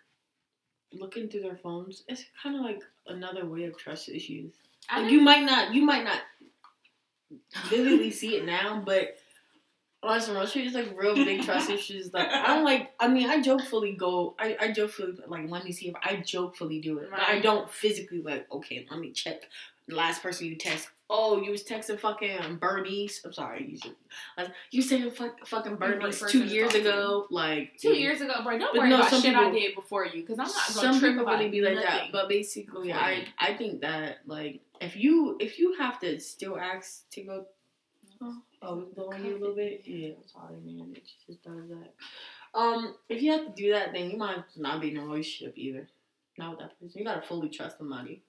looking 0.92 1.28
through 1.28 1.42
their 1.42 1.56
phones, 1.56 2.02
it's 2.08 2.24
kind 2.42 2.56
of 2.56 2.62
like 2.62 2.82
another 3.08 3.44
way 3.44 3.64
of 3.64 3.76
trust 3.76 4.08
issues. 4.08 4.54
Like, 4.94 5.10
you 5.10 5.20
might 5.20 5.44
not, 5.44 5.74
you 5.74 5.84
might 5.84 6.04
not 6.04 6.20
vividly 7.68 8.10
see 8.10 8.36
it 8.36 8.44
now, 8.44 8.82
but 8.84 9.16
on 10.02 10.20
some 10.20 10.34
real 10.34 10.46
shit, 10.46 10.66
it's 10.66 10.74
like 10.74 10.96
real 10.96 11.14
big 11.14 11.42
trust 11.42 11.68
issues. 11.78 12.12
Like 12.14 12.28
I 12.28 12.54
don't 12.54 12.64
like. 12.64 12.92
I 12.98 13.08
mean, 13.08 13.28
I 13.28 13.42
jokefully 13.42 13.92
go. 13.92 14.34
I 14.38 14.56
I 14.58 14.72
jokefully 14.72 15.14
like. 15.26 15.50
Let 15.50 15.64
me 15.64 15.72
see 15.72 15.88
if 15.88 15.94
I 16.02 16.16
jokefully 16.16 16.80
do 16.80 16.98
it. 16.98 17.10
But 17.10 17.20
I 17.20 17.40
don't 17.40 17.70
physically 17.70 18.22
like. 18.22 18.50
Okay, 18.50 18.86
let 18.90 18.98
me 18.98 19.10
check. 19.10 19.42
The 19.88 19.94
last 19.94 20.22
person 20.22 20.46
you 20.46 20.56
text. 20.56 20.88
Oh, 21.12 21.42
you 21.42 21.51
was 21.51 21.64
texting 21.64 21.99
fucking 21.99 22.59
Bernice. 22.61 23.20
I'm 23.25 23.33
sorry. 23.33 23.66
You 23.68 23.77
should, 23.77 23.96
like, 24.38 24.49
you 24.70 24.81
saying 24.81 25.11
fuck, 25.11 25.44
fucking 25.46 25.75
Bernice 25.77 26.23
two 26.31 26.44
years 26.44 26.73
ago. 26.75 27.27
Like 27.31 27.77
two 27.79 27.94
years 27.94 28.20
ago, 28.20 28.35
bro. 28.44 28.59
Don't 28.59 28.73
But 28.73 28.79
worry 28.79 28.90
no, 28.90 28.99
about 29.01 29.11
some 29.11 29.23
shit 29.23 29.35
I 29.35 29.44
people- 29.46 29.61
did 29.61 29.75
before 29.75 30.07
you, 30.07 30.23
because 30.23 30.38
I'm 30.38 30.46
not 30.46 30.55
gonna 30.55 30.81
some 30.92 31.01
trip 31.01 31.12
people 31.12 31.25
about 31.25 31.38
really 31.40 31.51
be 31.51 31.61
like 31.62 31.77
that, 31.85 32.12
but 32.12 32.29
basically, 32.29 32.92
I. 32.92 33.25
I 33.38 33.55
think 33.55 33.81
that 33.81 34.18
like 34.27 34.61
if 34.81 34.96
you 34.96 35.37
if 35.40 35.59
you 35.59 35.75
have 35.79 35.99
to 36.01 36.18
still 36.20 36.57
ask 36.59 37.09
to 37.11 37.23
go, 37.23 37.46
oh, 38.23 38.37
oh 38.62 38.87
blowing 38.94 39.25
you 39.27 39.37
a 39.37 39.38
little 39.38 39.57
bit. 39.57 39.83
Yeah, 39.85 40.11
I'm 40.16 40.27
sorry, 40.29 40.57
man. 40.64 40.92
It 40.94 41.03
just 41.27 41.42
does 41.42 41.68
that. 41.68 41.92
Um, 42.59 42.94
if 43.09 43.23
you 43.23 43.33
have 43.33 43.46
to 43.46 43.53
do 43.53 43.73
that, 43.73 43.92
then 43.92 44.11
you 44.11 44.16
might 44.16 44.38
not 44.57 44.81
be 44.81 44.90
in 44.90 44.96
a 44.96 45.05
relationship 45.05 45.55
either. 45.57 45.88
Not 46.38 46.51
with 46.51 46.59
that 46.61 46.81
person. 46.81 46.99
You 47.01 47.05
gotta 47.05 47.23
fully 47.23 47.49
trust 47.49 47.79
somebody. 47.79 48.23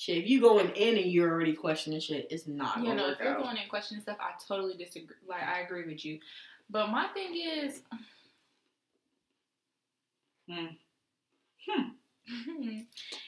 Shit, 0.00 0.16
if 0.16 0.30
you 0.30 0.40
going 0.40 0.70
in 0.70 0.96
and 0.96 1.12
you're 1.12 1.30
already 1.30 1.52
questioning 1.52 2.00
shit, 2.00 2.26
it's 2.30 2.46
not 2.46 2.82
You 2.82 2.94
know, 2.94 3.10
if 3.10 3.18
you're 3.18 3.36
out. 3.36 3.42
going 3.42 3.58
in 3.58 3.68
questioning 3.68 4.02
stuff, 4.02 4.16
I 4.18 4.30
totally 4.48 4.74
disagree. 4.74 5.16
Like, 5.28 5.42
I 5.42 5.60
agree 5.60 5.84
with 5.84 6.06
you. 6.06 6.20
But 6.70 6.88
my 6.88 7.08
thing 7.08 7.36
is, 7.36 7.82
Hmm. 10.48 10.66
Hmm. 11.68 11.88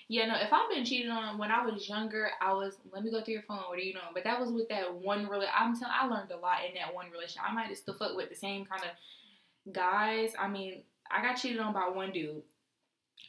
yeah, 0.09 0.27
no. 0.27 0.37
If 0.41 0.51
I've 0.51 0.71
been 0.71 0.87
cheated 0.87 1.11
on 1.11 1.37
when 1.37 1.51
I 1.51 1.63
was 1.63 1.87
younger, 1.91 2.31
I 2.41 2.55
was 2.55 2.79
let 2.91 3.05
me 3.05 3.11
go 3.11 3.23
through 3.23 3.35
your 3.35 3.43
phone. 3.43 3.59
What 3.69 3.79
are 3.79 3.83
you 3.83 3.93
doing? 3.93 4.07
But 4.15 4.25
that 4.25 4.41
was 4.41 4.51
with 4.51 4.71
that 4.71 4.95
one 4.95 5.29
really. 5.29 5.47
I'm 5.55 5.79
telling. 5.79 5.95
I 5.95 6.07
learned 6.07 6.31
a 6.31 6.39
lot 6.39 6.65
in 6.67 6.75
that 6.77 6.95
one 6.95 7.11
relationship. 7.11 7.43
I 7.47 7.53
might 7.53 7.67
have 7.67 7.77
still 7.77 7.95
fuck 7.95 8.17
with 8.17 8.31
the 8.31 8.35
same 8.35 8.65
kind 8.65 8.83
of 8.83 9.73
guys. 9.75 10.33
I 10.39 10.49
mean, 10.49 10.85
I 11.11 11.21
got 11.21 11.35
cheated 11.35 11.61
on 11.61 11.75
by 11.75 11.91
one 11.91 12.13
dude. 12.13 12.43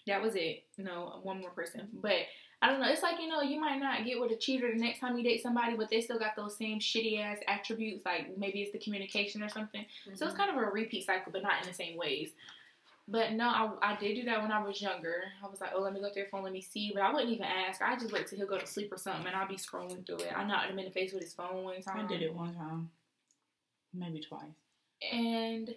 That 0.08 0.22
was 0.22 0.36
it. 0.36 0.64
You 0.78 0.86
know, 0.86 1.20
one 1.24 1.42
more 1.42 1.52
person. 1.52 1.90
But 1.94 2.26
I 2.64 2.68
don't 2.68 2.80
know. 2.80 2.88
It's 2.88 3.04
like 3.04 3.20
you 3.20 3.28
know, 3.28 3.42
you 3.42 3.60
might 3.60 3.78
not 3.78 4.06
get 4.06 4.22
with 4.22 4.32
a 4.32 4.38
cheater 4.38 4.72
the 4.72 4.80
next 4.80 5.00
time 5.00 5.18
you 5.18 5.24
date 5.24 5.44
somebody, 5.44 5.76
but 5.76 5.90
they 5.90 6.00
still 6.00 6.18
got 6.18 6.38
those 6.38 6.56
same 6.56 6.80
shitty 6.80 7.22
ass 7.22 7.40
attributes. 7.46 8.06
Like 8.06 8.38
maybe 8.38 8.62
it's 8.62 8.72
the 8.72 8.80
communication 8.80 9.44
or 9.44 9.50
something. 9.50 9.86
So 10.06 10.12
it's 10.12 10.22
mm-hmm. 10.22 10.38
kind 10.38 10.50
of 10.50 10.56
a 10.56 10.72
repeat 10.72 11.06
cycle, 11.06 11.34
but 11.34 11.44
not 11.44 11.62
in 11.62 11.68
the 11.68 11.74
same 11.74 11.98
ways. 11.98 12.30
But 13.06 13.34
no, 13.34 13.50
I, 13.50 13.70
I 13.82 13.96
did 13.98 14.16
do 14.16 14.24
that 14.24 14.42
when 14.42 14.54
I 14.54 14.64
was 14.64 14.82
younger. 14.82 15.24
I 15.44 15.50
was 15.50 15.60
like, 15.60 15.72
oh, 15.76 15.82
let 15.82 15.92
me 15.92 16.00
go 16.00 16.10
through 16.10 16.22
your 16.22 16.30
phone, 16.30 16.44
let 16.44 16.54
me 16.54 16.62
see. 16.62 16.92
But 16.94 17.04
I 17.04 17.12
wouldn't 17.12 17.34
even 17.34 17.46
ask. 17.46 17.82
I 17.82 17.98
just 17.98 18.14
wait 18.14 18.28
till 18.28 18.38
he'll 18.38 18.48
go 18.48 18.58
to 18.58 18.66
sleep 18.66 18.94
or 18.94 18.98
something, 18.98 19.28
and 19.28 19.36
I'll 19.36 19.46
be 19.46 19.56
scrolling 19.56 20.06
through 20.06 20.20
it. 20.20 20.32
I 20.34 20.46
knocked 20.46 20.72
him 20.72 20.80
in 20.80 20.86
the 20.86 20.92
face 20.92 21.12
with 21.12 21.22
his 21.22 21.34
phone 21.34 21.66
one 21.66 21.82
time. 21.82 22.06
I 22.06 22.08
did 22.08 22.22
it 22.22 22.34
one 22.34 22.56
time, 22.56 22.92
maybe 23.94 24.22
twice. 24.22 24.44
and 25.12 25.76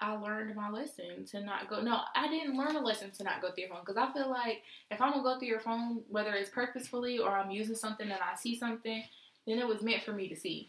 I 0.00 0.16
learned 0.16 0.54
my 0.56 0.70
lesson 0.70 1.24
to 1.26 1.40
not 1.40 1.68
go. 1.68 1.80
No, 1.80 2.00
I 2.14 2.28
didn't 2.28 2.56
learn 2.56 2.76
a 2.76 2.80
lesson 2.80 3.10
to 3.10 3.24
not 3.24 3.42
go 3.42 3.50
through 3.50 3.64
your 3.64 3.70
phone 3.70 3.80
because 3.84 3.96
I 3.96 4.12
feel 4.12 4.30
like 4.30 4.62
if 4.90 5.00
I'm 5.00 5.12
gonna 5.12 5.22
go 5.22 5.38
through 5.38 5.48
your 5.48 5.60
phone, 5.60 6.02
whether 6.08 6.32
it's 6.34 6.50
purposefully 6.50 7.18
or 7.18 7.30
I'm 7.30 7.50
using 7.50 7.76
something 7.76 8.10
and 8.10 8.20
I 8.20 8.34
see 8.36 8.58
something, 8.58 9.02
then 9.46 9.58
it 9.58 9.66
was 9.66 9.82
meant 9.82 10.02
for 10.02 10.12
me 10.12 10.28
to 10.28 10.36
see. 10.36 10.68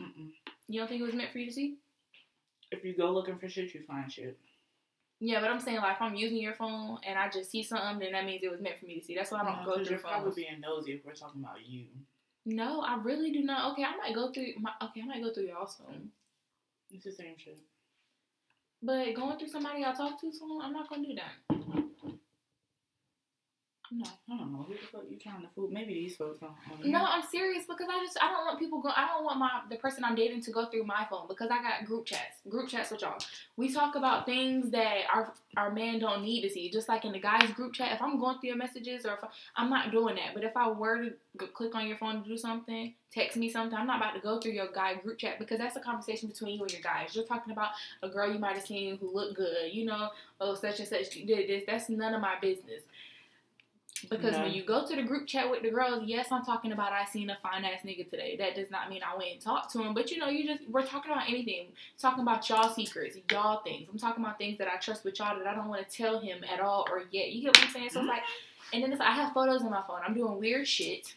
Mm-mm. 0.00 0.30
You 0.68 0.80
don't 0.80 0.88
think 0.88 1.00
it 1.00 1.04
was 1.04 1.14
meant 1.14 1.32
for 1.32 1.38
you 1.38 1.46
to 1.46 1.52
see? 1.52 1.76
If 2.72 2.84
you 2.84 2.94
go 2.96 3.12
looking 3.12 3.38
for 3.38 3.48
shit, 3.48 3.72
you 3.74 3.82
find 3.86 4.10
shit. 4.12 4.36
Yeah, 5.20 5.40
but 5.40 5.50
I'm 5.50 5.60
saying 5.60 5.78
like 5.78 5.96
if 5.96 6.02
I'm 6.02 6.14
using 6.14 6.38
your 6.38 6.54
phone 6.54 6.98
and 7.06 7.18
I 7.18 7.28
just 7.28 7.50
see 7.50 7.62
something, 7.62 8.00
then 8.00 8.12
that 8.12 8.26
means 8.26 8.42
it 8.42 8.50
was 8.50 8.60
meant 8.60 8.78
for 8.78 8.86
me 8.86 8.98
to 8.98 9.04
see. 9.04 9.14
That's 9.14 9.30
why 9.30 9.40
I 9.40 9.44
don't 9.44 9.60
No, 9.60 9.64
go 9.64 9.74
through 9.76 9.90
you're 9.90 9.98
probably 9.98 10.42
being 10.42 10.60
nosy 10.60 10.92
if 10.92 11.04
we're 11.06 11.14
talking 11.14 11.42
about 11.42 11.64
you. 11.66 11.86
No, 12.44 12.82
I 12.82 12.96
really 13.02 13.32
do 13.32 13.42
not. 13.42 13.72
Okay, 13.72 13.84
I 13.84 13.96
might 13.96 14.14
go 14.14 14.30
through 14.30 14.48
my. 14.60 14.70
Okay, 14.82 15.02
I 15.02 15.06
might 15.06 15.22
go 15.22 15.32
through 15.32 15.44
y'all's 15.44 15.76
phone. 15.76 16.10
It's 16.92 17.04
the 17.04 17.12
same 17.12 17.34
shit. 17.36 17.58
But 18.82 19.14
going 19.14 19.38
through 19.38 19.48
somebody 19.48 19.84
I 19.84 19.92
talk 19.92 20.20
to 20.20 20.32
soon, 20.32 20.60
I'm 20.62 20.72
not 20.72 20.88
gonna 20.88 21.02
do 21.02 21.14
that. 21.16 21.85
No. 23.96 24.04
I 24.30 24.36
don't 24.36 24.52
know 24.52 24.66
who 24.68 24.74
the 24.74 24.80
fuck 24.92 25.04
you 25.08 25.16
trying 25.16 25.40
to 25.40 25.48
fool. 25.54 25.68
Maybe 25.70 25.94
these 25.94 26.16
folks 26.16 26.38
don't. 26.38 26.52
have 26.68 26.84
No, 26.84 27.02
I'm 27.02 27.22
serious 27.22 27.64
because 27.66 27.86
I 27.90 28.04
just 28.04 28.18
I 28.22 28.28
don't 28.30 28.44
want 28.44 28.58
people 28.58 28.82
go. 28.82 28.90
I 28.94 29.06
don't 29.06 29.24
want 29.24 29.38
my 29.38 29.62
the 29.70 29.76
person 29.76 30.04
I'm 30.04 30.14
dating 30.14 30.42
to 30.42 30.50
go 30.50 30.66
through 30.66 30.84
my 30.84 31.06
phone 31.08 31.26
because 31.28 31.48
I 31.50 31.62
got 31.62 31.86
group 31.86 32.04
chats, 32.04 32.42
group 32.46 32.68
chats 32.68 32.90
with 32.90 33.00
y'all. 33.00 33.16
We 33.56 33.72
talk 33.72 33.94
about 33.94 34.26
things 34.26 34.70
that 34.72 35.04
our 35.10 35.32
our 35.56 35.70
man 35.72 35.98
don't 35.98 36.22
need 36.22 36.42
to 36.42 36.50
see. 36.50 36.70
Just 36.70 36.90
like 36.90 37.06
in 37.06 37.12
the 37.12 37.18
guys 37.18 37.50
group 37.52 37.72
chat, 37.72 37.92
if 37.92 38.02
I'm 38.02 38.20
going 38.20 38.38
through 38.38 38.48
your 38.48 38.58
messages 38.58 39.06
or 39.06 39.14
if 39.14 39.24
I, 39.24 39.28
I'm 39.56 39.70
not 39.70 39.90
doing 39.92 40.16
that, 40.16 40.34
but 40.34 40.44
if 40.44 40.54
I 40.58 40.68
were 40.68 41.04
to 41.04 41.12
go, 41.38 41.46
click 41.46 41.74
on 41.74 41.86
your 41.86 41.96
phone 41.96 42.22
to 42.22 42.28
do 42.28 42.36
something, 42.36 42.92
text 43.10 43.38
me 43.38 43.48
something, 43.48 43.78
I'm 43.78 43.86
not 43.86 43.96
about 43.96 44.14
to 44.14 44.20
go 44.20 44.38
through 44.40 44.52
your 44.52 44.68
guy 44.70 44.96
group 44.96 45.16
chat 45.16 45.38
because 45.38 45.58
that's 45.58 45.76
a 45.76 45.80
conversation 45.80 46.28
between 46.28 46.56
you 46.56 46.62
and 46.62 46.72
your 46.72 46.82
guys. 46.82 47.16
You're 47.16 47.24
talking 47.24 47.54
about 47.54 47.70
a 48.02 48.10
girl 48.10 48.30
you 48.30 48.38
might 48.38 48.56
have 48.56 48.66
seen 48.66 48.98
who 48.98 49.10
looked 49.14 49.36
good, 49.36 49.72
you 49.72 49.86
know, 49.86 50.10
oh 50.38 50.54
such 50.54 50.80
and 50.80 50.88
such 50.88 51.10
did 51.10 51.48
this. 51.48 51.64
That's 51.66 51.88
none 51.88 52.12
of 52.12 52.20
my 52.20 52.34
business. 52.42 52.82
Because 54.10 54.34
when 54.36 54.52
you 54.52 54.64
go 54.64 54.86
to 54.86 54.94
the 54.94 55.02
group 55.02 55.26
chat 55.26 55.50
with 55.50 55.62
the 55.62 55.70
girls, 55.70 56.02
yes, 56.04 56.30
I'm 56.30 56.44
talking 56.44 56.72
about 56.72 56.92
I 56.92 57.04
seen 57.06 57.30
a 57.30 57.36
fine 57.42 57.64
ass 57.64 57.80
nigga 57.84 58.08
today. 58.08 58.36
That 58.36 58.54
does 58.54 58.70
not 58.70 58.90
mean 58.90 59.00
I 59.02 59.16
went 59.16 59.32
and 59.32 59.40
talked 59.40 59.72
to 59.72 59.82
him. 59.82 59.94
But 59.94 60.10
you 60.10 60.18
know, 60.18 60.28
you 60.28 60.46
just 60.46 60.68
we're 60.68 60.84
talking 60.84 61.12
about 61.12 61.28
anything. 61.28 61.68
Talking 61.98 62.22
about 62.22 62.48
y'all 62.48 62.72
secrets, 62.72 63.16
y'all 63.30 63.62
things. 63.62 63.88
I'm 63.90 63.98
talking 63.98 64.22
about 64.22 64.38
things 64.38 64.58
that 64.58 64.68
I 64.68 64.76
trust 64.76 65.04
with 65.04 65.18
y'all 65.18 65.38
that 65.38 65.46
I 65.46 65.54
don't 65.54 65.68
want 65.68 65.88
to 65.88 65.96
tell 65.96 66.20
him 66.20 66.44
at 66.52 66.60
all 66.60 66.86
or 66.90 67.04
yet. 67.10 67.32
You 67.32 67.42
get 67.42 67.56
what 67.56 67.64
I'm 67.64 67.70
saying? 67.70 67.90
So 67.90 68.00
it's 68.00 68.08
like, 68.08 68.22
and 68.72 68.82
then 68.82 68.92
it's, 68.92 69.00
I 69.00 69.10
have 69.12 69.32
photos 69.32 69.62
on 69.62 69.70
my 69.70 69.82
phone. 69.86 70.00
I'm 70.06 70.14
doing 70.14 70.38
weird 70.38 70.68
shit. 70.68 71.14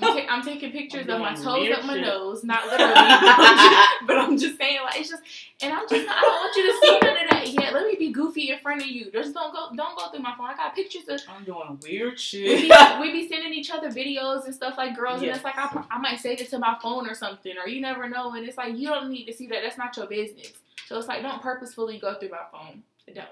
I'm, 0.00 0.16
ta- 0.16 0.26
I'm 0.32 0.42
taking 0.42 0.70
pictures 0.72 1.06
I'm 1.08 1.14
of 1.16 1.20
my 1.20 1.34
toes 1.34 1.68
up 1.76 1.84
my 1.84 1.94
shit. 1.94 2.02
nose, 2.04 2.44
not 2.44 2.66
literally, 2.66 2.92
but 2.94 2.98
I'm 3.38 3.56
just, 3.56 4.06
but 4.06 4.18
I'm 4.18 4.38
just 4.38 4.56
saying 4.58 4.78
like 4.84 5.00
it's 5.00 5.08
just, 5.10 5.22
and 5.60 5.72
I'm 5.72 5.88
just, 5.88 6.08
I 6.08 6.20
don't 6.20 6.32
want 6.36 6.56
you 6.56 6.72
to 6.72 6.78
see 6.80 6.98
none 7.02 7.24
of 7.24 7.30
that 7.30 7.48
yet. 7.52 7.72
Let 7.74 7.86
me 7.86 7.96
be 7.98 8.12
goofy 8.12 8.50
in 8.50 8.58
front 8.60 8.80
of 8.82 8.86
you. 8.88 9.10
Just 9.10 9.34
don't 9.34 9.52
go, 9.52 9.68
don't 9.74 9.98
go 9.98 10.08
through 10.10 10.20
my 10.20 10.34
phone. 10.36 10.46
I 10.50 10.54
got 10.56 10.74
pictures 10.74 11.02
of 11.08 11.20
I'm 11.28 11.44
doing 11.44 11.78
weird 11.82 12.12
we 12.12 12.16
shit. 12.16 12.60
be, 12.68 13.00
we 13.00 13.12
be 13.12 13.28
sending 13.32 13.52
each 13.52 13.70
other 13.70 13.90
videos 13.90 14.44
and 14.44 14.54
stuff 14.54 14.78
like 14.78 14.96
girls, 14.96 15.16
and 15.18 15.26
Yes. 15.26 15.36
it's 15.36 15.44
like 15.44 15.58
I, 15.58 15.84
I 15.90 15.98
might 15.98 16.20
save 16.20 16.40
it 16.40 16.48
to 16.50 16.58
my 16.58 16.76
phone 16.82 17.08
or 17.08 17.14
something, 17.14 17.54
or 17.62 17.68
you 17.68 17.80
never 17.80 18.08
know, 18.08 18.32
and 18.34 18.46
it's 18.46 18.56
like 18.56 18.76
you 18.76 18.88
don't 18.88 19.10
need 19.10 19.24
to 19.26 19.32
see 19.32 19.46
that. 19.48 19.62
That's 19.62 19.78
not 19.78 19.96
your 19.96 20.06
business. 20.06 20.52
So 20.86 20.98
it's 20.98 21.08
like 21.08 21.22
don't 21.22 21.42
purposefully 21.42 21.98
go 21.98 22.14
through 22.14 22.30
my 22.30 22.38
phone. 22.52 22.82
Don't. 23.12 23.26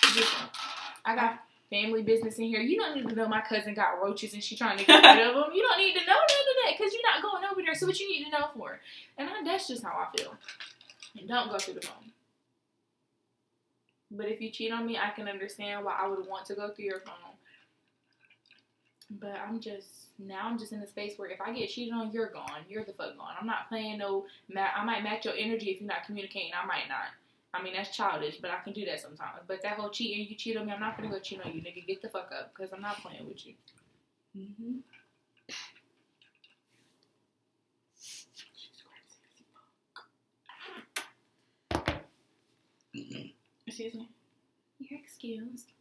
Just 0.00 0.32
don't. 0.38 0.50
I 1.04 1.14
got 1.16 1.38
family 1.70 2.02
business 2.02 2.38
in 2.38 2.46
here. 2.46 2.60
You 2.60 2.76
don't 2.76 2.96
need 2.96 3.08
to 3.08 3.14
know 3.14 3.28
my 3.28 3.40
cousin 3.40 3.74
got 3.74 4.02
roaches 4.02 4.34
and 4.34 4.42
she 4.42 4.56
trying 4.56 4.78
to 4.78 4.84
get 4.84 5.02
rid 5.02 5.26
of 5.26 5.34
them. 5.34 5.52
You 5.54 5.62
don't 5.62 5.78
need 5.78 5.94
to 5.94 6.06
know 6.06 6.14
none 6.14 6.20
of 6.20 6.56
that 6.64 6.74
because 6.76 6.92
you're 6.92 7.02
not 7.02 7.22
going 7.22 7.44
over 7.50 7.60
there. 7.62 7.74
So 7.74 7.86
what 7.86 7.98
you 7.98 8.08
need 8.08 8.24
to 8.24 8.30
know 8.30 8.48
for? 8.56 8.80
And 9.18 9.28
I, 9.28 9.44
that's 9.44 9.68
just 9.68 9.82
how 9.82 9.90
I 9.90 10.16
feel. 10.16 10.34
And 11.18 11.28
don't 11.28 11.50
go 11.50 11.58
through 11.58 11.74
the 11.74 11.80
phone. 11.82 12.12
But 14.10 14.26
if 14.26 14.40
you 14.40 14.50
cheat 14.50 14.72
on 14.72 14.86
me, 14.86 14.96
I 14.96 15.10
can 15.10 15.28
understand 15.28 15.84
why 15.84 15.98
I 16.00 16.06
would 16.08 16.26
want 16.26 16.46
to 16.46 16.54
go 16.54 16.70
through 16.70 16.84
your 16.84 17.00
phone. 17.00 17.14
But 19.10 19.36
I'm 19.36 19.60
just 19.60 20.06
now 20.18 20.40
I'm 20.44 20.58
just 20.58 20.72
in 20.72 20.80
a 20.80 20.86
space 20.86 21.14
where 21.16 21.28
if 21.28 21.40
I 21.40 21.52
get 21.52 21.68
cheated 21.68 21.94
on, 21.94 22.10
you're 22.12 22.30
gone. 22.30 22.64
You're 22.68 22.84
the 22.84 22.92
fuck 22.92 23.16
gone. 23.16 23.34
I'm 23.40 23.46
not 23.46 23.68
playing 23.68 23.98
no. 23.98 24.26
I 24.56 24.84
might 24.84 25.02
match 25.02 25.24
your 25.24 25.34
energy 25.34 25.70
if 25.70 25.80
you're 25.80 25.88
not 25.88 26.04
communicating. 26.06 26.52
I 26.60 26.66
might 26.66 26.88
not. 26.88 27.06
I 27.56 27.62
mean 27.62 27.74
that's 27.74 27.96
childish, 27.96 28.36
but 28.40 28.50
I 28.50 28.58
can 28.62 28.72
do 28.72 28.84
that 28.86 29.00
sometimes. 29.00 29.40
But 29.46 29.62
that 29.62 29.78
whole 29.78 29.90
cheating, 29.90 30.26
you 30.28 30.36
cheat 30.36 30.56
on 30.56 30.66
me, 30.66 30.72
I'm 30.72 30.80
not 30.80 30.96
gonna 30.96 31.10
go 31.10 31.18
cheat 31.18 31.40
on 31.42 31.52
you, 31.52 31.60
nigga. 31.62 31.86
Get 31.86 32.02
the 32.02 32.08
fuck 32.08 32.30
up, 32.38 32.52
cause 32.54 32.70
I'm 32.72 32.82
not 32.82 32.96
playing 33.02 33.26
with 33.26 33.46
you. 33.46 33.54
Mm-hmm. 34.36 34.78
Excuse 43.66 43.94
me. 43.94 44.08
You're 44.78 45.00
excused. 45.00 45.72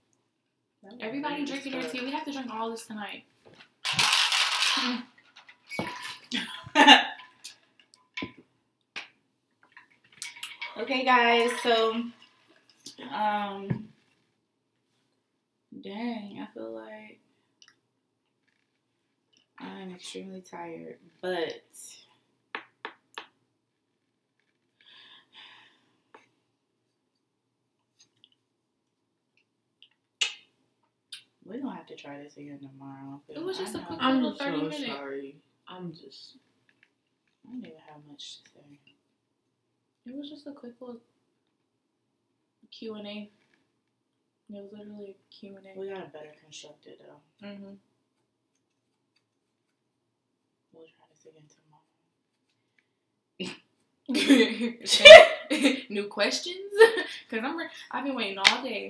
Everybody 0.99 1.45
drinking 1.45 1.71
their 1.73 1.89
tea. 1.89 2.01
We 2.01 2.11
have 2.11 2.25
to 2.25 2.31
drink 2.31 2.49
all 2.51 2.69
this 2.71 2.85
tonight. 2.85 3.23
okay, 10.77 11.03
guys. 11.05 11.51
So, 11.63 11.93
um, 13.13 13.89
dang, 15.83 16.39
I 16.41 16.47
feel 16.53 16.71
like 16.73 17.19
I'm 19.59 19.93
extremely 19.95 20.41
tired, 20.41 20.97
but. 21.21 21.61
We're 31.43 31.59
gonna 31.61 31.75
have 31.75 31.85
to 31.87 31.95
try 31.95 32.17
this 32.23 32.37
again 32.37 32.59
tomorrow. 32.59 33.21
It 33.29 33.43
was 33.43 33.57
just 33.59 33.75
a 33.75 33.79
a 33.79 33.81
quick 33.85 33.99
I'm 34.01 34.15
little 34.23 34.37
30 34.37 34.57
so 34.57 34.63
minute. 34.67 34.87
sorry. 34.87 35.35
I'm 35.67 35.93
just. 35.93 36.37
I 37.45 37.51
don't 37.51 37.59
even 37.59 37.77
have 37.87 38.01
much 38.09 38.39
to 38.43 38.49
say. 38.49 38.94
It 40.05 40.15
was 40.15 40.29
just 40.29 40.45
a 40.47 40.51
quick 40.51 40.73
little 40.79 40.99
Q 42.71 42.95
and 42.95 43.07
A. 43.07 43.29
It 44.49 44.61
was 44.61 44.71
literally 44.71 45.15
a 45.17 45.33
Q 45.33 45.55
and 45.57 45.65
A. 45.65 45.79
We 45.79 45.89
gotta 45.89 46.05
better 46.07 46.31
constructed 46.43 46.97
though. 46.99 47.47
Mm-hmm. 47.47 47.73
We'll 50.73 50.85
try 50.85 51.05
this 51.09 51.25
again 51.25 51.47
tomorrow. 55.49 55.87
New 55.89 56.07
questions? 56.07 56.71
Cause 57.29 57.39
I'm 57.43 57.57
re- 57.57 57.67
I've 57.91 58.03
been 58.03 58.15
waiting 58.15 58.37
all 58.37 58.63
day. 58.63 58.89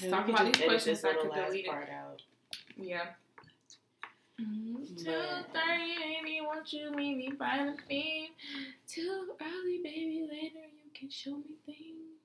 Then 0.00 0.10
Talk 0.10 0.26
we 0.28 0.32
about 0.32 0.52
these 0.52 0.64
questions 0.64 1.00
so 1.00 1.10
I 1.10 1.14
could 1.14 1.32
delete 1.34 1.64
it. 1.64 1.70
part 1.70 1.88
out. 1.90 2.22
Yeah. 2.76 3.06
Two 4.40 5.04
But- 5.04 5.52
thirty, 5.52 5.96
baby, 5.98 6.40
won't 6.42 6.72
you 6.72 6.90
meet 6.92 7.16
me 7.16 7.28
by 7.38 7.58
the 7.64 7.76
feet? 7.88 8.30
Too 8.88 9.34
early, 9.40 9.80
baby, 9.82 10.26
later 10.30 10.66
you 10.66 10.90
can 10.94 11.10
show 11.10 11.36
me 11.36 11.56
things. 11.66 12.20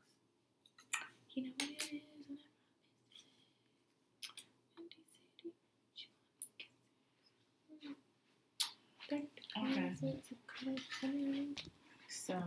You 1.33 1.43
know 1.43 1.51
what 1.59 1.69
it 1.69 1.93
is. 1.95 2.01
Okay. 9.05 9.23
Okay. 9.57 9.93
So, 12.09 12.43